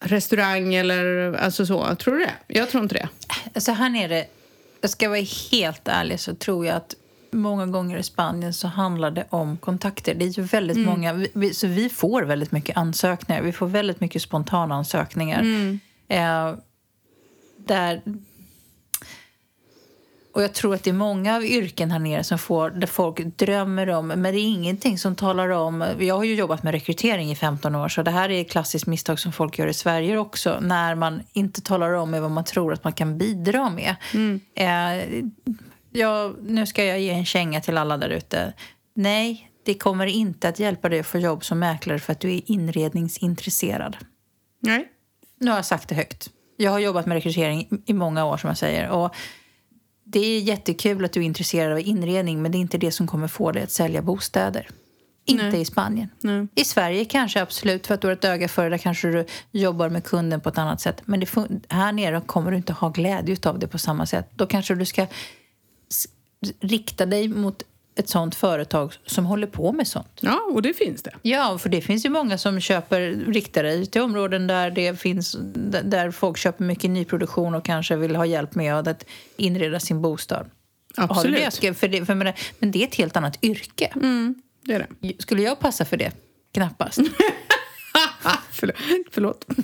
restaurang 0.00 0.74
eller 0.74 1.32
alltså 1.32 1.66
så. 1.66 1.94
Tror 1.94 2.14
du 2.14 2.20
det? 2.20 2.34
Jag 2.46 2.70
tror 2.70 2.82
inte 2.82 2.94
det. 2.94 3.08
Alltså 3.54 3.72
här 3.72 3.90
nere, 3.90 4.24
jag 4.80 4.90
ska 4.90 5.08
vara 5.08 5.26
helt 5.52 5.88
ärlig 5.88 6.20
så 6.20 6.34
tror 6.34 6.66
jag 6.66 6.76
att 6.76 6.94
många 7.30 7.66
gånger 7.66 7.98
i 7.98 8.02
Spanien 8.02 8.54
så 8.54 8.68
handlar 8.68 9.10
det 9.10 9.26
om 9.30 9.56
kontakter. 9.56 10.14
Det 10.14 10.24
är 10.24 10.28
ju 10.28 10.42
väldigt 10.42 10.76
mm. 10.76 10.88
många, 10.88 11.26
vi, 11.34 11.54
så 11.54 11.66
vi 11.66 11.88
får 11.88 12.22
väldigt 12.22 12.52
mycket 12.52 12.76
ansökningar. 12.76 13.42
Vi 13.42 13.52
får 13.52 13.66
väldigt 13.66 14.00
mycket 14.00 14.22
spontana 14.22 14.74
ansökningar. 14.74 15.40
Mm. 15.40 15.80
Eh, 16.08 16.58
där, 17.56 18.02
och 20.32 20.42
jag 20.42 20.52
tror 20.52 20.74
att 20.74 20.84
det 20.84 20.90
är 20.90 20.94
många 20.94 21.36
av 21.36 21.44
yrken 21.44 21.90
här 21.90 21.98
nere 21.98 22.24
som 22.24 22.38
får, 22.38 22.70
där 22.70 22.86
folk 22.86 23.18
drömmer 23.36 23.90
om, 23.90 24.06
men 24.06 24.22
det 24.22 24.40
är 24.40 24.48
ingenting 24.48 24.98
som 24.98 25.14
talar 25.14 25.48
om... 25.48 25.84
Jag 25.98 26.14
har 26.14 26.24
ju 26.24 26.34
jobbat 26.34 26.62
med 26.62 26.72
rekrytering 26.72 27.30
i 27.30 27.34
15 27.34 27.74
år, 27.74 27.88
så 27.88 28.02
det 28.02 28.10
här 28.10 28.30
är 28.30 28.40
ett 28.40 28.50
klassiskt 28.50 28.86
misstag 28.86 29.20
som 29.20 29.32
folk 29.32 29.58
gör 29.58 29.66
i 29.66 29.74
Sverige 29.74 30.18
också, 30.18 30.58
när 30.60 30.94
man 30.94 31.22
inte 31.32 31.60
talar 31.60 31.92
om 31.92 32.12
vad 32.12 32.30
man 32.30 32.44
tror 32.44 32.72
att 32.72 32.84
man 32.84 32.92
kan 32.92 33.18
bidra 33.18 33.70
med. 33.70 33.96
Mm. 34.14 34.40
Eh, 34.54 35.22
jag, 35.96 36.36
nu 36.42 36.66
ska 36.66 36.84
jag 36.84 37.00
ge 37.00 37.10
en 37.10 37.24
känga 37.24 37.60
till 37.60 37.78
alla 37.78 37.96
där 37.96 38.08
ute. 38.08 38.52
Nej, 38.94 39.50
det 39.64 39.74
kommer 39.74 40.06
inte 40.06 40.48
att 40.48 40.58
hjälpa 40.58 40.88
dig 40.88 41.00
att 41.00 41.06
få 41.06 41.18
jobb 41.18 41.44
som 41.44 41.58
mäklare 41.58 41.98
för 41.98 42.12
att 42.12 42.20
du 42.20 42.34
är 42.34 42.50
inredningsintresserad. 42.50 43.96
Nej. 44.60 44.88
Nu 45.40 45.50
har 45.50 45.58
jag 45.58 45.64
sagt 45.64 45.88
det 45.88 45.94
högt. 45.94 46.30
Jag 46.56 46.70
har 46.70 46.78
jobbat 46.78 47.06
med 47.06 47.14
rekrytering 47.14 47.82
i 47.86 47.92
många 47.92 48.24
år 48.24 48.36
som 48.36 48.48
jag 48.48 48.58
säger. 48.58 48.88
Och 48.88 49.14
det 50.04 50.20
är 50.20 50.40
jättekul 50.40 51.04
att 51.04 51.12
du 51.12 51.20
är 51.20 51.24
intresserad 51.24 51.72
av 51.72 51.80
inredning 51.80 52.42
men 52.42 52.52
det 52.52 52.58
är 52.58 52.60
inte 52.60 52.78
det 52.78 52.92
som 52.92 53.06
kommer 53.06 53.28
få 53.28 53.52
dig 53.52 53.62
att 53.62 53.70
sälja 53.70 54.02
bostäder. 54.02 54.68
Inte 55.28 55.50
Nej. 55.50 55.60
i 55.60 55.64
Spanien. 55.64 56.08
Nej. 56.20 56.46
I 56.54 56.64
Sverige 56.64 57.04
kanske 57.04 57.42
absolut, 57.42 57.86
för 57.86 57.94
att 57.94 58.00
du 58.00 58.06
har 58.06 58.12
ett 58.12 58.24
öga 58.24 58.48
för 58.48 58.64
det. 58.64 58.70
Där 58.70 58.78
kanske 58.78 59.08
du 59.08 59.26
jobbar 59.50 59.88
med 59.88 60.04
kunden 60.04 60.40
på 60.40 60.48
ett 60.48 60.58
annat 60.58 60.80
sätt. 60.80 61.02
Men 61.04 61.26
här 61.68 61.92
nere 61.92 62.20
kommer 62.20 62.50
du 62.50 62.56
inte 62.56 62.72
ha 62.72 62.88
glädje 62.88 63.36
av 63.44 63.58
det 63.58 63.68
på 63.68 63.78
samma 63.78 64.06
sätt. 64.06 64.30
Då 64.34 64.46
kanske 64.46 64.74
du 64.74 64.84
ska 64.84 65.06
rikta 66.60 67.06
dig 67.06 67.28
mot 67.28 67.62
ett 67.98 68.08
sånt 68.08 68.34
företag 68.34 68.92
som 69.06 69.26
håller 69.26 69.46
på 69.46 69.72
med 69.72 69.88
sånt. 69.88 70.18
Ja, 70.20 70.40
och 70.52 70.62
det 70.62 70.74
finns 70.74 71.02
det. 71.02 71.14
Ja, 71.22 71.58
för 71.58 71.68
det 71.68 71.80
finns 71.80 72.04
ju 72.04 72.08
många 72.10 72.38
som 72.38 72.60
köper, 72.60 73.00
dig 73.62 73.86
till 73.86 74.00
områden 74.02 74.46
där 74.46 74.70
det 74.70 75.00
finns, 75.00 75.36
där- 75.84 76.10
folk 76.10 76.36
köper 76.38 76.64
mycket 76.64 76.90
nyproduktion 76.90 77.54
och 77.54 77.64
kanske 77.64 77.96
vill 77.96 78.16
ha 78.16 78.26
hjälp 78.26 78.54
med 78.54 78.88
att 78.88 79.04
inreda 79.36 79.80
sin 79.80 80.02
bostad. 80.02 80.50
Har 80.96 81.06
du 81.06 81.12
Absolut. 81.14 81.40
det? 81.40 81.50
Ska- 81.50 81.74
För 81.74 81.88
det, 81.88 82.04
för 82.06 82.14
menar, 82.14 82.34
men 82.58 82.70
det 82.70 82.82
är 82.82 82.86
ett 82.86 82.94
helt 82.94 83.16
annat 83.16 83.44
yrke. 83.44 83.92
Mm, 83.94 84.34
det 84.62 84.72
är 84.74 84.86
det. 85.00 85.12
Skulle 85.22 85.42
jag 85.42 85.60
passa 85.60 85.84
för 85.84 85.96
det? 85.96 86.12
Knappast. 86.54 86.98
Förlåt. 89.10 89.44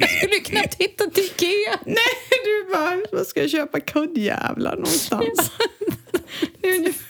Jag 0.00 0.10
skulle 0.18 0.40
knappt 0.40 0.74
hitta 0.74 1.04
till 1.10 1.24
Ikea. 1.24 1.78
Nej, 1.86 1.96
du 2.44 2.72
bara, 2.72 3.00
vad 3.12 3.26
ska 3.26 3.40
jag 3.40 3.50
köpa 3.50 3.80
kuddjävlar 3.80 4.74
någonstans? 4.76 5.50
Det 6.60 6.68
är 6.68 6.74
ungefär- 6.76 7.04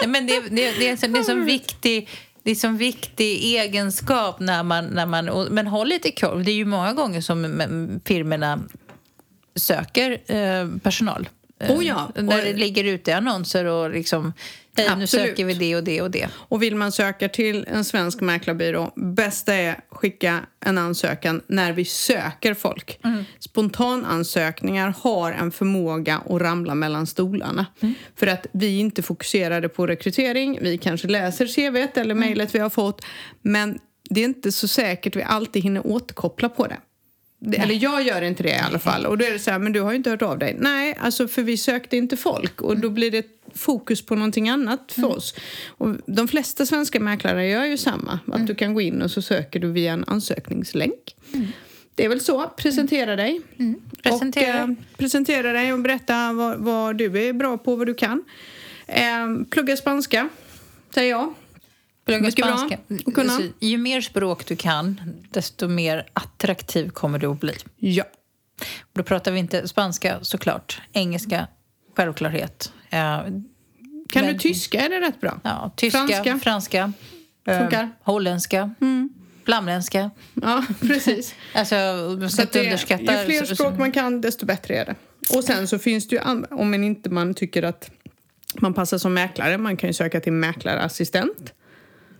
Nej, 0.00 0.08
men 0.08 0.26
det, 0.26 0.40
det, 0.40 0.72
det, 0.78 0.86
är 0.88 0.90
en 0.90 0.98
sån- 0.98 1.12
det 1.12 1.18
är 1.32 1.44
viktig... 1.44 2.08
Det 2.42 2.50
är 2.50 2.66
en 2.66 2.76
viktig 2.76 3.44
egenskap 3.44 4.40
när 4.40 4.62
man... 4.62 4.84
När 4.86 5.06
man 5.06 5.28
och, 5.28 5.50
men 5.50 5.66
håll 5.66 5.88
lite 5.88 6.10
koll. 6.10 6.44
Det 6.44 6.50
är 6.50 6.54
ju 6.54 6.64
många 6.64 6.92
gånger 6.92 7.20
som 7.20 8.00
firmorna 8.04 8.60
söker 9.56 10.18
eh, 10.26 10.68
personal. 10.82 11.28
Eh, 11.60 11.70
Oh 11.76 11.86
ja, 11.86 12.10
När 12.14 12.38
och- 12.38 12.44
det 12.44 12.52
ligger 12.52 12.84
ute 12.84 13.16
annonser 13.16 13.64
och 13.64 13.90
liksom... 13.90 14.32
Hej, 14.76 14.86
nu 14.96 15.02
Absolut. 15.02 15.26
söker 15.26 15.44
vi 15.44 15.54
det 15.54 15.76
och 15.76 15.84
det 15.84 16.02
och 16.02 16.10
det. 16.10 16.28
Och 16.34 16.62
vill 16.62 16.76
man 16.76 16.92
söka 16.92 17.28
till 17.28 17.64
en 17.68 17.84
svensk 17.84 18.20
mäklarbyrå, 18.20 18.92
bästa 18.96 19.54
är 19.54 19.80
skicka 19.88 20.40
en 20.64 20.78
ansökan 20.78 21.40
när 21.46 21.72
vi 21.72 21.84
söker 21.84 22.54
folk. 22.54 23.00
Spontanansökningar 23.38 24.94
har 24.98 25.32
en 25.32 25.50
förmåga 25.50 26.20
att 26.30 26.40
ramla 26.40 26.74
mellan 26.74 27.06
stolarna. 27.06 27.66
För 28.16 28.26
att 28.26 28.46
vi 28.52 28.78
inte 28.78 29.02
fokuserade 29.02 29.68
på 29.68 29.86
rekrytering, 29.86 30.58
vi 30.62 30.78
kanske 30.78 31.08
läser 31.08 31.46
CVt 31.46 31.96
eller 31.96 32.14
mejlet 32.14 32.54
vi 32.54 32.58
har 32.58 32.70
fått, 32.70 33.04
men 33.42 33.78
det 34.10 34.20
är 34.20 34.24
inte 34.24 34.52
så 34.52 34.68
säkert 34.68 35.16
vi 35.16 35.22
alltid 35.22 35.62
hinner 35.62 35.86
återkoppla 35.86 36.48
på 36.48 36.66
det. 36.66 36.78
Det, 37.46 37.56
eller 37.56 37.74
jag 37.74 38.02
gör 38.02 38.22
inte 38.22 38.42
det 38.42 38.48
i 38.48 38.58
alla 38.58 38.78
fall. 38.78 39.06
Och 39.06 39.18
då 39.18 39.24
är 39.24 39.30
det 39.30 39.38
så 39.38 39.50
här, 39.50 39.58
men 39.58 39.72
du 39.72 39.80
har 39.80 39.90
ju 39.90 39.96
inte 39.96 40.10
hört 40.10 40.22
av 40.22 40.38
dig. 40.38 40.56
Nej, 40.58 40.96
alltså 41.00 41.28
för 41.28 41.42
vi 41.42 41.56
sökte 41.56 41.96
inte 41.96 42.16
folk. 42.16 42.60
Och 42.60 42.78
då 42.78 42.90
blir 42.90 43.10
det 43.10 43.26
fokus 43.54 44.06
på 44.06 44.14
någonting 44.14 44.48
annat 44.48 44.92
för 44.92 45.16
oss. 45.16 45.34
Och 45.68 45.96
de 46.06 46.28
flesta 46.28 46.66
svenska 46.66 47.00
mäklare 47.00 47.48
gör 47.48 47.64
ju 47.64 47.76
samma. 47.76 48.18
Att 48.32 48.46
du 48.46 48.54
kan 48.54 48.74
gå 48.74 48.80
in 48.80 49.02
och 49.02 49.10
så 49.10 49.22
söker 49.22 49.60
du 49.60 49.72
via 49.72 49.92
en 49.92 50.04
ansökningslänk. 50.06 51.16
Det 51.94 52.04
är 52.04 52.08
väl 52.08 52.20
så. 52.20 52.48
Presentera 52.48 53.16
dig. 53.16 53.40
Presentera. 54.02 54.64
Och, 54.64 54.70
eh, 54.70 54.76
presentera 54.96 55.52
dig 55.52 55.72
och 55.72 55.80
berätta 55.80 56.32
vad, 56.32 56.58
vad 56.58 56.96
du 56.96 57.28
är 57.28 57.32
bra 57.32 57.58
på, 57.58 57.76
vad 57.76 57.86
du 57.86 57.94
kan. 57.94 58.24
Eh, 58.86 59.26
plugga 59.50 59.76
spanska, 59.76 60.28
säger 60.94 61.10
jag. 61.10 61.34
Plugga 62.04 62.20
bra 62.22 62.30
spanska. 62.30 62.78
Alltså, 63.16 63.42
ju 63.60 63.78
mer 63.78 64.00
språk 64.00 64.46
du 64.46 64.56
kan, 64.56 65.00
desto 65.30 65.68
mer 65.68 66.06
attraktiv 66.12 66.90
kommer 66.90 67.18
du 67.18 67.26
att 67.26 67.40
bli. 67.40 67.54
Ja. 67.76 68.04
Då 68.92 69.02
pratar 69.02 69.32
vi 69.32 69.38
inte 69.38 69.68
spanska 69.68 70.18
såklart. 70.22 70.80
Engelska, 70.92 71.46
självklarhet. 71.96 72.72
Eh, 72.90 73.22
Kan 74.08 74.24
Men- 74.24 74.32
du 74.32 74.38
tyska 74.38 74.80
är 74.80 74.88
det 74.88 75.00
rätt 75.00 75.20
bra. 75.20 75.40
ja, 75.44 75.72
tyska, 75.76 75.98
Franska. 76.06 76.38
franska, 76.38 76.92
eh, 77.46 77.86
holländska, 78.02 78.74
flamländska. 79.44 80.10
Ja, 80.34 80.64
precis. 80.80 81.34
Alltså, 81.54 81.74
man 82.20 82.30
ska 82.30 82.42
inte 82.42 82.60
underskatta... 82.60 83.20
ju 83.20 83.24
fler 83.26 83.54
språk 83.54 83.78
man 83.78 83.92
kan, 83.92 84.20
desto 84.20 84.46
bättre 84.46 84.74
är 84.76 84.84
det. 84.84 84.94
Och 85.36 85.44
sen 85.44 85.68
så 85.68 85.78
finns 85.78 86.08
det 86.08 86.16
ju, 86.16 86.22
om 86.50 86.70
man 86.70 86.84
inte 86.84 87.10
man 87.10 87.34
tycker 87.34 87.62
att 87.62 87.90
man 88.54 88.74
passar 88.74 88.98
som 88.98 89.14
mäklare, 89.14 89.58
man 89.58 89.76
kan 89.76 89.88
ju 89.88 89.94
söka 89.94 90.20
till 90.20 90.32
mäklarassistent. 90.32 91.52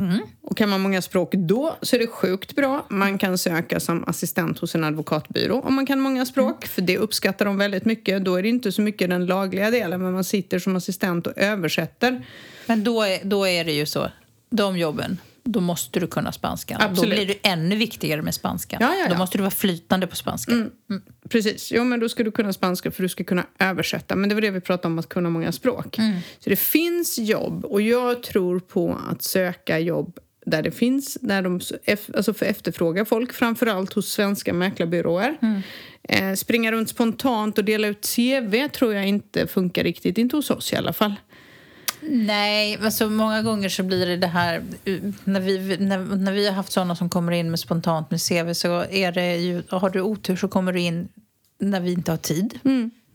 Mm. 0.01 0.21
Och 0.43 0.57
kan 0.57 0.69
man 0.69 0.81
många 0.81 1.03
språk 1.03 1.33
då 1.35 1.77
så 1.83 1.97
är 1.97 2.01
det 2.01 2.07
sjukt 2.07 2.57
bra. 2.57 2.87
Man 2.91 3.19
kan 3.19 3.39
söka 3.39 3.81
som 3.81 4.05
assistent 4.05 4.59
hos 4.59 4.75
en 4.75 4.85
advokatbyrå 4.85 5.61
om 5.61 5.75
man 5.75 5.87
kan 5.87 6.01
många 6.01 6.27
språk, 6.27 6.57
Mm. 6.65 6.69
för 6.69 6.83
det 6.83 6.99
uppskattar 6.99 7.45
de 7.45 7.57
väldigt 7.59 7.85
mycket. 7.85 8.25
Då 8.25 8.37
är 8.37 8.43
det 8.43 8.49
inte 8.49 8.73
så 8.73 8.83
mycket 8.83 9.11
den 9.11 9.27
lagliga 9.27 9.71
delen, 9.71 10.03
men 10.03 10.13
man 10.13 10.25
sitter 10.25 10.59
som 10.59 10.77
assistent 10.77 11.27
och 11.27 11.33
översätter. 11.39 12.27
Men 12.67 12.85
då 12.85 13.03
är, 13.03 13.25
då 13.25 13.47
är 13.49 13.65
det 13.65 13.73
ju 13.73 13.87
så. 13.87 14.11
De 14.51 14.79
jobben, 14.79 15.19
då 15.45 15.61
måste 15.61 16.01
du 16.01 16.07
kunna 16.07 16.33
spanska. 16.33 16.77
Då 16.79 16.85
Absolut. 16.85 17.15
blir 17.15 17.27
det 17.27 17.49
ännu 17.49 17.77
viktigare 17.77 18.23
med 18.23 18.35
spanska. 18.35 18.77
Ja, 18.81 18.95
ja, 18.95 19.07
Då 19.09 19.15
ja. 19.15 19.19
måste 19.19 19.39
du 19.39 19.43
vara 19.43 19.51
flytande 19.51 20.07
på 20.07 20.17
spanska. 20.17 20.53
Mm. 20.53 20.71
Precis. 21.29 21.73
Jo, 21.73 21.85
men 21.85 22.01
då 22.01 22.09
ska 22.09 22.23
du 22.23 22.31
kunna 22.31 22.53
spanska 22.53 22.91
för 22.91 23.03
du 23.03 23.09
ska 23.09 23.25
kunna 23.25 23.47
översätta. 23.59 24.17
Men 24.17 24.29
det 24.29 24.35
var 24.35 24.43
det 24.43 24.51
vi 24.51 24.61
pratade 24.61 24.93
om, 24.93 24.99
att 24.99 25.09
kunna 25.09 25.31
många 25.31 25.53
språk. 25.53 25.97
Så 26.39 26.51
det 26.51 26.57
finns 26.57 27.19
jobb 27.19 27.65
och 27.65 27.83
jag 27.83 28.23
tror 28.23 28.61
på 28.61 28.99
att 29.11 29.23
söka 29.23 29.79
jobb 29.79 30.19
där 30.47 30.63
det 30.63 30.71
finns, 30.71 31.19
där 31.21 31.43
de 31.43 31.61
alltså 32.15 32.35
för 32.35 32.47
efterfrågar 32.47 33.05
folk, 33.05 33.33
framförallt 33.33 33.93
hos 33.93 34.09
svenska 34.09 34.53
mäklarbyråer. 34.53 35.37
Eh, 36.09 36.35
springa 36.35 36.73
runt 36.73 36.89
spontant 36.89 37.59
och 37.59 37.65
dela 37.65 37.89
ut 37.89 38.15
CV 38.17 38.69
tror 38.69 38.95
jag 38.95 39.09
inte 39.09 39.47
funkar 39.47 39.85
riktigt, 39.85 40.19
inte 40.19 40.37
hos 40.37 40.51
oss 40.51 40.73
i 40.73 40.77
alla 40.77 40.93
fall. 40.93 41.15
Nej, 42.09 42.79
alltså 42.83 43.09
många 43.11 43.43
gånger 43.43 43.69
så 43.69 43.83
blir 43.83 44.07
det 44.07 44.17
det 44.17 44.27
här... 44.27 44.63
uh, 44.89 45.13
När 45.25 45.41
vi, 45.41 45.77
när, 45.77 45.99
när 45.99 46.33
vi 46.33 46.47
har 46.47 46.55
haft 46.55 46.73
såna 46.73 46.97
som 46.97 47.09
kommer 47.11 47.33
in 47.33 47.51
med 47.51 47.61
spontant 47.61 48.11
med 48.11 48.21
CV 48.29 48.53
så 48.55 48.85
är 48.91 49.13
det 49.13 49.37
ju... 49.37 49.63
Har 49.69 49.91
du 49.91 50.01
otur 50.01 50.37
så 50.37 50.49
kommer 50.49 50.73
du 50.73 50.81
in 50.81 51.09
när 51.59 51.81
vi 51.81 51.93
inte 51.93 52.11
har 52.11 52.19
tid. 52.19 52.59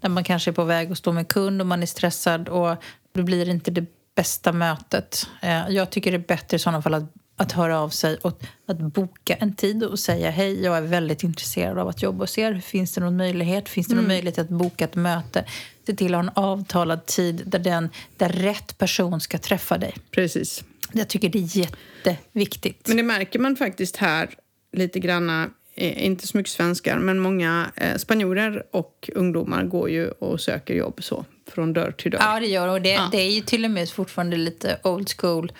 När 0.01 0.09
man 0.09 0.23
kanske 0.23 0.51
är 0.51 0.53
på 0.53 0.63
väg 0.63 0.91
att 0.91 0.97
stå 0.97 1.11
med 1.11 1.27
kund 1.27 1.61
och 1.61 1.67
man 1.67 1.81
är 1.81 1.85
stressad 1.87 2.49
och 2.49 2.75
då 3.11 3.23
blir 3.23 3.45
det 3.45 3.51
inte 3.51 3.71
det 3.71 3.85
bästa 4.15 4.51
mötet. 4.51 5.27
Eh, 5.41 5.67
Jag 5.69 5.89
tycker 5.89 6.11
det 6.11 6.17
är 6.17 6.27
bättre 6.27 6.55
i 6.55 6.59
sådana 6.59 6.81
fall 6.81 6.93
att, 6.93 7.13
att 7.39 7.51
höra 7.51 7.79
av 7.79 7.89
sig 7.89 8.17
och 8.21 8.41
att 8.65 8.79
boka 8.79 9.35
en 9.35 9.55
tid 9.55 9.83
och 9.83 9.99
säga 9.99 10.29
hej, 10.29 10.63
jag 10.63 10.77
är 10.77 10.81
väldigt 10.81 11.23
intresserad 11.23 11.77
av 11.77 11.87
att 11.87 12.01
jobba 12.01 12.23
hos 12.23 12.37
er. 12.37 12.59
Finns 12.59 12.93
det 12.93 13.01
någon 13.01 13.17
möjlighet? 13.17 13.69
Finns 13.69 13.87
det 13.87 13.95
någon 13.95 14.07
möjlighet 14.07 14.39
att 14.39 14.49
boka 14.49 14.85
ett 14.85 14.95
möte? 14.95 15.45
Se 15.87 15.95
till 15.95 16.15
att 16.15 16.25
ha 16.25 16.31
en 16.31 16.43
avtalad 16.43 17.05
tid 17.05 17.43
där, 17.45 17.59
den, 17.59 17.89
där 18.17 18.29
rätt 18.29 18.77
person 18.77 19.21
ska 19.21 19.37
träffa 19.37 19.77
dig. 19.77 19.95
Precis. 20.11 20.63
Jag 20.93 21.07
tycker 21.07 21.29
det 21.29 21.39
är 21.39 21.57
jätteviktigt. 21.57 22.87
Men 22.87 22.97
det 22.97 23.03
märker 23.03 23.39
man 23.39 23.55
faktiskt 23.55 23.97
här 23.97 24.29
lite 24.71 24.99
granna, 24.99 25.49
eh, 25.75 26.05
inte 26.05 26.27
så 26.27 26.37
mycket 26.37 26.51
svenskar, 26.51 26.99
men 26.99 27.19
många 27.19 27.71
eh, 27.75 27.97
spanjorer 27.97 28.63
och 28.71 29.09
ungdomar 29.15 29.63
går 29.63 29.89
ju 29.89 30.09
och 30.09 30.41
söker 30.41 30.73
jobb 30.73 31.03
så, 31.03 31.25
från 31.51 31.73
dörr 31.73 31.91
till 31.91 32.11
dörr. 32.11 32.19
Ja, 32.21 32.39
det 32.39 32.47
gör 32.47 32.67
och 32.67 32.81
det. 32.81 32.89
Ja. 32.89 33.09
Det 33.11 33.21
är 33.21 33.31
ju 33.31 33.41
till 33.41 33.65
och 33.65 33.71
med 33.71 33.89
fortfarande 33.89 34.37
lite 34.37 34.79
old 34.83 35.09
school. 35.17 35.51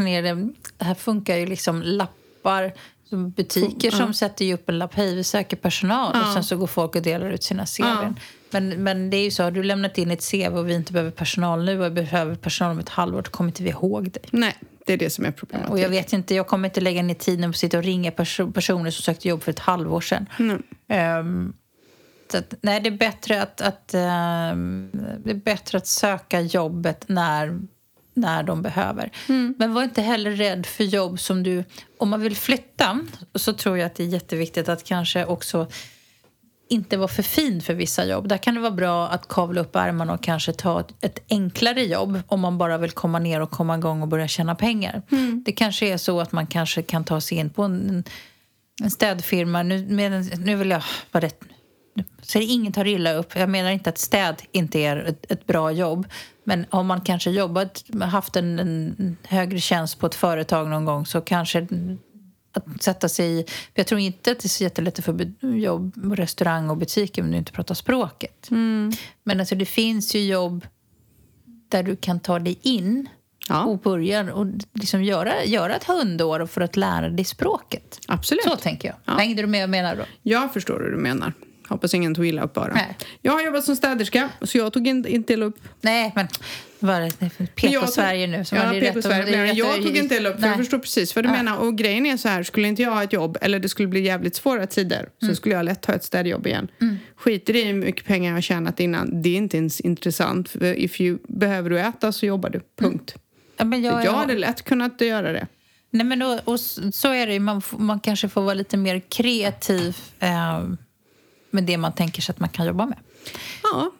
Här, 0.00 0.22
nere, 0.22 0.48
här 0.78 0.94
funkar 0.94 1.36
ju 1.36 1.46
liksom 1.46 1.82
lappar. 1.82 2.72
Butiker 3.10 3.90
som 3.90 4.14
sätter 4.14 4.44
ju 4.44 4.54
upp 4.54 4.68
en 4.68 4.78
lapp, 4.78 4.94
hej 4.94 5.14
vi 5.14 5.24
söker 5.24 5.56
personal. 5.56 6.16
Och 6.22 6.32
sen 6.32 6.44
så 6.44 6.56
går 6.56 6.66
folk 6.66 6.96
och 6.96 7.02
delar 7.02 7.30
ut 7.30 7.42
sina 7.42 7.66
CVn. 7.66 7.86
Ja. 7.88 8.12
Men, 8.50 8.68
men 8.68 9.10
det 9.10 9.16
är 9.16 9.24
ju 9.24 9.30
så, 9.30 9.42
har 9.42 9.50
du 9.50 9.62
lämnat 9.62 9.98
in 9.98 10.10
ett 10.10 10.30
CV 10.30 10.58
och 10.58 10.68
vi 10.68 10.74
inte 10.74 10.92
behöver 10.92 11.10
personal 11.10 11.64
nu 11.64 11.78
och 11.80 11.86
vi 11.86 11.90
behöver 11.90 12.34
personal 12.34 12.72
om 12.72 12.78
ett 12.78 12.88
halvår, 12.88 13.22
då 13.22 13.30
kommer 13.30 13.50
inte 13.50 13.62
vi 13.62 13.70
ihåg 13.70 14.10
dig. 14.10 14.22
Nej, 14.30 14.56
det 14.86 14.92
är 14.92 14.96
det 14.96 15.10
som 15.10 15.24
är 15.24 15.30
problemet. 15.30 15.70
Och 15.70 15.78
jag 15.78 15.88
vet 15.88 16.12
inte, 16.12 16.34
jag 16.34 16.46
kommer 16.46 16.68
inte 16.68 16.80
lägga 16.80 17.02
ner 17.02 17.14
tiden 17.14 17.50
på 17.50 17.54
att 17.54 17.56
sitta 17.56 17.78
och 17.78 17.84
ringa 17.84 18.10
perso- 18.10 18.52
personer 18.52 18.90
som 18.90 19.02
sökte 19.02 19.28
jobb 19.28 19.42
för 19.42 19.50
ett 19.50 19.58
halvår 19.58 20.00
sedan. 20.00 20.26
Så 22.32 22.38
att, 22.38 22.54
nej, 22.60 22.80
det 22.80 22.88
är 22.88 22.96
bättre 22.96 23.42
att, 23.42 23.60
att, 23.60 23.94
ehm, 23.94 24.90
det 25.24 25.30
är 25.30 25.34
bättre 25.34 25.78
att 25.78 25.86
söka 25.86 26.40
jobbet 26.40 27.04
när, 27.08 27.60
när 28.20 28.42
de 28.42 28.62
behöver. 28.62 29.10
Men 29.58 29.74
var 29.74 29.82
inte 29.82 30.02
heller 30.02 30.30
rädd 30.30 30.66
för 30.66 30.84
jobb 30.84 31.20
som 31.20 31.42
du... 31.42 31.64
Om 31.98 32.08
man 32.08 32.20
vill 32.20 32.36
flytta 32.36 33.00
så 33.34 33.52
tror 33.52 33.78
jag 33.78 33.86
att 33.86 33.94
det 33.94 34.02
är 34.02 34.08
jätteviktigt 34.08 34.68
att 34.68 34.84
kanske 34.84 35.24
också 35.24 35.66
inte 36.70 36.96
vara 36.96 37.08
för 37.08 37.22
fin 37.22 37.60
för 37.60 37.74
vissa 37.74 38.06
jobb. 38.06 38.28
Där 38.28 38.36
kan 38.36 38.54
det 38.54 38.60
vara 38.60 38.70
bra 38.70 39.08
att 39.08 39.28
kavla 39.28 39.60
upp 39.60 39.76
ärmarna 39.76 40.14
och 40.14 40.22
kanske 40.22 40.52
ta 40.52 40.84
ett, 41.00 41.18
enklare 41.28 41.82
jobb 41.82 42.22
om 42.26 42.40
man 42.40 42.58
bara 42.58 42.78
vill 42.78 42.90
komma 42.90 43.18
ner 43.18 43.40
och 43.40 43.50
komma 43.50 43.76
igång 43.76 44.02
och 44.02 44.08
börja 44.08 44.28
tjäna 44.28 44.54
pengar. 44.54 45.02
Det 45.44 45.52
kanske 45.52 45.86
är 45.86 45.96
så 45.96 46.20
att 46.20 46.32
man 46.32 46.46
kanske 46.46 46.82
kan 46.82 47.04
ta 47.04 47.20
sig 47.20 47.38
in 47.38 47.50
på 47.50 47.62
en, 47.62 48.04
en 48.82 48.90
städfirma. 48.90 49.62
Nu, 49.62 49.86
med, 49.86 50.38
nu 50.38 50.56
vill 50.56 50.70
jag 50.70 50.82
vara 51.12 51.24
rätt... 51.24 51.40
Så 52.22 52.38
ingen 52.38 52.72
tar 52.72 52.86
illa 52.86 53.12
upp. 53.12 53.36
Jag 53.36 53.48
menar 53.48 53.70
inte 53.70 53.90
att 53.90 53.98
städ 53.98 54.42
inte 54.52 54.78
är 54.78 54.96
ett, 54.96 55.30
ett 55.32 55.46
bra 55.46 55.72
jobb. 55.72 56.06
Men 56.44 56.66
har 56.70 56.82
man 56.82 57.00
kanske 57.00 57.30
jobbat, 57.30 57.84
haft 58.02 58.36
en, 58.36 58.58
en 58.58 59.16
högre 59.24 59.60
tjänst 59.60 59.98
på 59.98 60.06
ett 60.06 60.14
företag 60.14 60.68
någon 60.68 60.84
gång 60.84 61.06
så 61.06 61.20
kanske 61.20 61.66
att 62.52 62.82
sätta 62.82 63.08
sig 63.08 63.40
i... 63.40 63.44
Jag 63.74 63.86
tror 63.86 64.00
inte 64.00 64.30
att 64.32 64.38
det 64.40 64.46
är 64.46 64.48
så 64.48 64.64
jättelätt 64.64 64.98
att 64.98 65.04
få 65.04 65.18
jobb 65.40 66.14
restaurang 66.16 66.70
och 66.70 66.76
butiker 66.76 67.22
om 67.22 67.30
du 67.30 67.36
inte 67.38 67.52
pratar 67.52 67.74
språket. 67.74 68.48
Men 69.24 69.40
alltså 69.40 69.54
det 69.54 69.66
finns 69.66 70.14
ju 70.14 70.20
jobb 70.20 70.66
där 71.68 71.82
du 71.82 71.96
kan 71.96 72.20
ta 72.20 72.38
dig 72.38 72.58
in 72.62 73.08
Ja. 73.48 73.64
och 73.64 73.78
börja 73.78 74.34
och 74.34 74.46
liksom 74.72 75.02
göra, 75.04 75.44
göra 75.44 75.76
ett 75.76 75.84
hundår 75.84 76.46
för 76.46 76.60
att 76.60 76.76
lära 76.76 77.08
dig 77.08 77.24
språket. 77.24 77.98
Absolut. 78.08 78.42
Så 78.44 78.56
tänker 78.56 78.88
jag. 78.88 78.96
Ja. 79.04 79.12
Hängde 79.12 79.42
du 79.42 79.46
med 79.48 79.58
vad 79.58 79.62
jag 79.62 79.70
menar 79.70 79.96
då? 79.96 80.02
Jag 80.22 80.52
förstår 80.52 80.80
hur 80.80 80.90
du 80.90 80.96
menar. 80.96 81.32
Hoppas 81.70 81.94
ingen 81.94 82.14
tog 82.14 82.26
illa 82.26 82.42
upp 82.42 82.52
bara. 82.54 82.74
Nej. 82.74 82.96
Jag 83.22 83.32
har 83.32 83.42
jobbat 83.42 83.64
som 83.64 83.76
städerska, 83.76 84.28
så 84.42 84.58
jag 84.58 84.72
tog 84.72 84.86
inte, 84.88 85.12
inte 85.14 85.32
illa 85.32 85.46
upp. 85.46 85.56
Nej, 85.80 86.12
men 86.14 86.28
var 86.78 87.00
det 87.00 87.12
Men 87.20 87.30
pek 87.30 87.70
jag 87.70 87.80
på 87.80 87.86
tog- 87.86 87.94
Sverige 87.94 88.26
nu? 88.26 88.44
Så 88.44 88.54
ja, 88.56 88.64
var 88.66 88.74
det 88.74 88.80
pek 88.80 88.88
rätt 88.88 88.92
på 88.92 88.98
och- 88.98 89.04
Sverige. 89.04 89.24
det 89.24 89.34
är 89.36 89.46
Men 89.46 89.56
jag 89.56 89.74
tog 89.82 89.96
inte 89.96 90.14
illa 90.14 90.28
upp, 90.28 90.34
för 90.34 90.40
Nej. 90.40 90.50
jag 90.50 90.58
förstår 90.58 90.78
precis 90.78 91.16
vad 91.16 91.24
du 91.24 91.28
Ja. 91.28 91.36
menar. 91.36 91.56
Och 91.58 91.78
grejen 91.78 92.06
är 92.06 92.16
så 92.16 92.28
här, 92.28 92.42
skulle 92.42 92.68
inte 92.68 92.82
jag 92.82 92.90
ha 92.90 93.02
ett 93.02 93.12
jobb, 93.12 93.38
eller 93.40 93.58
det 93.58 93.68
skulle 93.68 93.88
bli 93.88 94.00
jävligt 94.00 94.34
svåra 94.36 94.66
tider, 94.66 95.08
så 95.26 95.34
skulle 95.34 95.54
jag 95.54 95.64
lätt 95.64 95.80
ta 95.82 95.92
ett 95.92 96.04
städjobb 96.04 96.46
igen. 96.46 96.68
Skiter 97.16 97.56
i 97.56 97.64
hur 97.64 97.74
mycket 97.74 98.04
pengar 98.06 98.30
jag 98.30 98.36
har 98.36 98.40
tjänat 98.42 98.80
innan, 98.80 99.22
det 99.22 99.28
är 99.28 99.36
inte 99.36 99.56
ens 99.56 99.80
intressant. 99.80 100.54
If 100.76 101.00
you, 101.00 101.18
behöver 101.28 101.70
du 101.70 101.80
äta 101.80 102.12
så 102.12 102.26
jobbar 102.26 102.50
du, 102.50 102.60
punkt. 102.80 103.14
Ja, 103.56 103.64
men 103.64 103.82
jag, 103.82 104.04
Jag 104.04 104.12
hade 104.12 104.34
lätt 104.38 104.62
kunnat 104.62 105.00
göra 105.00 105.32
det. 105.32 105.46
Nej, 105.92 106.06
men 106.06 106.22
och, 106.22 106.40
och 106.44 106.60
så 106.60 107.12
är 107.12 107.26
det 107.26 107.32
ju. 107.32 107.40
Man, 107.40 107.62
man 107.78 108.00
kanske 108.00 108.28
får 108.28 108.42
vara 108.42 108.54
lite 108.54 108.76
mer 108.76 109.00
kreativ 109.08 109.96
eh, 110.20 110.64
med 111.50 111.64
det 111.64 111.76
man 111.78 111.92
tänker 111.92 112.22
sig 112.22 112.32
att 112.32 112.40
man 112.40 112.48
kan 112.48 112.66
jobba 112.66 112.86
med. 112.86 112.98
Ja, 113.62 113.90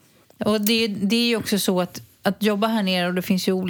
Och 0.44 0.60
det, 0.60 0.86
det 0.86 1.16
är 1.16 1.28
ju 1.28 1.36
också 1.36 1.58
så 1.58 1.80
att, 1.80 2.02
att 2.22 2.42
jobba 2.42 2.66
här 2.66 2.82
nere, 2.82 3.08
och 3.08 3.14
det 3.14 3.22
finns, 3.22 3.48
ju, 3.48 3.64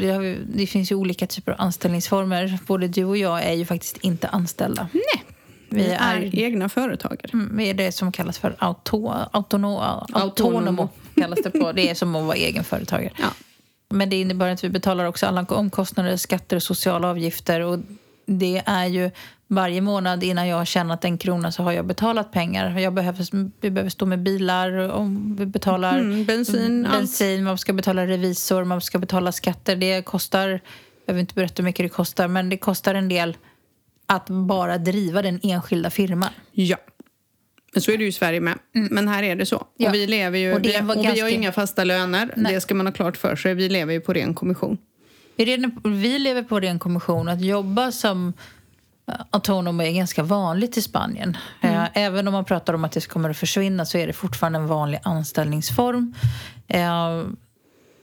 det 0.54 0.66
finns 0.66 0.92
ju 0.92 0.94
olika 0.94 1.26
typer 1.26 1.52
av 1.52 1.60
anställningsformer. 1.60 2.58
Både 2.66 2.88
du 2.88 3.04
och 3.04 3.16
jag 3.16 3.42
är 3.42 3.52
ju 3.52 3.64
faktiskt 3.64 3.96
inte 3.96 4.28
anställda. 4.28 4.88
nej. 4.92 5.24
Vi 5.72 5.84
är 5.84 6.16
är, 6.16 6.38
egna 6.38 6.68
företagare. 6.68 7.30
mm, 7.32 7.56
vi 7.56 7.70
är 7.70 7.74
det 7.74 7.92
som 7.92 8.12
kallas 8.12 8.38
för 8.38 8.56
auto, 8.58 9.08
autono, 9.32 10.04
autonomo. 10.12 10.88
Kallas 11.14 11.38
det 11.44 11.50
på. 11.50 11.72
Det 11.72 11.90
är 11.90 11.94
som 11.94 12.14
att 12.14 12.24
vara 12.24 12.36
egenföretagare. 12.36 13.12
Ja. 13.18 13.28
Men 13.88 14.10
det 14.10 14.20
innebär 14.20 14.50
att 14.50 14.64
vi 14.64 14.68
betalar 14.68 15.04
också 15.04 15.26
alla 15.26 15.42
omkostnader, 15.48 16.16
skatter 16.16 16.56
och 16.56 16.62
sociala 16.62 17.08
avgifter. 17.08 17.60
Och 17.60 17.78
det 18.38 18.62
är 18.66 18.86
ju 18.86 19.10
varje 19.48 19.80
månad 19.80 20.22
innan 20.24 20.48
jag 20.48 20.56
har 20.56 20.64
tjänat 20.64 21.04
en 21.04 21.18
krona 21.18 21.52
så 21.52 21.62
har 21.62 21.72
jag 21.72 21.86
betalat 21.86 22.32
pengar. 22.32 22.78
Jag 22.78 22.94
behöver, 22.94 23.26
vi 23.60 23.70
behöver 23.70 23.90
stå 23.90 24.06
med 24.06 24.22
bilar 24.22 24.72
och 24.72 25.06
vi 25.38 25.46
betalar 25.46 25.98
Mm, 25.98 26.24
bensin, 26.24 26.86
allt. 26.86 26.98
bensin, 26.98 27.44
man 27.44 27.58
ska 27.58 27.72
betala 27.72 28.06
revisor, 28.06 28.64
man 28.64 28.80
ska 28.80 28.98
betala 28.98 29.32
skatter. 29.32 29.76
Det 29.76 30.02
kostar, 30.02 30.48
jag 30.48 30.60
behöver 31.06 31.20
inte 31.20 31.34
berätta 31.34 31.54
hur 31.56 31.64
mycket 31.64 31.84
det 31.84 31.88
kostar, 31.88 32.28
men 32.28 32.48
det 32.48 32.56
kostar 32.56 32.94
en 32.94 33.08
del 33.08 33.36
att 34.06 34.26
bara 34.28 34.78
driva 34.78 35.22
den 35.22 35.40
enskilda 35.42 35.90
firman. 35.90 36.30
Ja. 36.52 36.76
Men 37.72 37.82
så 37.82 37.90
är 37.90 37.96
det 37.98 38.02
ju 38.02 38.08
i 38.08 38.12
Sverige 38.12 38.40
med. 38.40 38.58
Men 38.72 39.08
här 39.08 39.22
är 39.22 39.36
det 39.36 39.46
så. 39.46 39.56
Mm. 39.56 39.66
Ja. 39.76 39.88
Och 39.88 39.94
vi 39.94 40.06
lever 40.06 40.38
ju, 40.38 40.54
Och 40.54 40.64
vi, 40.64 40.80
och 40.80 41.04
vi 41.14 41.20
har 41.20 41.28
inga 41.28 41.52
fasta 41.52 41.84
löner. 41.84 42.32
Nej. 42.36 42.54
Det 42.54 42.60
ska 42.60 42.74
man 42.74 42.86
ha 42.86 42.92
klart 42.92 43.16
för 43.16 43.36
sig. 43.36 43.54
Vi 43.54 43.68
lever 43.68 43.92
ju 43.92 44.00
på 44.00 44.12
ren 44.12 44.34
kommission. 44.34 44.78
Vi, 45.84 46.18
lever 46.18 46.42
på 46.42 46.60
ren 46.60 46.78
kommission. 46.78 47.28
Att 47.28 47.40
jobba 47.40 47.92
som 47.92 48.32
eh, 49.08 49.14
autonom 49.30 49.80
är 49.80 49.92
ganska 49.92 50.22
vanligt 50.22 50.76
i 50.76 50.82
Spanien. 50.82 51.36
Eh, 51.62 51.84
Även 51.94 52.28
om 52.28 52.32
man 52.32 52.44
pratar 52.44 52.74
om 52.74 52.84
att 52.84 52.92
det 52.92 53.06
kommer 53.08 53.30
att 53.30 53.36
försvinna 53.36 53.84
så 53.86 53.98
är 53.98 54.06
det 54.06 54.12
fortfarande 54.12 54.58
en 54.58 54.66
vanlig 54.66 55.00
anställningsform. 55.02 56.14
Eh, 56.68 57.24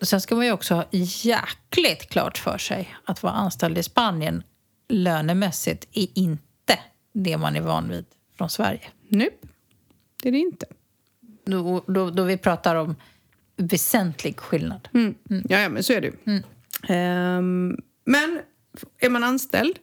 Sen 0.02 0.22
ska 0.22 0.36
man 0.36 0.46
ju 0.46 0.52
också 0.52 0.76
ha 0.76 0.86
jäkligt 0.92 2.10
klart 2.10 2.38
för 2.38 2.58
sig 2.58 2.96
att 3.06 3.24
vara 3.24 3.34
anställd 3.34 3.78
i 3.78 3.84
Spanien 3.84 4.44
lönemässigt 4.90 5.88
är 5.94 6.08
inte 6.14 6.80
det 7.14 7.38
man 7.38 7.56
är 7.56 7.62
van 7.62 7.90
vid 7.90 8.06
från 8.38 8.50
Sverige. 8.50 8.82
Nu, 9.08 9.30
det 10.24 10.28
är 10.30 10.32
det 10.32 10.38
inte. 10.40 10.66
Då, 11.46 11.84
då, 11.88 12.10
då 12.10 12.24
vi 12.24 12.38
pratar 12.38 12.76
om 12.76 12.96
väsentlig 13.58 14.40
skillnad. 14.40 14.90
Mm. 14.94 15.16
Ja, 15.50 15.60
ja, 15.60 15.70
men 15.70 15.84
så 15.84 15.94
är 15.94 16.02
det 16.02 16.08
ju. 16.08 16.14
Mm. 16.26 16.44
Ehm, 16.84 17.78
men 18.06 18.40
är 19.00 19.10
man 19.10 19.24
anställd, 19.24 19.80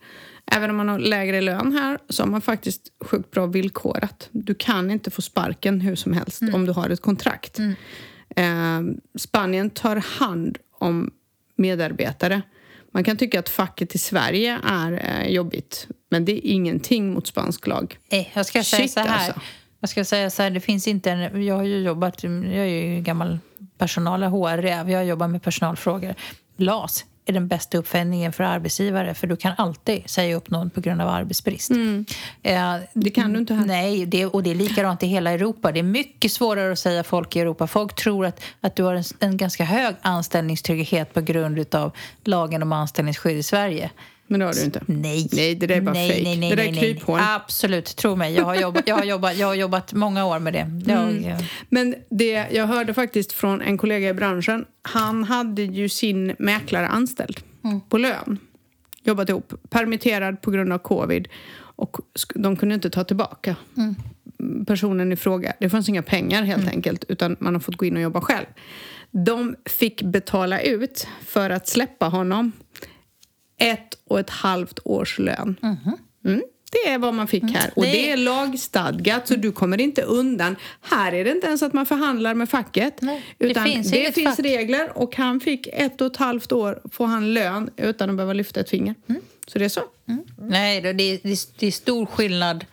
även 0.52 0.70
om 0.70 0.76
man 0.76 0.88
har 0.88 0.98
lägre 0.98 1.40
lön 1.40 1.72
här, 1.72 1.98
så 2.08 2.22
har 2.22 2.28
man 2.30 2.40
faktiskt 2.40 2.82
sjukt 3.04 3.30
bra 3.30 3.46
villkorat. 3.46 4.28
Du 4.32 4.54
kan 4.54 4.90
inte 4.90 5.10
få 5.10 5.22
sparken 5.22 5.80
hur 5.80 5.96
som 5.96 6.12
helst 6.12 6.42
Mm. 6.42 6.54
om 6.54 6.66
du 6.66 6.72
har 6.72 6.90
ett 6.90 7.02
kontrakt. 7.02 7.58
Ehm, 8.36 9.00
Spanien 9.18 9.70
tar 9.70 9.96
hand 9.96 10.58
om 10.78 11.10
medarbetare. 11.56 12.42
Man 12.92 13.04
kan 13.04 13.16
tycka 13.16 13.38
att 13.38 13.48
facket 13.48 13.94
i 13.94 13.98
Sverige 13.98 14.58
är 14.64 14.92
eh, 15.22 15.28
jobbigt, 15.32 15.88
men 16.10 16.24
det 16.24 16.32
är 16.32 16.50
ingenting 16.50 17.12
mot 17.12 17.26
spansk 17.26 17.66
lag. 17.66 17.98
Eh, 18.08 18.26
jag 18.34 18.46
ska 18.46 18.64
säga 18.64 18.82
Shit, 18.82 18.92
så 18.92 19.00
här. 19.00 19.08
alltså. 19.26 19.40
Jag 19.80 19.90
ska 19.90 20.04
säga 20.04 20.30
så 20.30 20.42
här, 20.42 20.50
det 20.50 20.60
finns 20.60 20.88
inte 20.88 21.10
en, 21.10 21.44
jag 21.44 21.54
har 21.56 21.64
ju 21.64 21.78
jobbat, 21.78 22.24
jag 22.24 22.34
är 22.54 22.64
ju 22.94 23.00
gammal 23.00 23.38
personal, 23.78 24.22
HR-räv, 24.22 24.90
jag 24.90 25.04
jobbar 25.06 25.28
med 25.28 25.42
personalfrågor. 25.42 26.14
LAS 26.56 27.04
är 27.26 27.32
den 27.32 27.48
bästa 27.48 27.78
uppfinningen 27.78 28.32
för 28.32 28.44
arbetsgivare 28.44 29.14
för 29.14 29.26
du 29.26 29.36
kan 29.36 29.52
alltid 29.56 30.10
säga 30.10 30.36
upp 30.36 30.50
någon 30.50 30.70
på 30.70 30.80
grund 30.80 31.00
av 31.00 31.08
arbetsbrist. 31.08 31.70
Eh, 31.70 31.76
Mm. 31.76 32.04
Det 32.92 33.10
kan 33.10 33.32
du 33.32 33.38
inte 33.38 33.54
här. 33.54 33.66
Nej, 33.66 34.06
det, 34.06 34.26
och 34.26 34.42
det 34.42 34.50
är 34.50 34.54
likadant 34.54 35.02
i 35.02 35.06
hela 35.06 35.30
Europa. 35.30 35.72
Det 35.72 35.78
är 35.78 35.82
mycket 35.82 36.32
svårare 36.32 36.72
att 36.72 36.78
säga 36.78 37.04
folk 37.04 37.36
i 37.36 37.40
Europa. 37.40 37.66
Folk 37.66 37.94
tror 37.94 38.26
att, 38.26 38.40
att 38.60 38.76
du 38.76 38.82
har 38.82 38.94
en, 38.94 39.04
en 39.20 39.36
ganska 39.36 39.64
hög 39.64 39.94
anställningstrygghet 40.02 41.14
på 41.14 41.20
grund 41.20 41.74
av 41.74 41.92
lagen 42.24 42.62
om 42.62 42.72
anställningsskydd 42.72 43.36
i 43.36 43.42
Sverige. 43.42 43.90
Men 44.26 44.40
det 44.40 44.46
har 44.46 44.52
du 44.52 44.64
inte. 44.64 44.82
Nej. 44.86 45.28
Nej, 45.32 45.54
det 45.54 45.66
där 45.66 45.76
är 45.76 45.80
bara 45.80 45.92
nej, 45.92 46.08
fake. 46.08 46.22
Nej, 46.22 46.36
nej, 46.36 46.50
Det 46.50 46.56
där 46.56 46.68
är 46.68 46.72
kryphål. 46.72 47.20
Absolut, 47.22 47.96
tro 47.96 48.16
mig. 48.16 48.34
Jag 48.34 48.44
har 48.44 48.54
jobbat, 48.54 48.88
jag 48.88 48.96
har 48.96 49.04
jobbat, 49.04 49.36
jag 49.36 49.46
har 49.46 49.54
jobbat 49.54 49.92
många 49.92 50.24
år 50.24 50.38
med 50.38 50.52
det. 50.52 50.70
Jag, 50.86 51.04
Mm. 51.04 51.42
Men 51.68 51.94
det 52.10 52.46
jag 52.50 52.66
hörde 52.66 52.94
faktiskt 52.94 53.32
från 53.32 53.62
en 53.62 53.78
kollega 53.78 54.08
i 54.08 54.14
branschen, 54.14 54.64
han 54.82 55.24
hade 55.24 55.62
ju 55.62 55.88
sin 55.88 56.34
mäklare 56.38 56.88
anställd 56.88 57.40
på 57.88 57.98
lön. 57.98 58.38
Jobbat 59.02 59.28
ihop, 59.28 59.52
permitterad 59.70 60.42
på 60.42 60.50
grund 60.50 60.72
av 60.72 60.78
covid 60.78 61.28
och 61.56 61.96
de 62.34 62.56
kunde 62.56 62.74
inte 62.74 62.90
ta 62.90 63.04
tillbaka 63.04 63.56
personen 64.66 65.12
i 65.12 65.16
fråga. 65.16 65.52
Det 65.60 65.70
fanns 65.70 65.88
inga 65.88 66.02
pengar 66.02 66.42
helt 66.42 66.68
enkelt 66.68 67.04
utan 67.08 67.36
man 67.40 67.54
har 67.54 67.60
fått 67.60 67.76
gå 67.76 67.84
in 67.86 67.96
och 67.96 68.02
jobba 68.02 68.20
själv. 68.20 68.46
De 69.10 69.56
fick 69.64 70.02
betala 70.02 70.60
ut 70.60 71.08
för 71.26 71.50
att 71.50 71.68
släppa 71.68 72.06
honom 72.08 72.52
ett 73.58 73.98
och 74.08 74.20
ett 74.20 74.30
halvt 74.30 74.78
års 74.84 75.18
lön. 75.18 75.56
Mm, 76.24 76.42
det 76.72 76.90
är 76.90 76.98
vad 76.98 77.14
man 77.14 77.28
fick 77.28 77.42
här. 77.42 77.70
Och 77.76 77.82
Det- 77.82 78.10
är 78.10 78.16
lagstadgat, 78.16 79.28
så 79.28 79.34
du 79.34 79.52
kommer 79.52 79.80
inte 79.80 80.02
undan. 80.02 80.56
Här 80.80 81.12
är 81.12 81.24
det 81.24 81.30
inte 81.30 81.46
ens 81.46 81.62
att 81.62 81.72
man 81.72 81.86
förhandlar 81.86 82.34
med 82.34 82.48
facket. 82.48 83.00
Nej, 83.02 83.22
det 83.38 83.46
utan 83.46 83.64
finns 83.64 83.90
det 83.90 84.12
finns 84.14 84.38
regler 84.38 84.98
och 84.98 85.16
han 85.16 85.40
fick 85.40 85.66
ett 85.72 86.00
och 86.00 86.06
ett 86.06 86.16
halvt 86.16 86.52
år 86.52 86.80
får 86.92 87.06
han 87.06 87.34
lön 87.34 87.70
utan 87.76 88.10
att 88.10 88.16
behöva 88.16 88.32
lyfta 88.32 88.60
ett 88.60 88.70
finger. 88.70 88.94
Mm. 89.08 89.20
Så 89.46 89.58
det 89.58 89.64
är 89.64 89.68
så. 89.68 89.82
nej, 90.40 90.80
det, 90.80 90.92
det, 90.92 91.20
det 91.58 91.66
är 91.66 91.70
stor 91.70 92.06
skillnad. 92.06 92.64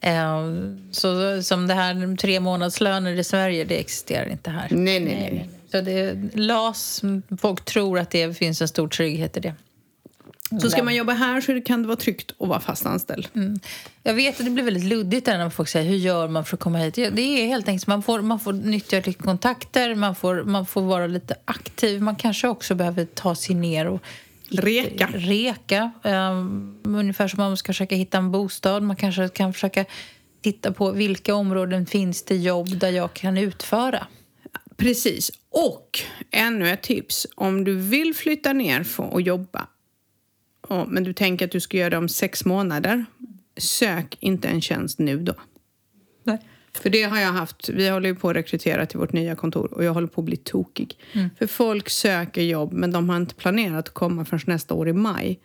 Eh, 0.00 0.42
så, 0.90 1.42
som 1.42 1.66
det 1.66 1.74
här 1.74 2.16
tre 2.16 2.40
månadslöner 2.40 3.12
i 3.18 3.24
Sverige, 3.24 3.64
det 3.64 3.80
existerar 3.80 4.28
inte 4.28 4.50
här. 4.50 4.68
Nej, 4.70 5.00
nej, 5.00 5.14
nej. 5.32 5.50
Så 5.70 5.80
det, 5.80 6.16
LAS, 6.34 7.02
folk 7.40 7.64
tror 7.64 7.98
att 7.98 8.10
det 8.10 8.38
finns 8.38 8.60
en 8.60 8.68
stor 8.68 8.88
trygghet 8.88 9.36
i 9.36 9.40
det. 9.40 9.54
Så 10.60 10.70
ska 10.70 10.82
man 10.82 10.94
jobba 10.94 11.12
här 11.12 11.40
så 11.40 11.60
kan 11.60 11.82
det 11.82 11.88
vara 11.88 11.96
tryggt 11.96 12.32
att 12.38 12.48
vara 12.48 12.60
fast 12.60 12.86
anställd. 12.86 13.28
Mm. 13.34 13.60
Jag 14.02 14.14
vet 14.14 14.38
att 14.38 14.44
det 14.44 14.50
blir 14.50 14.64
väldigt 14.64 14.84
luddigt 14.84 15.26
där 15.26 15.38
när 15.38 15.50
folk 15.50 15.68
säger 15.68 15.90
hur 15.90 15.96
gör 15.96 16.28
man 16.28 16.44
för 16.44 16.56
att 16.56 16.60
komma 16.60 16.78
hit. 16.78 16.94
Det 16.94 17.20
är 17.20 17.46
helt 17.46 17.68
enkelt 17.68 17.86
man 17.86 18.02
får, 18.02 18.22
man 18.22 18.40
får 18.40 18.52
nyttja 18.52 18.96
lite 18.96 19.12
kontakter, 19.22 19.94
man 19.94 20.14
får, 20.14 20.42
man 20.44 20.66
får 20.66 20.82
vara 20.82 21.06
lite 21.06 21.34
aktiv. 21.44 22.02
Man 22.02 22.16
kanske 22.16 22.48
också 22.48 22.74
behöver 22.74 23.04
ta 23.04 23.34
sig 23.34 23.54
ner 23.54 23.86
och 23.86 24.02
Reka. 24.50 25.08
Reka. 25.14 25.90
Um, 26.02 26.78
ungefär 26.84 27.28
som 27.28 27.40
om 27.40 27.46
man 27.46 27.56
ska 27.56 27.66
försöka 27.72 27.96
hitta 27.96 28.18
en 28.18 28.30
bostad. 28.30 28.82
Man 28.82 28.96
kanske 28.96 29.28
kan 29.28 29.52
försöka 29.52 29.84
titta 30.42 30.72
på 30.72 30.90
vilka 30.90 31.34
områden 31.34 31.86
finns 31.86 32.22
det 32.22 32.36
jobb 32.36 32.78
där 32.78 32.90
jag 32.90 33.14
kan 33.14 33.38
utföra. 33.38 34.06
Precis. 34.76 35.30
Och 35.50 36.00
ännu 36.30 36.70
ett 36.70 36.82
tips. 36.82 37.26
Om 37.34 37.64
du 37.64 37.76
vill 37.76 38.14
flytta 38.14 38.52
ner 38.52 38.84
för 38.84 39.16
att 39.16 39.26
jobba 39.26 39.66
ja, 40.68 40.86
men 40.88 41.04
du 41.04 41.12
tänker 41.12 41.44
att 41.44 41.50
du 41.50 41.60
ska 41.60 41.76
göra 41.76 41.90
det 41.90 41.96
om 41.96 42.08
sex 42.08 42.44
månader 42.44 43.04
sök 43.56 44.16
inte 44.20 44.48
en 44.48 44.60
tjänst 44.60 44.98
nu 44.98 45.18
då. 45.18 45.34
Nej. 46.24 46.38
För 46.72 46.90
det 46.90 47.02
har 47.02 47.20
jag 47.20 47.32
haft. 47.32 47.68
Vi 47.68 47.88
håller 47.88 48.08
ju 48.08 48.14
på 48.14 48.30
att 48.30 48.36
rekrytera 48.36 48.86
till 48.86 48.98
vårt 48.98 49.12
nya 49.12 49.34
kontor 49.34 49.72
och 49.72 49.84
jag 49.84 49.94
håller 49.94 50.06
på 50.06 50.20
att 50.20 50.24
bli 50.24 50.36
tokig. 50.36 50.96
För 51.38 51.46
folk 51.46 51.88
söker 51.88 52.42
jobb 52.42 52.72
men 52.72 52.90
de 52.90 53.08
har 53.08 53.16
inte 53.16 53.34
planerat 53.34 53.88
att 53.88 53.94
komma 53.94 54.24
förrän 54.24 54.40
nästa 54.46 54.74
år 54.74 54.88
i 54.88 54.92
maj. 54.92 55.40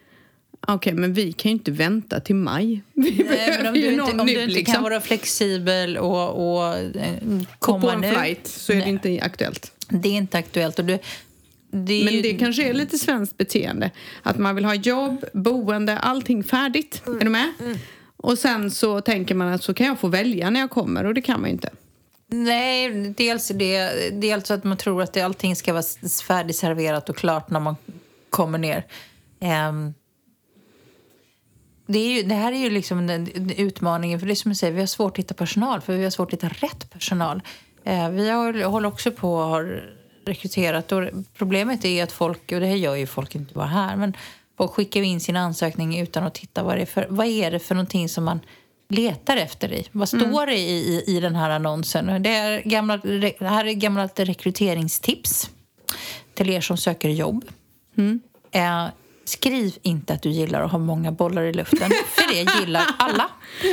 Okej, 0.68 0.94
men 0.94 1.14
vi 1.14 1.32
kan 1.32 1.50
ju 1.52 1.54
inte 1.54 1.72
vänta 1.72 2.20
till 2.20 2.36
maj. 2.36 2.82
Vi 2.94 3.24
Nej, 3.30 3.58
men 3.58 3.68
om 3.68 3.74
du 3.74 3.92
inte, 3.92 4.04
om 4.04 4.18
nu, 4.18 4.34
du 4.34 4.42
inte 4.42 4.54
liksom. 4.54 4.74
kan 4.74 4.84
vara 4.84 5.02
flexibel 5.02 5.98
och, 5.98 6.56
och 6.56 6.78
eh, 6.78 7.42
komma 7.60 7.82
på 7.82 7.90
en 7.90 8.02
nu. 8.02 8.12
flight 8.12 8.48
så 8.48 8.72
är 8.72 8.76
det 8.76 8.82
Nej. 8.82 8.90
inte 8.90 9.20
aktuellt. 9.26 9.72
Det 9.90 10.10
är 10.10 10.14
inte 10.14 10.38
aktuellt. 10.38 10.80
Och 10.80 10.86
du, 10.86 11.00
det 11.74 12.04
Men 12.04 12.14
ju, 12.14 12.22
det 12.22 12.34
kanske 12.34 12.70
är 12.70 12.74
lite 12.74 12.98
svenskt 12.98 13.38
beteende. 13.38 13.92
Att 14.22 14.38
man 14.38 14.56
vill 14.56 14.66
ha 14.66 14.76
jobb, 14.76 15.26
boende, 15.34 15.98
allting 15.98 16.44
färdigt. 16.44 17.02
Är 17.06 17.24
du 17.24 17.30
med? 17.30 17.54
Och 18.18 18.40
sen 18.40 18.72
så 18.72 19.02
tänker 19.02 19.36
man 19.36 19.48
att 19.48 19.64
så 19.64 19.74
kan 19.74 19.88
jag 19.88 20.00
få 20.00 20.08
välja 20.08 20.50
när 20.50 20.60
jag 20.60 20.70
kommer 20.70 21.06
och 21.06 21.14
det 21.14 21.22
kan 21.22 21.42
man 21.42 21.50
ju 21.50 21.54
inte. 21.54 21.70
Nej, 22.28 23.14
dels 23.18 23.48
det, 23.48 23.90
dels 24.22 24.52
att 24.52 24.64
man 24.64 24.78
tror 24.78 25.02
att 25.02 25.14
det, 25.14 25.22
allting 25.22 25.56
ska 25.56 25.74
vara 25.74 25.84
färdigserverat 26.28 27.10
och 27.10 27.18
klart 27.18 27.50
när 27.50 27.60
man 27.60 27.76
kommer 28.30 28.58
ner. 28.58 28.86
Um, 29.40 29.94
det, 31.88 32.00
är 32.00 32.18
ju, 32.18 32.24
det 32.24 32.36
här 32.36 32.52
är 32.52 32.58
ju 32.58 32.70
liksom 32.70 33.10
en 33.10 33.52
utmaningen, 33.58 34.20
för 34.20 34.28
det 34.28 34.34
är 34.34 34.36
som 34.36 34.52
jag 34.52 34.58
säger, 34.58 34.74
vi 34.74 34.80
har 34.80 34.88
svårt 34.88 35.12
att 35.12 35.20
hitta 35.20 35.34
personal, 35.34 35.82
för 35.82 35.94
vi 35.94 36.04
har 36.04 36.12
svårt 36.12 36.34
att 36.34 36.44
hitta 36.44 36.66
rätt 36.66 36.90
personal. 36.90 37.42
Uh, 37.88 38.10
vi 38.10 38.30
har, 38.30 38.64
håller 38.64 38.88
också 38.88 39.12
på 39.12 39.38
har 39.38 39.94
rekryterat 40.26 40.92
och 40.92 41.04
problemet 41.38 41.86
är 41.86 42.04
att 42.04 42.12
folk, 42.12 42.52
och 42.52 42.60
det 42.60 42.66
här 42.66 42.76
gör 42.76 42.96
ju 42.96 43.08
folk 43.08 43.36
inte 43.36 43.54
bara 43.54 43.66
här, 43.66 43.96
men 43.96 44.14
folk 44.58 44.72
skickar 44.72 45.02
in 45.02 45.20
sin 45.20 45.36
ansökning 45.36 46.00
utan 46.00 46.24
att 46.24 46.34
titta 46.34 46.64
vad 46.64 46.78
det 46.78 46.82
är 46.82 46.86
för, 46.86 47.08
vad 47.10 47.28
är 47.28 47.52
det 47.52 47.60
för 47.60 47.76
någonting 47.76 48.10
som 48.10 48.24
man 48.24 48.40
letar 48.90 49.38
efter 49.38 49.74
i. 49.74 49.88
Vad 49.92 50.14
mm. 50.14 50.32
står 50.32 50.46
det 50.46 50.58
i, 50.58 50.72
i, 50.72 51.04
i 51.18 51.20
den 51.20 51.36
här 51.36 51.50
annonsen? 51.50 52.24
Det, 52.24 52.30
är 52.30 52.62
gamla, 52.62 52.98
det 52.98 53.36
här 53.40 53.66
är 53.66 53.74
gammalt 53.74 54.20
rekryteringstips 54.20 55.50
till 56.34 56.50
er 56.50 56.62
som 56.62 56.78
söker 56.78 57.10
jobb. 57.10 57.46
Mm. 57.98 58.22
Eh, 58.52 58.86
skriv 59.26 59.78
inte 59.82 60.14
att 60.14 60.22
du 60.22 60.30
gillar 60.30 60.62
att 60.62 60.72
ha 60.72 60.80
många 60.80 61.12
bollar 61.12 61.44
i 61.44 61.54
luften, 61.54 61.92
för 62.08 62.34
det 62.34 62.60
gillar 62.60 62.86
alla. 63.00 63.30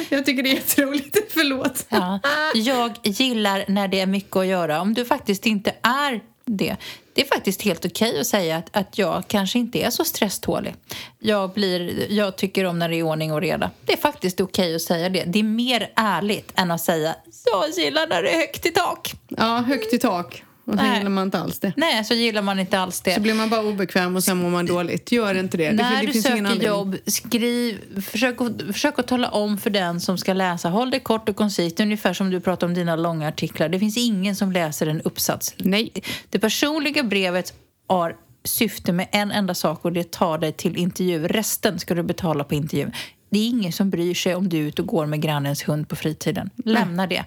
Jag 0.09 0.27
tycker 0.27 0.43
det 0.43 0.51
är 0.51 0.55
jätteroligt. 0.55 1.17
Förlåt. 1.31 1.87
Ja, 1.89 2.21
jag 2.55 2.99
gillar 3.03 3.65
när 3.69 3.89
det 3.89 4.01
är 4.01 4.07
mycket 4.07 4.37
att 4.37 4.47
göra. 4.47 4.81
Om 4.81 4.95
du 4.95 5.05
faktiskt 5.05 5.47
inte 5.47 5.75
är 5.83 6.21
det. 6.57 6.77
Det 7.13 7.21
är 7.21 7.27
faktiskt 7.27 7.63
helt 7.63 7.85
okej 7.85 8.09
okay 8.09 8.21
att 8.21 8.27
säga 8.27 8.57
att, 8.57 8.77
att 8.77 8.99
jag 8.99 9.25
kanske 9.29 9.59
inte 9.59 9.79
är 9.79 9.91
så 9.91 10.05
stresstålig. 10.05 10.75
Jag, 11.19 11.51
blir, 11.51 12.13
jag 12.13 12.37
tycker 12.37 12.65
om 12.65 12.79
när 12.79 12.89
det 12.89 12.97
är 12.97 13.03
ordning 13.03 13.33
och 13.33 13.41
reda. 13.41 13.71
Det 13.85 13.93
är 13.93 13.97
faktiskt 13.97 14.41
okej 14.41 14.65
okay 14.65 14.75
att 14.75 14.83
säga 14.83 15.09
det. 15.09 15.25
Det 15.27 15.39
är 15.39 15.43
mer 15.43 15.93
ärligt 15.97 16.53
än 16.55 16.71
att 16.71 16.81
säga 16.81 17.15
jag 17.45 17.71
gillar 17.85 18.07
när 18.07 18.23
det 18.23 18.31
är 18.31 18.39
högt 18.39 18.67
i 18.67 18.71
tak. 18.71 19.15
Ja, 19.29 19.57
högt 19.57 19.93
i 19.93 19.99
tak. 19.99 20.45
Och 20.71 20.79
så 20.79 20.85
gillar 20.85 21.11
man 21.11 21.25
inte 21.25 21.39
alls 21.39 21.59
det. 21.59 21.73
Nej, 21.77 22.05
så 22.05 22.15
gillar 22.15 22.43
man 22.43 22.59
inte 22.59 22.79
alls 22.79 23.01
det. 23.01 23.15
Så 23.15 23.21
blir 23.21 23.35
man 23.35 23.51
bara 23.51 23.63
obekväm 23.63 24.17
och 24.17 24.25
sen 24.25 24.37
mår 24.37 24.51
man 24.51 24.67
dåligt. 24.67 25.13
Gör 25.13 25.35
inte 25.35 25.57
det. 25.57 25.73
När 25.73 26.01
det, 26.01 26.07
det 26.07 26.13
du 26.13 26.23
söker 26.23 26.65
jobb, 26.65 26.97
skriv, 27.07 28.01
försök 28.03 28.37
försök 28.73 28.99
att 28.99 29.07
tala 29.07 29.29
om 29.29 29.59
för 29.59 29.71
den 29.71 30.01
som 30.01 30.19
ska 30.19 30.33
läsa. 30.33 30.69
Håll 30.69 30.91
det 30.91 31.01
kort 31.01 31.29
och 31.29 31.37
koncist, 31.37 31.81
ungefär 31.81 32.13
som 32.13 32.31
du 32.31 32.41
pratar 32.41 32.67
om 32.67 32.75
dina 32.75 32.97
långa 32.97 33.29
artiklar. 33.29 33.69
Det 33.69 33.79
finns 33.79 33.97
ingen 33.97 34.37
som 34.37 34.53
läser 34.53 34.87
en 34.87 35.01
uppsats. 35.01 35.55
Nej. 35.57 35.93
Det 36.31 36.39
personliga 36.39 37.03
brevet 37.03 37.55
har 37.87 38.17
syfte 38.45 38.93
med 38.93 39.09
en 39.13 39.31
enda 39.31 39.55
sak 39.55 39.85
och 39.85 39.93
det 39.93 40.11
tar 40.11 40.39
dig 40.39 40.53
till 40.53 40.77
intervju. 40.77 41.29
Resten 41.29 41.79
ska 41.79 41.95
du 41.95 42.03
betala 42.03 42.45
på 42.45 42.55
intervjun. 42.55 42.93
Det 43.31 43.39
är 43.39 43.49
ingen 43.49 43.73
som 43.73 43.91
bryr 43.91 44.15
sig 44.15 44.35
om 44.35 44.49
du 44.49 44.57
är 44.57 44.63
ute 44.63 44.83
och 44.83 44.89
går 44.89 45.07
med 45.07 45.23
grannens 45.23 45.69
hund 45.69 45.89
på 45.89 45.97
fritiden. 45.97 46.51
Lämna 46.65 47.07
det. 47.07 47.25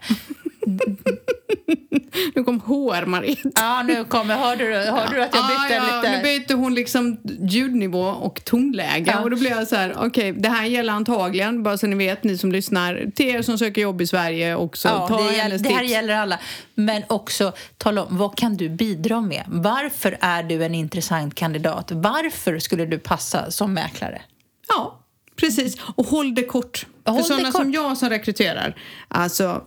Nu 2.35 2.43
kom 2.43 2.61
HR-Marit. 2.61 3.41
Ja, 3.55 3.83
nu 3.83 4.03
kommer. 4.03 4.37
Hörde 4.37 4.67
du, 4.67 4.75
hörde 4.75 5.15
du 5.15 5.23
att 5.23 5.35
jag 5.35 5.47
bytte 5.47 5.73
ja, 5.73 5.87
ja, 5.89 6.01
lite? 6.01 6.17
Nu 6.17 6.23
bytte 6.23 6.53
hon 6.53 6.73
liksom 6.73 7.17
ljudnivå 7.39 8.03
och 8.03 8.45
tonläge. 8.45 9.11
Ja. 9.11 9.19
Och 9.21 9.29
då 9.29 9.37
blev 9.37 9.51
jag 9.51 9.67
så 9.67 9.75
här, 9.75 9.93
okej, 9.97 10.05
okay, 10.05 10.31
det 10.31 10.49
här 10.49 10.65
gäller 10.65 10.93
antagligen, 10.93 11.63
bara 11.63 11.77
så 11.77 11.87
ni 11.87 11.95
vet, 11.95 12.23
ni 12.23 12.37
som 12.37 12.51
lyssnar, 12.51 13.11
till 13.15 13.25
er 13.25 13.41
som 13.41 13.57
söker 13.57 13.81
jobb 13.81 14.01
i 14.01 14.07
Sverige 14.07 14.55
också. 14.55 14.87
Ja, 14.87 15.07
Ta 15.07 15.23
det, 15.23 15.35
gäller, 15.37 15.57
det 15.57 15.69
här 15.69 15.83
gäller 15.83 16.15
alla. 16.15 16.39
Men 16.75 17.03
också 17.07 17.53
tala 17.77 18.03
om, 18.03 18.17
vad 18.17 18.37
kan 18.37 18.57
du 18.57 18.69
bidra 18.69 19.21
med? 19.21 19.43
Varför 19.47 20.17
är 20.21 20.43
du 20.43 20.63
en 20.63 20.75
intressant 20.75 21.35
kandidat? 21.35 21.91
Varför 21.91 22.59
skulle 22.59 22.85
du 22.85 22.99
passa 22.99 23.51
som 23.51 23.73
mäklare? 23.73 24.21
Ja, 24.67 24.99
precis. 25.35 25.77
Och 25.95 26.07
håll 26.07 26.35
det 26.35 26.43
kort. 26.43 26.85
Håll 27.05 27.17
För 27.17 27.23
sådana 27.23 27.51
som 27.51 27.71
jag 27.71 27.97
som 27.97 28.09
rekryterar, 28.09 28.75
alltså 29.07 29.61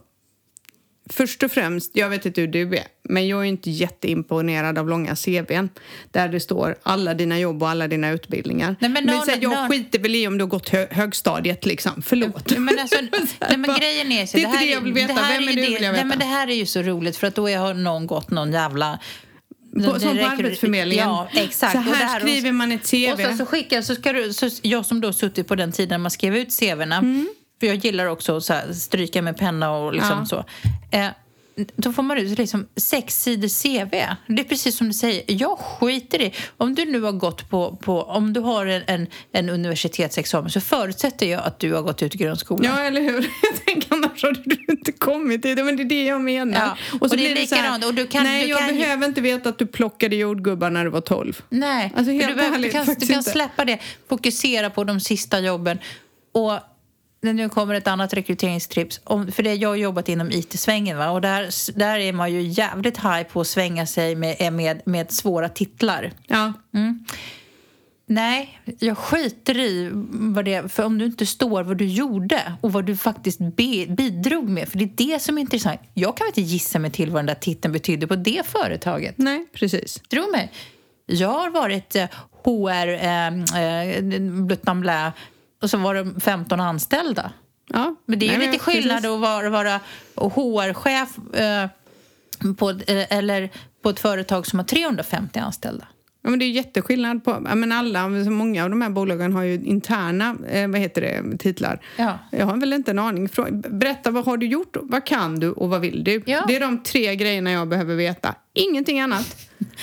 Först 1.10 1.42
och 1.42 1.50
främst, 1.50 1.90
jag 1.94 2.10
vet 2.10 2.26
inte 2.26 2.40
hur 2.40 2.48
du 2.48 2.76
är, 2.76 2.84
men 3.08 3.28
jag 3.28 3.40
är 3.40 3.44
inte 3.44 3.70
jätteimponerad 3.70 4.78
av 4.78 4.88
långa 4.88 5.16
CVn 5.16 5.68
där 6.10 6.28
det 6.28 6.40
står 6.40 6.76
alla 6.82 7.14
dina 7.14 7.38
jobb 7.38 7.62
och 7.62 7.68
alla 7.68 7.88
dina 7.88 8.10
utbildningar. 8.10 8.76
Nej, 8.80 8.90
men, 8.90 9.04
men 9.04 9.16
no, 9.16 9.22
så, 9.24 9.30
jag 9.40 9.50
no. 9.50 9.68
skiter 9.68 9.98
väl 9.98 10.14
i 10.14 10.26
om 10.26 10.38
du 10.38 10.44
har 10.44 10.48
gått 10.48 10.68
hö 10.68 10.86
högstadiet 10.90 11.66
liksom, 11.66 12.02
förlåt. 12.02 12.58
Men, 12.58 12.78
alltså, 12.78 12.96
nej, 13.40 13.56
men 13.56 13.76
grejen 13.78 14.12
är 14.12 14.26
så, 14.26 14.36
det 14.36 14.42
är 14.42 14.46
inte 14.46 14.58
det 14.58 14.70
jag 14.70 14.80
vill 14.80 14.92
veta, 14.92 15.14
vem 15.14 15.48
är 15.48 15.52
du 15.52 15.60
vill 15.60 15.72
jag 15.72 15.80
veta. 15.80 15.92
Nej, 15.92 16.04
men 16.04 16.18
det 16.18 16.24
här 16.24 16.48
är 16.48 16.54
ju 16.54 16.66
så 16.66 16.82
roligt 16.82 17.16
för 17.16 17.26
att 17.26 17.34
då 17.34 17.48
har 17.48 17.74
någon 17.74 18.06
gått 18.06 18.30
någon 18.30 18.52
jävla 18.52 18.98
på, 19.84 20.00
som 20.00 20.18
på 20.18 20.24
Arbetsförmedlingen. 20.24 21.08
Ja, 21.08 21.28
exakt. 21.32 21.72
Så 21.72 21.78
här, 21.78 21.94
här 21.94 22.20
skriver 22.20 22.52
man 22.52 22.72
ett 22.72 22.90
CV. 22.90 23.12
Och 23.12 23.20
så, 23.20 23.36
så 23.36 23.46
skickar, 23.46 23.82
så 23.82 23.94
ska 23.94 24.12
du, 24.12 24.32
så 24.32 24.48
jag 24.62 24.86
som 24.86 25.00
då 25.00 25.12
suttit 25.12 25.48
på 25.48 25.54
den 25.54 25.72
tiden 25.72 26.00
man 26.00 26.10
skrev 26.10 26.36
ut 26.36 26.58
CVna, 26.60 26.96
mm. 26.96 27.28
För 27.60 27.66
jag 27.66 27.76
gillar 27.76 28.06
också 28.06 28.36
att 28.36 28.76
stryka 28.76 29.22
med 29.22 29.36
penna 29.36 29.70
och 29.70 29.92
liksom 29.92 30.18
ja. 30.18 30.26
så. 30.26 30.44
Eh, 30.96 31.08
då 31.76 31.92
får 31.92 32.02
man 32.02 32.18
ut 32.18 32.38
liksom 32.38 32.66
sex 32.76 33.22
sidor 33.22 33.48
CV. 33.48 33.90
Det 34.26 34.42
är 34.42 34.44
precis 34.44 34.76
som 34.76 34.86
du 34.86 34.92
säger, 34.92 35.24
jag 35.26 35.58
skiter 35.58 36.22
i... 36.22 36.34
Om 36.56 36.74
du 36.74 36.84
nu 36.84 37.00
har 37.00 37.12
gått 37.12 37.50
på... 37.50 37.76
på 37.76 38.02
om 38.02 38.32
du 38.32 38.40
har 38.40 38.66
en, 38.66 38.82
en, 38.86 39.06
en 39.32 39.48
universitetsexamen 39.48 40.50
så 40.50 40.60
förutsätter 40.60 41.26
jag 41.26 41.44
att 41.44 41.58
du 41.58 41.74
har 41.74 41.82
gått 41.82 42.02
ut 42.02 42.12
grundskolan. 42.12 42.64
Ja, 42.64 42.82
eller 42.82 43.00
hur? 43.00 43.12
Jag 43.42 43.64
tänker 43.64 43.94
annars 43.94 44.22
hade 44.22 44.40
du 44.44 44.64
inte 44.68 44.92
kommit 44.92 45.42
dit. 45.42 45.64
Men 45.64 45.76
det 45.76 45.82
är 45.82 45.84
det 45.84 46.04
jag 46.04 46.20
menar. 46.20 46.60
Ja. 46.60 46.76
Och, 47.00 47.08
så 47.08 47.14
och 47.14 47.16
det 47.16 47.30
är 47.30 47.34
likadant. 47.34 47.84
Och 47.84 47.94
du 47.94 48.06
kan, 48.06 48.24
nej, 48.24 48.42
du 48.42 48.48
jag 48.48 48.58
kan 48.58 48.76
behöver 48.76 49.06
inte 49.06 49.20
veta 49.20 49.48
att 49.48 49.58
du 49.58 49.66
plockade 49.66 50.16
jordgubbar 50.16 50.70
när 50.70 50.84
du 50.84 50.90
var 50.90 51.00
12. 51.00 51.42
Nej, 51.48 51.92
alltså, 51.96 52.12
helt 52.12 52.28
du, 52.28 52.34
behöver, 52.34 52.58
du 52.58 52.70
kan, 52.70 52.86
du 52.98 53.06
kan 53.06 53.22
släppa 53.22 53.64
det. 53.64 53.78
Fokusera 54.08 54.70
på 54.70 54.84
de 54.84 55.00
sista 55.00 55.40
jobben. 55.40 55.78
Och 56.32 56.52
nu 57.20 57.48
kommer 57.48 57.74
ett 57.74 57.88
annat 57.88 58.14
rekryteringstrips. 58.14 59.00
Om, 59.04 59.32
för 59.32 59.42
det, 59.42 59.54
jag 59.54 59.68
har 59.68 59.76
jobbat 59.76 60.08
inom 60.08 60.30
IT-svängen 60.30 60.98
va? 60.98 61.10
och 61.10 61.20
där, 61.20 61.76
där 61.78 61.98
är 61.98 62.12
man 62.12 62.32
ju 62.32 62.42
jävligt 62.42 62.98
high 62.98 63.22
på 63.22 63.40
att 63.40 63.46
svänga 63.46 63.86
sig 63.86 64.16
med, 64.16 64.52
med, 64.52 64.82
med 64.84 65.12
svåra 65.12 65.48
titlar. 65.48 66.12
Ja. 66.26 66.52
Mm. 66.74 67.04
Nej, 68.08 68.60
jag 68.78 68.98
skiter 68.98 69.58
i 69.58 69.90
vad 70.10 70.44
det 70.44 70.72
För 70.72 70.84
om 70.84 70.98
du 70.98 71.04
inte 71.04 71.26
står 71.26 71.62
vad 71.62 71.76
du 71.76 71.86
gjorde 71.86 72.52
och 72.60 72.72
vad 72.72 72.84
du 72.84 72.96
faktiskt 72.96 73.38
be, 73.38 73.86
bidrog 73.88 74.48
med, 74.48 74.68
för 74.68 74.78
det 74.78 74.84
är 74.84 75.12
det 75.12 75.22
som 75.22 75.38
är 75.38 75.42
intressant. 75.42 75.80
Jag 75.94 76.16
kan 76.16 76.26
inte 76.26 76.40
gissa 76.40 76.78
mig 76.78 76.90
till 76.90 77.10
vad 77.10 77.18
den 77.18 77.26
där 77.26 77.34
titeln 77.34 77.72
betydde 77.72 78.06
på 78.06 78.16
det 78.16 78.46
företaget. 78.46 79.18
Nej, 79.18 79.46
precis. 79.52 80.02
Tro 80.08 80.30
mig. 80.30 80.52
Jag 81.06 81.28
har 81.28 81.50
varit 81.50 81.96
HR, 82.44 82.88
eh, 82.88 83.26
eh, 84.66 84.74
blä, 84.74 85.12
och 85.66 85.70
så 85.70 85.76
var 85.76 85.94
det 85.94 86.20
15 86.20 86.60
anställda. 86.60 87.32
Ja. 87.66 87.94
Men 88.06 88.18
det 88.18 88.26
är 88.26 88.32
ju 88.32 88.38
Nej, 88.38 88.46
lite 88.46 88.64
skillnad 88.64 88.96
precis. 88.96 89.10
att 89.10 89.20
vara, 89.20 89.50
vara 89.50 89.80
HR-chef 90.14 91.08
eh, 91.34 91.68
på, 92.56 92.70
eh, 92.70 93.12
eller 93.12 93.50
på 93.82 93.90
ett 93.90 94.00
företag 94.00 94.46
som 94.46 94.58
har 94.58 94.66
350 94.66 95.38
anställda. 95.38 95.86
Ja, 96.26 96.30
men 96.30 96.38
det 96.38 96.44
är 96.44 96.50
jätteskillnad. 96.50 97.24
På, 97.24 97.40
men 97.40 97.72
alla, 97.72 98.08
många 98.08 98.64
av 98.64 98.70
de 98.70 98.82
här 98.82 98.90
bolagen 98.90 99.32
har 99.32 99.42
ju 99.42 99.54
interna 99.54 100.36
eh, 100.50 100.68
vad 100.68 100.80
heter 100.80 101.00
det, 101.00 101.38
titlar. 101.38 101.80
Ja. 101.96 102.18
Jag 102.30 102.46
har 102.46 102.56
väl 102.56 102.72
inte 102.72 102.90
en 102.90 102.98
aning. 102.98 103.28
Berätta, 103.52 104.10
vad 104.10 104.24
har 104.24 104.36
du 104.36 104.46
gjort? 104.46 104.76
Vad 104.82 105.06
kan 105.06 105.40
du 105.40 105.50
och 105.50 105.68
vad 105.68 105.80
vill 105.80 106.04
du? 106.04 106.22
Ja. 106.26 106.44
Det 106.48 106.56
är 106.56 106.60
de 106.60 106.82
tre 106.82 107.16
grejerna 107.16 107.50
jag 107.50 107.68
behöver 107.68 107.94
veta. 107.94 108.34
Ingenting 108.54 109.00
annat. 109.00 109.36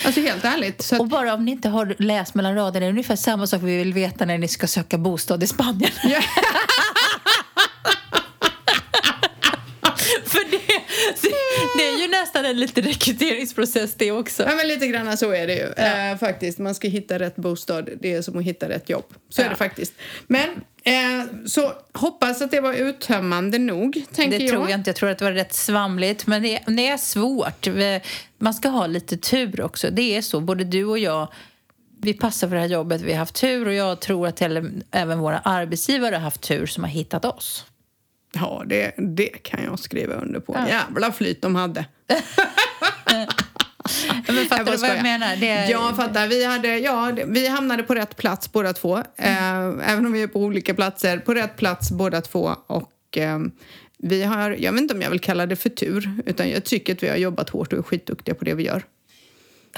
Alltså 0.06 0.22
helt 0.22 0.46
ärligt. 0.46 0.94
Att... 0.94 1.00
Och 1.00 1.08
bara 1.08 1.34
om 1.34 1.46
ni 1.46 1.52
inte 1.52 1.70
har 1.70 1.96
läst 2.00 2.36
mellan 2.36 2.56
raderna, 2.56 2.80
det 2.80 2.86
är 2.86 2.89
ungefär 2.89 3.16
samma 3.16 3.48
sak 3.48 3.62
vi 3.64 3.78
vill 3.78 3.94
veta 3.94 4.26
när 4.26 4.38
ni 4.38 4.48
ska 4.48 4.68
söka 4.68 4.98
bostad 4.98 5.44
i 5.44 5.48
Spanien. 5.48 5.91
Det, 11.22 11.30
det 11.78 11.89
är 11.89 12.02
ju 12.02 12.08
nästan 12.08 12.46
en 12.46 12.60
liten 12.60 12.84
rekryteringsprocess 12.84 13.96
det 13.96 14.12
också. 14.12 14.44
Ja, 14.44 14.56
men 14.56 14.68
lite 14.68 14.88
grann 14.88 15.18
så 15.18 15.32
är 15.32 15.48
det 15.48 15.54
ju. 15.54 15.74
Ja. 15.78 16.12
Eh, 16.12 16.18
faktiskt. 16.18 16.60
Man 16.60 16.76
ska 16.76 16.88
hitta 16.88 17.20
rätt 17.20 17.36
bostad. 17.36 17.89
Det 18.02 18.14
är 18.14 18.22
som 18.22 18.38
att 18.38 18.44
hitta 18.44 18.70
rätt 18.70 18.89
jobb. 18.89 19.06
Så 19.30 19.41
ja. 19.41 19.46
är 19.46 19.50
det 19.50 19.56
faktiskt. 19.56 19.94
Men 20.28 20.50
eh, 20.84 21.26
så 21.46 21.74
hoppas 21.94 22.41
att 22.41 22.52
det 22.52 22.60
var 22.60 22.74
uttömmande 22.74 23.58
nog, 23.60 24.04
tänker 24.14 24.38
det 24.38 24.44
jag. 24.44 24.54
tror 24.54 24.70
jag 24.70 24.80
inte. 24.80 24.89
Jag 24.89 24.96
tror 24.96 25.10
att 25.10 25.18
det 25.18 25.26
var 25.26 25.32
rätt 25.32 25.54
svamligt. 25.54 26.28
Men 26.28 26.44
det, 26.44 26.60
det 26.68 26.88
är 26.88 26.98
svårt. 26.98 27.68
Man 28.38 28.54
ska 28.54 28.70
ha 28.70 28.88
lite 28.88 29.18
tur 29.18 29.62
också. 29.62 29.89
Det 29.89 30.16
är 30.16 30.22
så. 30.22 30.39
Både 30.39 30.64
du 30.64 30.86
och 30.86 31.00
jag 31.00 31.28
vi 32.04 32.14
passar 32.14 32.48
för 32.48 32.56
det 32.56 32.62
här 32.62 32.68
jobbet, 32.68 33.02
vi 33.02 33.12
har 33.12 33.20
haft 33.20 33.36
tur 33.36 33.68
och 33.68 33.74
jag 33.74 34.00
tror 34.00 34.28
att 34.28 34.41
även 34.91 35.20
våra 35.20 35.39
arbetsgivare 35.39 36.16
har 36.16 36.22
haft 36.22 36.41
tur 36.41 36.66
som 36.66 36.84
har 36.84 36.91
hittat 36.91 37.26
oss. 37.26 37.66
Ja, 38.34 38.64
det, 38.66 38.94
det 38.98 39.28
kan 39.28 39.64
jag 39.64 39.80
skriva 39.80 40.14
under 40.14 40.40
på. 40.40 40.56
Ja. 40.56 40.68
Jävla 40.68 41.12
flyt 41.12 41.42
de 41.42 41.56
hade. 41.56 41.86
Men 44.28 44.46
fattar 44.46 44.72
du 44.72 44.78
vad 44.78 44.90
jag 44.90 45.04
menar? 45.04 45.36
Det 45.36 45.50
är... 45.50 45.72
Jag 45.72 45.96
fattar. 45.96 46.28
Vi, 46.28 46.46
hade, 46.46 46.78
ja, 46.78 47.12
vi 47.28 47.48
hamnade 47.48 47.84
på 47.84 47.96
rätt 47.96 48.18
plats 48.18 48.52
båda 48.52 48.74
två. 48.74 49.04
Mm. 49.18 49.80
Eh, 49.80 49.92
även 49.92 50.06
om 50.06 50.12
vi 50.12 50.22
är 50.22 50.28
på 50.28 50.40
olika 50.40 50.74
platser. 50.74 51.18
På 51.18 51.34
rätt 51.34 51.58
plats 51.58 51.92
båda 51.92 52.22
två. 52.22 52.56
Och 52.68 53.18
eh, 53.18 53.40
vi 53.98 54.24
har, 54.24 54.52
jag 54.52 54.72
vet 54.72 54.82
inte 54.82 54.94
om 54.94 55.02
jag 55.02 55.10
vill 55.10 55.20
kalla 55.20 55.46
det 55.46 55.56
för 55.56 55.70
tur. 55.70 56.10
Utan 56.26 56.50
jag 56.50 56.64
tycker 56.64 56.94
att 56.94 57.04
vi 57.04 57.10
har 57.10 57.16
jobbat 57.16 57.50
hårt 57.50 57.74
och 57.74 57.80
är 57.80 57.84
skitduktiga 57.84 58.36
på 58.36 58.46
det 58.46 58.54
vi 58.54 58.64
gör. 58.64 58.84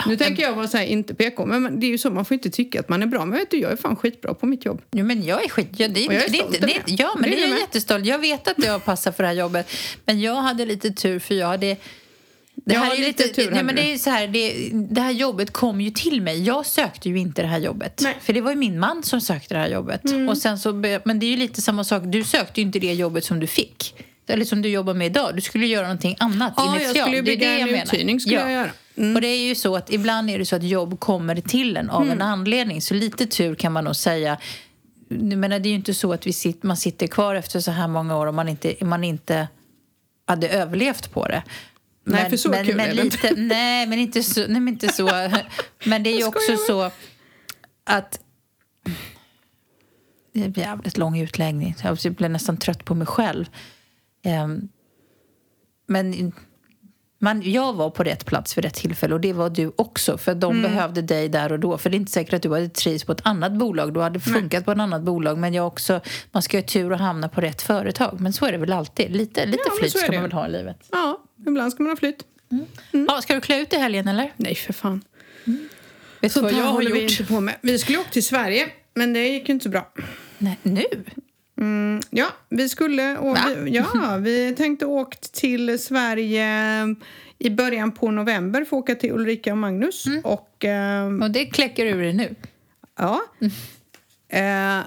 Nu 0.08 0.18
tänker 0.18 0.44
jag 0.44 0.54
vara 0.54 0.68
så 0.68 0.78
här, 0.78 0.86
inte 0.86 1.14
PK, 1.14 1.46
men 1.46 1.80
det 1.80 1.86
är 1.86 1.90
ju 1.90 1.98
så, 1.98 2.10
man 2.10 2.26
får 2.26 2.36
inte 2.36 2.50
tycka 2.50 2.80
att 2.80 2.90
man 2.90 3.02
är 3.02 3.06
bra. 3.08 3.26
Men 3.26 3.40
vet 3.40 3.52
du, 3.52 3.58
jag 3.58 3.72
är 3.72 3.76
fan 3.76 3.96
skitbra 3.96 4.34
på 4.34 4.46
mitt 4.46 4.66
jobb. 4.66 4.82
Jo, 4.92 5.06
men 5.06 5.24
jag 5.24 5.46
är 5.46 5.50
skit... 5.50 5.68
Ja, 5.78 5.88
det, 5.88 6.00
jag 6.00 6.14
är 6.14 6.30
det, 6.30 6.38
stolt 6.38 6.62
det, 6.62 6.68
det, 6.68 6.82
ja, 6.86 7.16
men 7.20 7.30
Det 7.30 7.36
är 7.36 7.40
det 7.42 7.46
är 7.46 7.50
jag 7.50 7.60
jättestolt. 7.60 8.06
Jag 8.06 8.20
vet 8.20 8.48
att 8.48 8.66
jag 8.66 8.86
passar 8.86 9.12
för 9.12 9.24
det 9.24 9.28
här 9.28 9.36
jobbet. 9.36 9.72
Men 10.06 10.22
jag 10.22 10.36
hade 10.36 10.66
lite 10.66 10.92
tur 10.92 11.20
för 11.20 11.36
jag 11.36 11.48
hade... 11.48 11.78
Det 12.56 12.74
Ja, 12.74 12.80
här 12.80 12.92
är 12.92 12.96
ju 12.96 13.06
lite 13.06 13.24
lite, 13.24 13.36
tur 13.36 13.52
nej, 13.52 13.64
men 13.64 13.76
det, 13.76 13.94
är 13.94 13.98
så 13.98 14.10
här, 14.10 14.28
det, 14.28 14.70
det 14.74 15.02
här 15.02 15.12
jobbet 15.12 15.52
kom 15.54 15.82
ju 15.82 15.92
till 15.92 16.22
mig. 16.22 16.44
Jag 16.44 16.66
sökte 16.66 17.10
ju 17.10 17.20
inte 17.20 17.42
det 17.42 17.48
här 17.48 17.60
jobbet. 17.60 18.00
Nej. 18.04 18.12
Mm. 18.12 18.24
För 18.24 18.34
det 18.34 18.42
var 18.42 18.52
ju 18.52 18.58
min 18.58 18.80
man 18.80 19.04
som 19.04 19.22
sökte 19.22 19.54
det 19.54 19.60
här 19.60 19.70
jobbet. 19.70 20.02
Och 20.30 20.38
sen 20.38 20.60
så, 20.60 20.74
men 21.06 21.20
det 21.20 21.26
är 21.26 21.30
ju 21.30 21.38
lite 21.38 21.62
samma 21.62 21.84
sak. 21.84 22.04
Du 22.06 22.24
sökte 22.24 22.62
ju 22.62 22.66
inte 22.68 22.80
det 22.80 22.94
jobbet 22.94 23.26
som 23.26 23.40
du 23.40 23.48
fick. 23.48 23.96
Eller 24.28 24.46
som 24.46 24.62
du 24.62 24.70
jobbar 24.70 24.94
med 24.94 25.08
idag. 25.08 25.36
Du 25.36 25.42
skulle 25.42 25.68
göra 25.68 25.84
någonting 25.84 26.16
annat 26.20 26.54
Ja, 26.58 26.66
jag 26.66 26.76
initialt. 26.76 26.98
skulle 27.00 27.16
ju 27.18 27.22
Det 27.22 27.32
är 27.32 27.36
bygga 27.36 27.50
det 27.66 27.76
en 27.78 27.82
uthyrning, 27.84 28.20
skulle 28.20 28.36
jag 28.40 28.52
göra. 28.52 28.70
Mm. 28.98 29.16
Och 29.16 29.22
det 29.22 29.28
är 29.28 29.48
ju 29.48 29.56
så 29.56 29.76
att 29.76 29.92
ibland 29.92 30.30
är 30.30 30.40
det 30.40 30.46
så 30.46 30.56
att 30.56 30.64
jobb 30.64 31.00
kommer 31.00 31.42
till 31.42 31.78
en 31.78 31.90
av 31.90 32.10
en 32.10 32.22
anledning. 32.22 32.82
Så 32.82 32.94
lite 32.94 33.26
tur 33.26 33.56
kan 33.56 33.72
man 33.72 33.84
nog 33.84 33.96
säga. 33.96 34.38
Jag 35.10 35.38
menar, 35.38 35.60
det 35.60 35.68
är 35.68 35.72
ju 35.72 35.76
inte 35.76 35.94
så 35.94 36.14
att 36.14 36.28
vi 36.28 36.34
sitter, 36.34 36.68
man 36.68 36.78
sitter 36.78 37.08
kvar 37.08 37.36
efter 37.36 37.60
så 37.60 37.72
här 37.72 37.88
många 37.88 38.18
år 38.18 38.28
och 38.28 38.34
man 38.34 38.48
inte, 38.48 38.86
man 38.86 39.04
inte 39.04 39.48
hade 40.26 40.50
överlevt 40.50 41.12
på 41.12 41.28
det. 41.28 41.44
Nej, 42.04 42.30
för 42.30 42.38
så 42.38 42.50
men, 42.50 42.66
kul 42.66 42.76
men 42.76 42.86
är 42.86 42.96
det 42.96 43.04
lite, 43.04 43.34
Nej, 43.36 43.88
men 43.88 44.00
inte 44.00 44.24
så. 44.24 44.40
Nej, 44.40 44.60
men, 44.60 44.68
inte 44.68 44.88
så. 44.88 45.30
men 45.86 46.04
det 46.04 46.10
är 46.10 46.18
ju 46.18 46.26
också 46.26 46.58
så 46.68 46.92
att... 47.84 48.20
Det 50.34 50.42
är 50.42 50.46
en 50.46 50.54
jävligt 50.54 50.98
lång 50.98 51.20
utläggning. 51.20 51.76
Jag 51.84 51.98
blir 52.14 52.30
nästan 52.30 52.58
trött 52.58 52.86
på 52.86 52.96
mig 52.96 53.08
själv. 53.08 53.46
Ehm, 54.24 54.70
men 55.88 56.34
man, 57.20 57.52
jag 57.52 57.74
var 57.74 57.90
på 57.90 58.04
rätt 58.04 58.26
plats 58.26 58.58
vid 58.58 58.66
rätt 58.66 58.74
tillfälle 58.74 59.14
och 59.14 59.22
det 59.22 59.34
var 59.34 59.50
du 59.50 59.72
också. 59.76 60.18
För 60.18 60.36
de 60.36 60.62
behövde 60.62 61.02
dig 61.02 61.30
där 61.30 61.52
och 61.52 61.60
då. 61.60 61.78
För 61.78 61.90
det 61.90 61.96
är 61.96 62.00
inte 62.00 62.12
säkert 62.12 62.34
att 62.34 62.42
du 62.42 62.54
hade 62.54 62.70
trivts 62.70 63.04
på 63.04 63.12
ett 63.12 63.22
annat 63.24 63.52
bolag. 63.52 63.94
Du 63.94 64.00
hade 64.00 64.20
funkat 64.20 64.66
på 64.66 64.72
ett 64.72 64.80
annat 64.80 65.02
bolag. 65.02 65.38
Men 65.38 65.54
jag 65.54 65.68
också, 65.68 66.02
man 66.32 66.42
ska 66.42 66.58
ju 66.58 66.62
ha 66.64 66.68
tur 66.68 66.94
att 66.94 67.00
hamna 67.00 67.30
på 67.30 67.42
rätt 67.42 67.62
företag. 67.62 68.22
Men 68.22 68.34
så 68.34 68.46
är 68.46 68.52
det 68.52 68.58
väl 68.58 68.74
alltid. 68.74 69.12
Lite, 69.12 69.46
lite 69.46 69.64
Ja, 69.66 69.74
flyt 69.80 69.92
så 69.92 69.98
ska 69.98 70.12
man 70.12 70.22
väl 70.22 70.32
ha 70.32 70.48
i 70.48 70.52
livet. 70.52 70.78
Ja, 70.92 71.24
ibland 71.48 71.72
ska 71.72 71.84
man 71.84 71.90
ha 71.92 71.98
flytt. 71.98 72.24
Ja, 72.92 73.22
ska 73.22 73.36
du 73.36 73.42
klä 73.42 73.60
ut 73.60 73.74
i 73.74 73.78
helgen 73.78 74.08
eller? 74.08 74.32
Nej, 74.38 74.56
för 74.56 74.74
fan. 74.74 75.02
Vet 75.46 75.62
du 76.22 76.30
Sånt 76.30 76.44
vad 76.44 76.54
jag 76.54 76.66
har 76.66 76.72
håller 76.72 76.92
vi 76.92 77.02
inte 77.02 77.24
på 77.26 77.40
med. 77.40 77.56
Vi 77.62 77.80
skulle 77.80 77.98
åka 77.98 78.10
till 78.10 78.26
Sverige, 78.26 78.68
men 78.94 79.14
det 79.14 79.28
gick 79.28 79.50
ju 79.50 79.54
inte 79.54 79.64
så 79.64 79.70
bra. 79.70 79.92
Nej, 80.38 80.60
nu? 80.64 80.84
Mm, 81.62 82.02
ja, 82.10 82.28
vi 82.50 82.70
skulle... 82.70 83.18
Och 83.18 83.38
vi, 83.38 83.72
ja, 83.72 84.18
vi 84.22 84.56
tänkte 84.56 84.86
åkt 84.86 85.34
till 85.34 85.80
Sverige 85.80 86.48
i 87.40 87.50
början 87.50 87.92
på 87.92 88.12
november 88.12 88.66
för 88.66 88.78
att 88.78 88.82
åka 88.84 88.96
till 88.96 89.12
Ulrika 89.12 89.52
och 89.52 89.58
Magnus. 89.58 90.06
Mm. 90.08 90.22
Och... 90.26 90.66
ehm, 90.66 91.22
Och 91.22 91.32
det 91.32 91.46
kläcker 91.46 91.86
ur 91.86 92.02
dig 92.02 92.14
nu. 92.14 92.36
Ja. 92.98 93.22
Eh, 94.30 94.80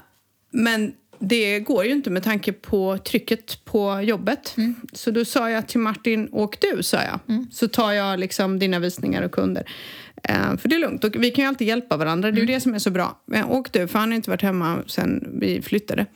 men 0.50 0.92
det 1.18 1.60
går 1.60 1.84
ju 1.84 1.92
inte 1.92 2.10
med 2.10 2.22
tanke 2.22 2.52
på 2.52 2.98
trycket 2.98 3.64
på 3.64 4.00
jobbet. 4.02 4.54
Så 4.92 5.10
då 5.10 5.24
sa 5.24 5.50
jag 5.50 5.66
till 5.68 5.80
Martin, 5.80 6.28
åk 6.32 6.60
du, 6.60 6.82
sa 6.82 6.96
jag. 7.02 7.20
Så 7.52 7.68
tar 7.68 7.92
jag 7.92 8.18
liksom 8.18 8.58
dina 8.58 8.78
visningar 8.78 9.22
och 9.22 9.32
kunder. 9.32 9.70
Eh, 10.22 10.56
för 10.56 10.68
det 10.68 10.74
är 10.76 10.80
lugnt. 10.80 11.04
Och 11.04 11.16
vi 11.18 11.30
kan 11.30 11.42
ju 11.44 11.48
alltid 11.48 11.68
hjälpa 11.68 11.96
varandra. 11.96 12.30
Det 12.30 12.38
är 12.38 12.40
ju 12.40 12.46
det 12.46 12.60
som 12.60 12.74
är 12.74 12.78
så 12.78 12.90
bra. 12.90 13.20
Men 13.26 13.44
åk 13.44 13.72
du, 13.72 13.88
för 13.88 13.98
han 13.98 14.08
har 14.08 14.16
inte 14.16 14.30
varit 14.30 14.42
hemma 14.42 14.78
sen 14.86 15.38
vi 15.40 15.62
flyttade. 15.62 16.06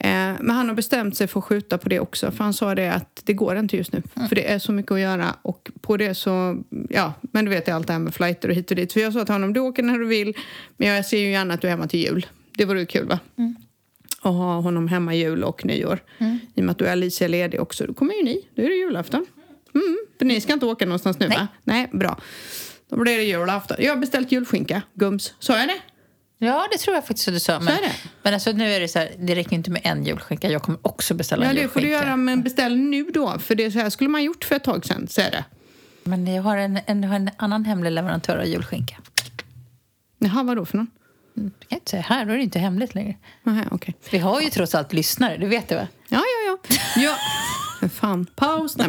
Eh, 0.00 0.34
men 0.40 0.50
han 0.50 0.68
har 0.68 0.74
bestämt 0.74 1.16
sig 1.16 1.26
för 1.26 1.38
att 1.38 1.44
skjuta 1.44 1.78
på 1.78 1.88
det 1.88 2.00
också. 2.00 2.30
För 2.30 2.44
han 2.44 2.54
sa 2.54 2.74
det 2.74 2.94
att 2.94 3.22
det 3.24 3.32
går 3.32 3.56
inte 3.58 3.76
just 3.76 3.92
nu. 3.92 4.02
För 4.28 4.34
det 4.34 4.52
är 4.52 4.58
så 4.58 4.72
mycket 4.72 4.92
att 4.92 5.00
göra. 5.00 5.36
Och 5.42 5.70
på 5.80 5.96
det 5.96 6.14
så, 6.14 6.62
ja, 6.90 7.12
men 7.20 7.44
du 7.44 7.50
vet 7.50 7.68
allt 7.68 7.86
det 7.86 7.92
här 7.92 8.00
med 8.00 8.14
flighter 8.14 8.48
och 8.48 8.54
hit 8.54 8.70
och 8.70 8.76
dit. 8.76 8.92
För 8.92 9.00
jag 9.00 9.12
sa 9.12 9.24
till 9.24 9.34
honom, 9.34 9.52
du 9.52 9.60
åker 9.60 9.82
när 9.82 9.98
du 9.98 10.06
vill. 10.06 10.36
Men 10.76 10.88
jag 10.88 11.06
ser 11.06 11.18
ju 11.18 11.30
gärna 11.30 11.54
att 11.54 11.60
du 11.60 11.66
är 11.66 11.70
hemma 11.70 11.86
till 11.86 12.00
jul. 12.00 12.26
Det 12.56 12.64
vore 12.64 12.80
ju 12.80 12.86
kul 12.86 13.06
va? 13.06 13.18
Att 14.22 14.32
ha 14.34 14.60
honom 14.60 14.88
hemma 14.88 15.14
jul 15.14 15.44
och 15.44 15.64
nyår. 15.64 15.98
I 16.54 16.60
och 16.60 16.64
med 16.64 16.70
att 16.70 16.78
du 16.78 16.86
är 16.86 16.92
Alicia 16.92 17.28
ledig 17.28 17.60
också. 17.60 17.86
Då 17.86 17.94
kommer 17.94 18.14
ju 18.14 18.22
ni. 18.22 18.48
Då 18.54 18.62
är 18.62 18.68
det 18.68 18.74
julafton. 18.74 19.26
Mm, 19.74 19.98
för 20.18 20.24
ni 20.24 20.40
ska 20.40 20.52
inte 20.52 20.66
åka 20.66 20.84
någonstans 20.84 21.18
nu 21.18 21.28
Nej. 21.28 21.38
va? 21.38 21.48
Nej, 21.64 21.88
bra. 21.92 22.20
Då 22.90 22.96
blir 22.96 23.16
det 23.16 23.22
julafton. 23.24 23.76
Jag 23.80 23.92
har 23.92 23.96
beställt 23.96 24.32
julskinka. 24.32 24.82
Gums. 24.94 25.34
Sa 25.38 25.58
jag 25.58 25.68
det? 25.68 25.80
Ja, 26.38 26.68
det 26.72 26.78
tror 26.78 26.94
jag 26.96 27.06
faktiskt 27.06 27.28
att 27.28 27.34
du 27.34 27.40
sa. 27.40 27.60
Men, 27.60 27.78
men 28.22 28.34
alltså, 28.34 28.52
nu 28.52 28.72
är 28.72 28.80
det 28.80 28.88
så 28.88 28.98
här, 28.98 29.12
det 29.18 29.34
räcker 29.34 29.52
inte 29.52 29.70
med 29.70 29.80
en 29.84 30.04
julskinka. 30.04 30.50
Jag 30.50 30.62
kommer 30.62 30.78
också 30.82 31.14
beställa 31.14 31.44
Ja, 31.44 31.50
en 31.50 31.56
det 31.56 31.68
får 31.68 31.82
julskinka. 31.82 32.00
du 32.00 32.06
göra, 32.06 32.16
men 32.16 32.42
beställ 32.42 32.76
nu 32.76 33.02
då. 33.14 33.38
För 33.38 33.54
det 33.54 33.70
så 33.70 33.78
här 33.78 33.90
skulle 33.90 34.10
man 34.10 34.24
gjort 34.24 34.44
för 34.44 34.54
ett 34.56 34.64
tag 34.64 34.86
sedan, 34.86 35.08
så 35.08 35.20
är 35.20 35.30
det. 35.30 35.44
Men 36.04 36.26
jag 36.34 36.42
har 36.42 36.56
en, 36.56 36.78
en, 36.86 37.04
en 37.04 37.30
annan 37.36 37.64
hemlig 37.64 37.90
leverantör 37.92 38.36
av 38.36 38.46
julskinka. 38.46 38.96
Jaha, 40.18 40.42
vadå 40.42 40.64
för 40.64 40.76
någon? 40.76 40.90
Mm, 41.36 41.50
Det 41.58 41.66
kan 41.66 41.76
inte 41.78 41.90
säga 41.90 42.02
här, 42.02 42.24
då 42.24 42.32
är 42.32 42.36
det 42.36 42.42
inte 42.42 42.58
hemligt 42.58 42.94
längre. 42.94 43.14
Aha, 43.46 43.62
okej. 43.70 43.94
Vi 44.10 44.18
har 44.18 44.40
ju 44.40 44.50
trots 44.50 44.74
allt 44.74 44.92
lyssnare, 44.92 45.36
det 45.36 45.46
vet 45.46 45.68
du 45.68 45.74
va? 45.74 45.88
Ja, 46.08 46.22
ja, 46.46 46.58
ja. 46.68 46.76
ja. 47.82 47.88
Fan, 47.88 48.26
paus. 48.36 48.76
Nej, 48.76 48.88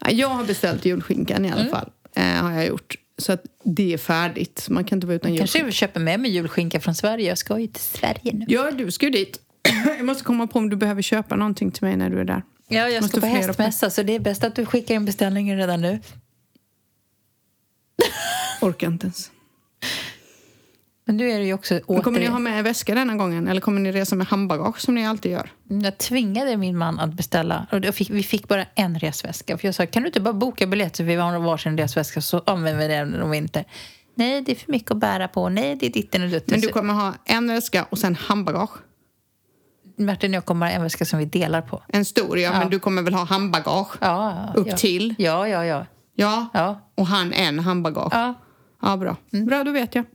Ja, 0.00 0.10
jag 0.10 0.28
har 0.28 0.44
beställt 0.44 0.84
julskinkan 0.84 1.44
i 1.44 1.50
alla 1.50 1.60
Mm. 1.60 1.72
fall. 1.72 1.90
Eh, 2.14 2.24
har 2.24 2.50
jag 2.52 2.66
gjort. 2.66 2.94
Så 3.18 3.32
att 3.32 3.42
det 3.64 3.92
är 3.94 3.98
färdigt. 3.98 4.66
Man 4.70 4.84
kan 4.84 4.96
inte 4.96 5.06
vara 5.06 5.16
utan 5.16 5.28
Kanske 5.36 5.42
julskinka. 5.58 5.66
jag 5.66 5.74
köper 5.74 6.00
med 6.00 6.20
mig 6.20 6.30
julskinka 6.30 6.80
från 6.80 6.94
Sverige. 6.94 7.28
Jag 7.28 7.38
ska 7.38 7.58
ju 7.58 7.66
till 7.66 7.82
Sverige 7.82 8.32
nu. 8.32 8.44
Ja, 8.48 8.70
du 8.70 8.90
ska 8.90 9.06
ju 9.06 9.12
dit. 9.12 9.40
Jag 9.98 10.04
måste 10.06 10.24
komma 10.24 10.46
på 10.46 10.58
om 10.58 10.68
du 10.70 10.76
behöver 10.76 11.02
köpa 11.02 11.36
någonting 11.36 11.70
till 11.70 11.84
mig 11.84 11.96
när 11.96 12.10
du 12.10 12.20
är 12.20 12.24
där. 12.24 12.42
Ja, 12.68 12.88
jag 12.88 13.02
Måste 13.02 13.08
ska 13.20 13.26
på 13.26 13.32
fundera 13.34 13.52
på 13.54 13.62
hästmässa 13.62 13.90
så 13.90 14.02
det 14.02 14.14
är 14.14 14.20
bäst 14.20 14.44
att 14.44 14.54
du 14.56 14.66
skickar 14.66 14.94
in 14.94 15.04
beställningen 15.04 15.56
redan 15.58 15.80
nu. 15.80 16.00
Orkar 18.60 18.86
inte 18.86 19.06
ens. 19.06 19.30
Men 21.08 21.16
nu 21.16 21.30
är 21.30 21.38
det 21.38 21.44
ju 21.44 21.54
också 21.54 21.80
åter... 21.86 22.02
kommer 22.02 22.20
ni 22.20 22.26
ha 22.26 22.38
med 22.38 22.64
väska 22.64 22.94
denna 22.94 23.14
gången? 23.14 23.48
Eller 23.48 23.60
kommer 23.60 23.80
ni 23.80 23.92
resa 23.92 24.16
med 24.16 24.26
handbagage 24.26 24.80
som 24.80 24.94
ni 24.94 25.06
alltid 25.06 25.32
gör? 25.32 25.50
Jag 25.68 25.98
tvingade 25.98 26.56
min 26.56 26.76
man 26.78 26.98
att 27.00 27.12
beställa. 27.14 27.66
Och 27.72 27.94
fick, 27.94 28.10
vi 28.10 28.22
fick 28.22 28.48
bara 28.48 28.64
en 28.74 28.98
resväska. 28.98 29.58
För 29.58 29.68
jag 29.68 29.74
sa, 29.74 29.86
kan 29.86 30.02
du 30.02 30.06
inte 30.06 30.20
bara 30.20 30.34
boka 30.34 30.66
biljetter 30.66 30.96
för 30.96 31.04
vi 31.04 31.14
har 31.14 31.38
varsin 31.38 31.78
resväska 31.78 32.20
så 32.20 32.42
använder 32.46 32.88
vi 32.88 32.94
den 32.94 33.22
om 33.22 33.34
inte. 33.34 33.64
Nej, 34.14 34.42
det 34.42 34.52
är 34.52 34.56
för 34.56 34.72
mycket 34.72 34.90
att 34.90 34.96
bära 34.96 35.28
på. 35.28 35.48
Nej, 35.48 35.76
det 35.76 35.86
är 35.86 35.90
ditten 35.90 36.22
och 36.22 36.28
dutten. 36.28 36.46
Men 36.52 36.60
du 36.60 36.66
Så- 36.66 36.72
kommer 36.72 36.94
ha 36.94 37.14
en 37.24 37.48
väska 37.48 37.86
och 37.90 37.98
sen 37.98 38.14
handbagage? 38.14 38.70
Martin 39.98 40.30
och 40.30 40.36
jag 40.36 40.44
kommer 40.44 40.66
ha 40.66 40.72
en 40.72 40.82
väska 40.82 41.04
som 41.04 41.18
vi 41.18 41.24
delar 41.24 41.62
på. 41.62 41.82
En 41.88 42.04
stor, 42.04 42.38
ja, 42.38 42.50
Ja. 42.52 42.58
men 42.58 42.70
du 42.70 42.78
kommer 42.78 43.02
väl 43.02 43.14
ha 43.14 43.24
handbagage? 43.24 43.96
Ja, 44.00 44.52
Upp 44.56 44.66
ja. 44.68 44.76
till? 44.76 45.14
Ja, 45.18 45.48
ja, 45.48 45.64
ja. 45.64 45.86
Ja. 46.14 46.48
Ja. 46.52 46.90
Och 46.94 47.06
han 47.06 47.32
en 47.32 47.58
handbagage? 47.58 48.12
ja. 48.14 48.34
Ja, 48.82 48.96
bra. 48.96 49.16
Bra, 49.30 49.64
då 49.64 49.70
vet 49.72 49.94
jag. 49.94 50.04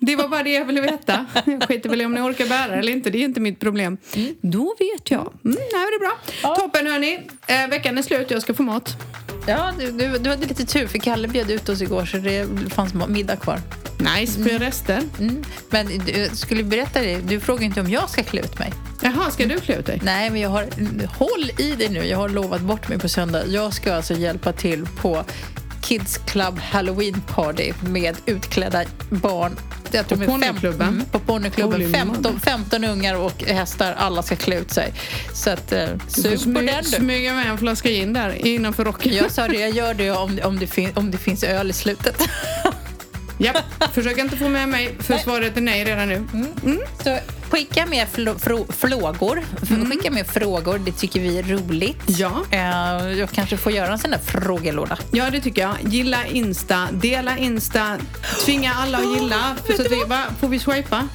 Det 0.00 0.16
var 0.16 0.28
bara 0.28 0.42
det 0.42 0.52
jag 0.52 0.64
ville 0.64 0.80
veta. 0.80 1.26
Jag 1.46 1.68
skiter 1.68 1.88
väl 1.88 2.00
i 2.00 2.04
om 2.04 2.12
ni 2.12 2.20
orkar 2.20 2.46
bära 2.46 2.74
eller 2.74 2.92
inte. 2.92 3.10
Det 3.10 3.18
är 3.18 3.24
inte 3.24 3.40
mitt 3.40 3.60
problem. 3.60 3.96
Då 4.40 4.74
vet 4.78 5.10
jag. 5.10 5.20
Mm, 5.20 5.32
nej, 5.44 5.68
det 5.72 5.76
är 5.76 5.98
bra. 6.00 6.54
Toppen, 6.54 6.86
hörni. 6.86 7.28
Eh, 7.46 7.68
veckan 7.70 7.98
är 7.98 8.02
slut. 8.02 8.30
Jag 8.30 8.42
ska 8.42 8.54
få 8.54 8.62
mat. 8.62 8.96
ja 9.46 9.72
du, 9.78 9.90
du, 9.90 10.18
du 10.18 10.30
hade 10.30 10.46
lite 10.46 10.64
tur 10.64 10.86
för 10.86 10.98
Kalle 10.98 11.28
bjöd 11.28 11.50
ut 11.50 11.68
oss 11.68 11.82
igår 11.82 12.04
så 12.04 12.16
det 12.16 12.46
fanns 12.72 12.94
middag 12.94 13.36
kvar. 13.36 13.60
Nice, 14.16 14.42
för 14.42 14.58
rester. 14.58 15.02
Mm. 15.18 15.44
Men 15.70 15.86
du, 15.86 16.12
jag 16.12 16.36
skulle 16.36 16.62
berätta 16.62 17.00
det, 17.00 17.20
du 17.20 17.40
frågar 17.40 17.64
inte 17.64 17.80
om 17.80 17.90
jag 17.90 18.10
ska 18.10 18.22
klä 18.22 18.40
ut 18.40 18.58
mig. 18.58 18.72
Jaha, 19.02 19.30
ska 19.30 19.46
du 19.46 19.60
klä 19.60 19.76
ut 19.76 19.86
dig? 19.86 20.00
Nej, 20.04 20.30
men 20.30 20.40
jag 20.40 20.50
har... 20.50 20.66
Håll 21.06 21.50
i 21.58 21.74
dig 21.74 21.88
nu. 21.88 22.04
Jag 22.06 22.18
har 22.18 22.28
lovat 22.28 22.60
bort 22.60 22.88
mig 22.88 22.98
på 22.98 23.08
söndag. 23.08 23.46
Jag 23.46 23.72
ska 23.72 23.94
alltså 23.94 24.14
hjälpa 24.14 24.52
till 24.52 24.86
på 25.00 25.24
Kids 25.82 26.18
Club 26.18 26.58
Halloween 26.58 27.22
Party 27.34 27.72
med 27.90 28.16
utklädda 28.26 28.84
barn. 29.10 29.56
Jag 29.92 30.08
tror 30.08 30.18
På 30.18 30.24
de 30.24 30.32
är 30.32 30.38
fem- 30.40 30.40
ponnyklubben? 30.40 30.88
Mm, 30.88 31.04
på 31.06 31.18
ponnyklubben. 31.18 31.72
Holy 31.80 31.92
15, 31.92 32.32
mother. 32.34 32.38
15 32.50 32.84
ungar 32.84 33.14
och 33.14 33.42
hästar. 33.42 33.94
Alla 33.98 34.22
ska 34.22 34.36
klä 34.36 34.58
ut 34.60 34.70
sig. 34.70 34.92
Så 35.34 35.50
att, 35.50 35.72
eh, 35.72 35.86
sug 36.08 36.54
på 36.54 36.60
den 36.60 36.82
du. 36.84 36.88
smyga 36.90 37.34
med 37.34 37.46
en 37.46 37.58
flaska 37.58 37.88
gin 37.88 38.12
där 38.12 38.46
innanför 38.46 38.84
rocken. 38.84 39.14
Jag 39.16 39.30
sa 39.30 39.48
det, 39.48 39.58
jag 39.58 39.70
gör 39.70 39.94
det 39.94 40.10
om, 40.10 40.38
om, 40.44 40.58
det, 40.58 40.66
fin, 40.66 40.90
om 40.94 41.10
det 41.10 41.18
finns 41.18 41.42
öl 41.44 41.70
i 41.70 41.72
slutet. 41.72 42.22
Japp. 43.40 43.56
Försök 43.92 44.18
inte 44.18 44.36
få 44.36 44.48
med 44.48 44.68
mig, 44.68 44.94
för 44.98 45.18
svaret 45.18 45.56
är 45.56 45.60
nej 45.60 45.84
redan 45.84 46.08
nu. 46.08 46.26
Så 47.04 47.18
skicka 47.50 47.86
med 47.86 48.08
frågor. 48.78 49.44
Skicka 49.90 50.10
med 50.10 50.26
frågor, 50.26 50.78
det 50.78 50.92
tycker 50.92 51.20
vi 51.20 51.38
är 51.38 51.42
roligt. 51.42 52.02
Ja. 52.06 52.42
Eh, 52.50 52.60
jag 53.18 53.30
kanske 53.30 53.56
får 53.56 53.72
göra 53.72 53.92
en 53.92 53.98
sån 53.98 54.10
där 54.10 54.18
frågelåda. 54.18 54.98
Ja, 55.12 55.30
det 55.30 55.40
tycker 55.40 55.62
jag. 55.62 55.74
Gilla 55.82 56.26
Insta, 56.26 56.88
dela 56.92 57.38
Insta, 57.38 57.98
tvinga 58.44 58.74
alla 58.74 58.98
att 58.98 59.16
gilla. 59.16 59.56
För 59.66 59.72
så 59.72 59.82
att 59.82 59.92
vi 59.92 60.04
bara, 60.08 60.24
får 60.40 60.48
vi 60.48 60.58
swipa? 60.58 61.08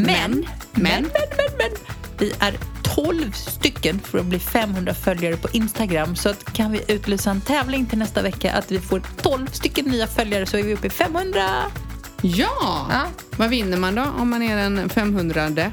men, 0.07 0.47
men, 0.73 0.83
men, 0.83 1.03
men, 1.03 1.57
men, 1.59 1.71
vi 2.19 2.33
är 2.39 2.59
12 2.83 3.33
stycken 3.33 4.01
för 4.01 4.19
att 4.19 4.27
bli 4.27 4.39
500 4.39 4.95
följare 4.95 5.37
på 5.37 5.49
Instagram. 5.53 6.17
Så 6.17 6.29
att 6.29 6.53
kan 6.53 6.73
vi 6.73 6.81
utlysa 6.89 7.31
en 7.31 7.41
tävling 7.41 7.87
till 7.87 7.99
nästa 7.99 8.23
vecka 8.23 8.53
att 8.53 8.71
vi 8.71 8.81
får 8.81 9.03
12 9.23 9.47
stycken 9.47 9.85
nya 9.85 10.07
följare 10.07 10.47
så 10.47 10.57
är 10.57 10.63
vi 10.63 10.75
uppe 10.75 10.87
i 10.87 10.91
500. 10.91 11.41
Ja! 12.23 12.87
Ja. 12.91 13.07
Vad 13.37 13.51
vinner 13.51 13.77
man 13.77 13.95
då 13.95 14.03
om 14.03 14.31
man 14.31 14.43
är 14.43 14.57
den 14.57 14.89
500? 14.89 15.73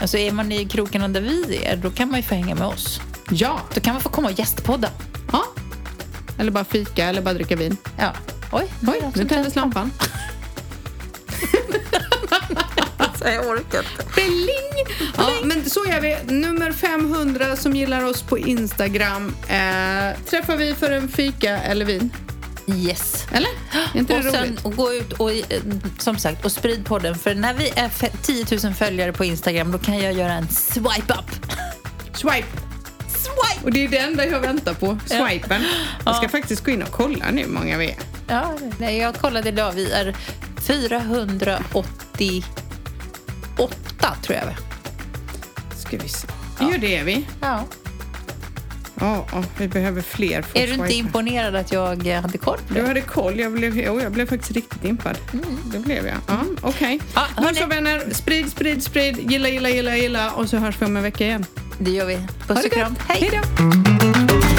Alltså 0.00 0.18
är 0.18 0.32
man 0.32 0.52
i 0.52 0.64
krokarna 0.64 1.08
där 1.08 1.20
vi 1.20 1.64
är, 1.64 1.76
då 1.76 1.90
kan 1.90 2.08
man 2.08 2.20
ju 2.20 2.22
få 2.22 2.34
hänga 2.34 2.54
med 2.54 2.66
oss. 2.66 3.00
Ja! 3.30 3.60
Då 3.74 3.80
kan 3.80 3.94
man 3.94 4.02
få 4.02 4.08
komma 4.08 4.28
och 4.28 4.38
gästpodda. 4.38 4.90
ja! 5.32 5.44
Eller 6.38 6.50
bara 6.50 6.64
fika 6.64 7.04
eller 7.04 7.22
bara 7.22 7.34
dricka 7.34 7.56
vin. 7.56 7.76
Ja. 7.98 8.12
Oj, 8.52 8.72
Oj, 8.86 9.02
nu 9.14 9.24
tändes 9.24 9.56
lampan. 9.56 9.90
Jag 13.24 13.46
orkar 13.46 13.78
inte. 13.78 14.04
Pling! 14.12 14.96
Ja, 15.16 15.30
men 15.44 15.70
så 15.70 15.84
gör 15.88 16.00
vi. 16.00 16.16
Nummer 16.34 16.72
500 16.72 17.56
som 17.56 17.76
gillar 17.76 18.04
oss 18.04 18.22
på 18.22 18.38
Instagram. 18.38 19.34
Eh, 19.48 20.18
träffar 20.30 20.56
vi 20.56 20.74
för 20.74 20.90
en 20.90 21.08
fika 21.08 21.58
eller 21.62 21.84
vin? 21.84 22.10
Yes. 22.76 23.26
Eller? 23.32 23.48
Är 23.94 23.98
inte 23.98 24.14
Och 24.16 24.22
det 24.24 24.30
sen 24.30 24.44
roligt? 24.44 24.64
och 24.64 24.76
gå 24.76 24.92
ut 24.94 25.12
och 25.12 25.32
eh, 25.32 25.42
som 25.98 26.16
sagt 26.18 26.44
och 26.44 26.52
sprid 26.52 26.84
podden. 26.86 27.14
För 27.18 27.34
när 27.34 27.54
vi 27.54 27.68
är 27.68 27.88
fe- 27.88 28.16
10 28.22 28.46
000 28.64 28.74
följare 28.74 29.12
på 29.12 29.24
Instagram 29.24 29.72
då 29.72 29.78
kan 29.78 29.98
jag 29.98 30.12
göra 30.12 30.32
en 30.32 30.48
swipe 30.48 31.12
up. 31.14 31.56
Swipe! 32.16 32.46
Swipe! 33.08 33.64
Och 33.64 33.72
det 33.72 33.84
är 33.84 33.88
det 33.88 33.98
enda 33.98 34.26
jag 34.26 34.40
väntar 34.40 34.74
på. 34.74 34.98
Ja. 35.10 35.28
Swipen. 35.28 35.62
Jag 36.04 36.16
ska 36.16 36.28
faktiskt 36.28 36.64
gå 36.64 36.70
in 36.70 36.82
och 36.82 36.90
kolla 36.90 37.30
nu 37.30 37.42
hur 37.42 37.48
många 37.48 37.78
vi 37.78 37.86
är. 37.90 37.96
Ja, 38.28 38.58
nej, 38.78 38.98
jag 38.98 39.14
kollade 39.14 39.48
idag. 39.48 39.72
Vi 39.72 39.90
är 39.92 40.16
488 44.00 44.16
tror 44.22 44.38
jag. 44.38 44.54
Ska 45.78 45.96
vi 45.98 46.08
se. 46.08 46.28
Ja, 46.60 46.70
det 46.80 46.96
är 46.96 47.04
vi. 47.04 47.26
Ja. 47.40 47.64
Ja, 49.00 49.26
vi 49.58 49.68
behöver 49.68 50.02
fler 50.02 50.44
Är 50.54 50.66
du 50.66 50.72
inte 50.72 50.94
imponerad 50.94 51.56
att 51.56 51.72
jag 51.72 52.06
eh, 52.06 52.20
hade 52.22 52.38
koll 52.38 52.58
på 52.68 52.74
Du 52.74 52.80
det? 52.80 52.86
hade 52.88 53.00
koll. 53.00 53.38
Jag 53.40 53.52
blev, 53.52 53.78
jo, 53.78 54.00
jag 54.00 54.12
blev 54.12 54.26
faktiskt 54.28 54.52
riktigt 54.52 54.84
impad. 54.84 55.18
Det 55.72 55.78
blev 55.78 56.06
jag. 56.06 56.16
Ja, 56.26 56.40
Okej. 56.60 57.00
Okay. 57.14 57.44
hörni. 57.44 57.58
så 57.58 57.66
vänner, 57.66 58.02
sprid, 58.12 58.50
sprid, 58.50 58.82
sprid. 58.82 59.30
Gilla, 59.30 59.48
gilla, 59.48 59.68
gilla, 59.70 59.96
gilla. 59.96 60.30
Och 60.30 60.48
så 60.48 60.56
hörs 60.56 60.76
vi 60.80 60.86
om 60.86 60.96
en 60.96 61.02
vecka 61.02 61.24
igen. 61.24 61.46
Det 61.78 61.90
gör 61.90 62.06
vi. 62.06 62.18
Puss 62.46 62.64
och 62.64 62.72
kram. 62.72 62.94
gott. 62.94 63.02
Hej 63.08 63.30
då! 63.32 64.49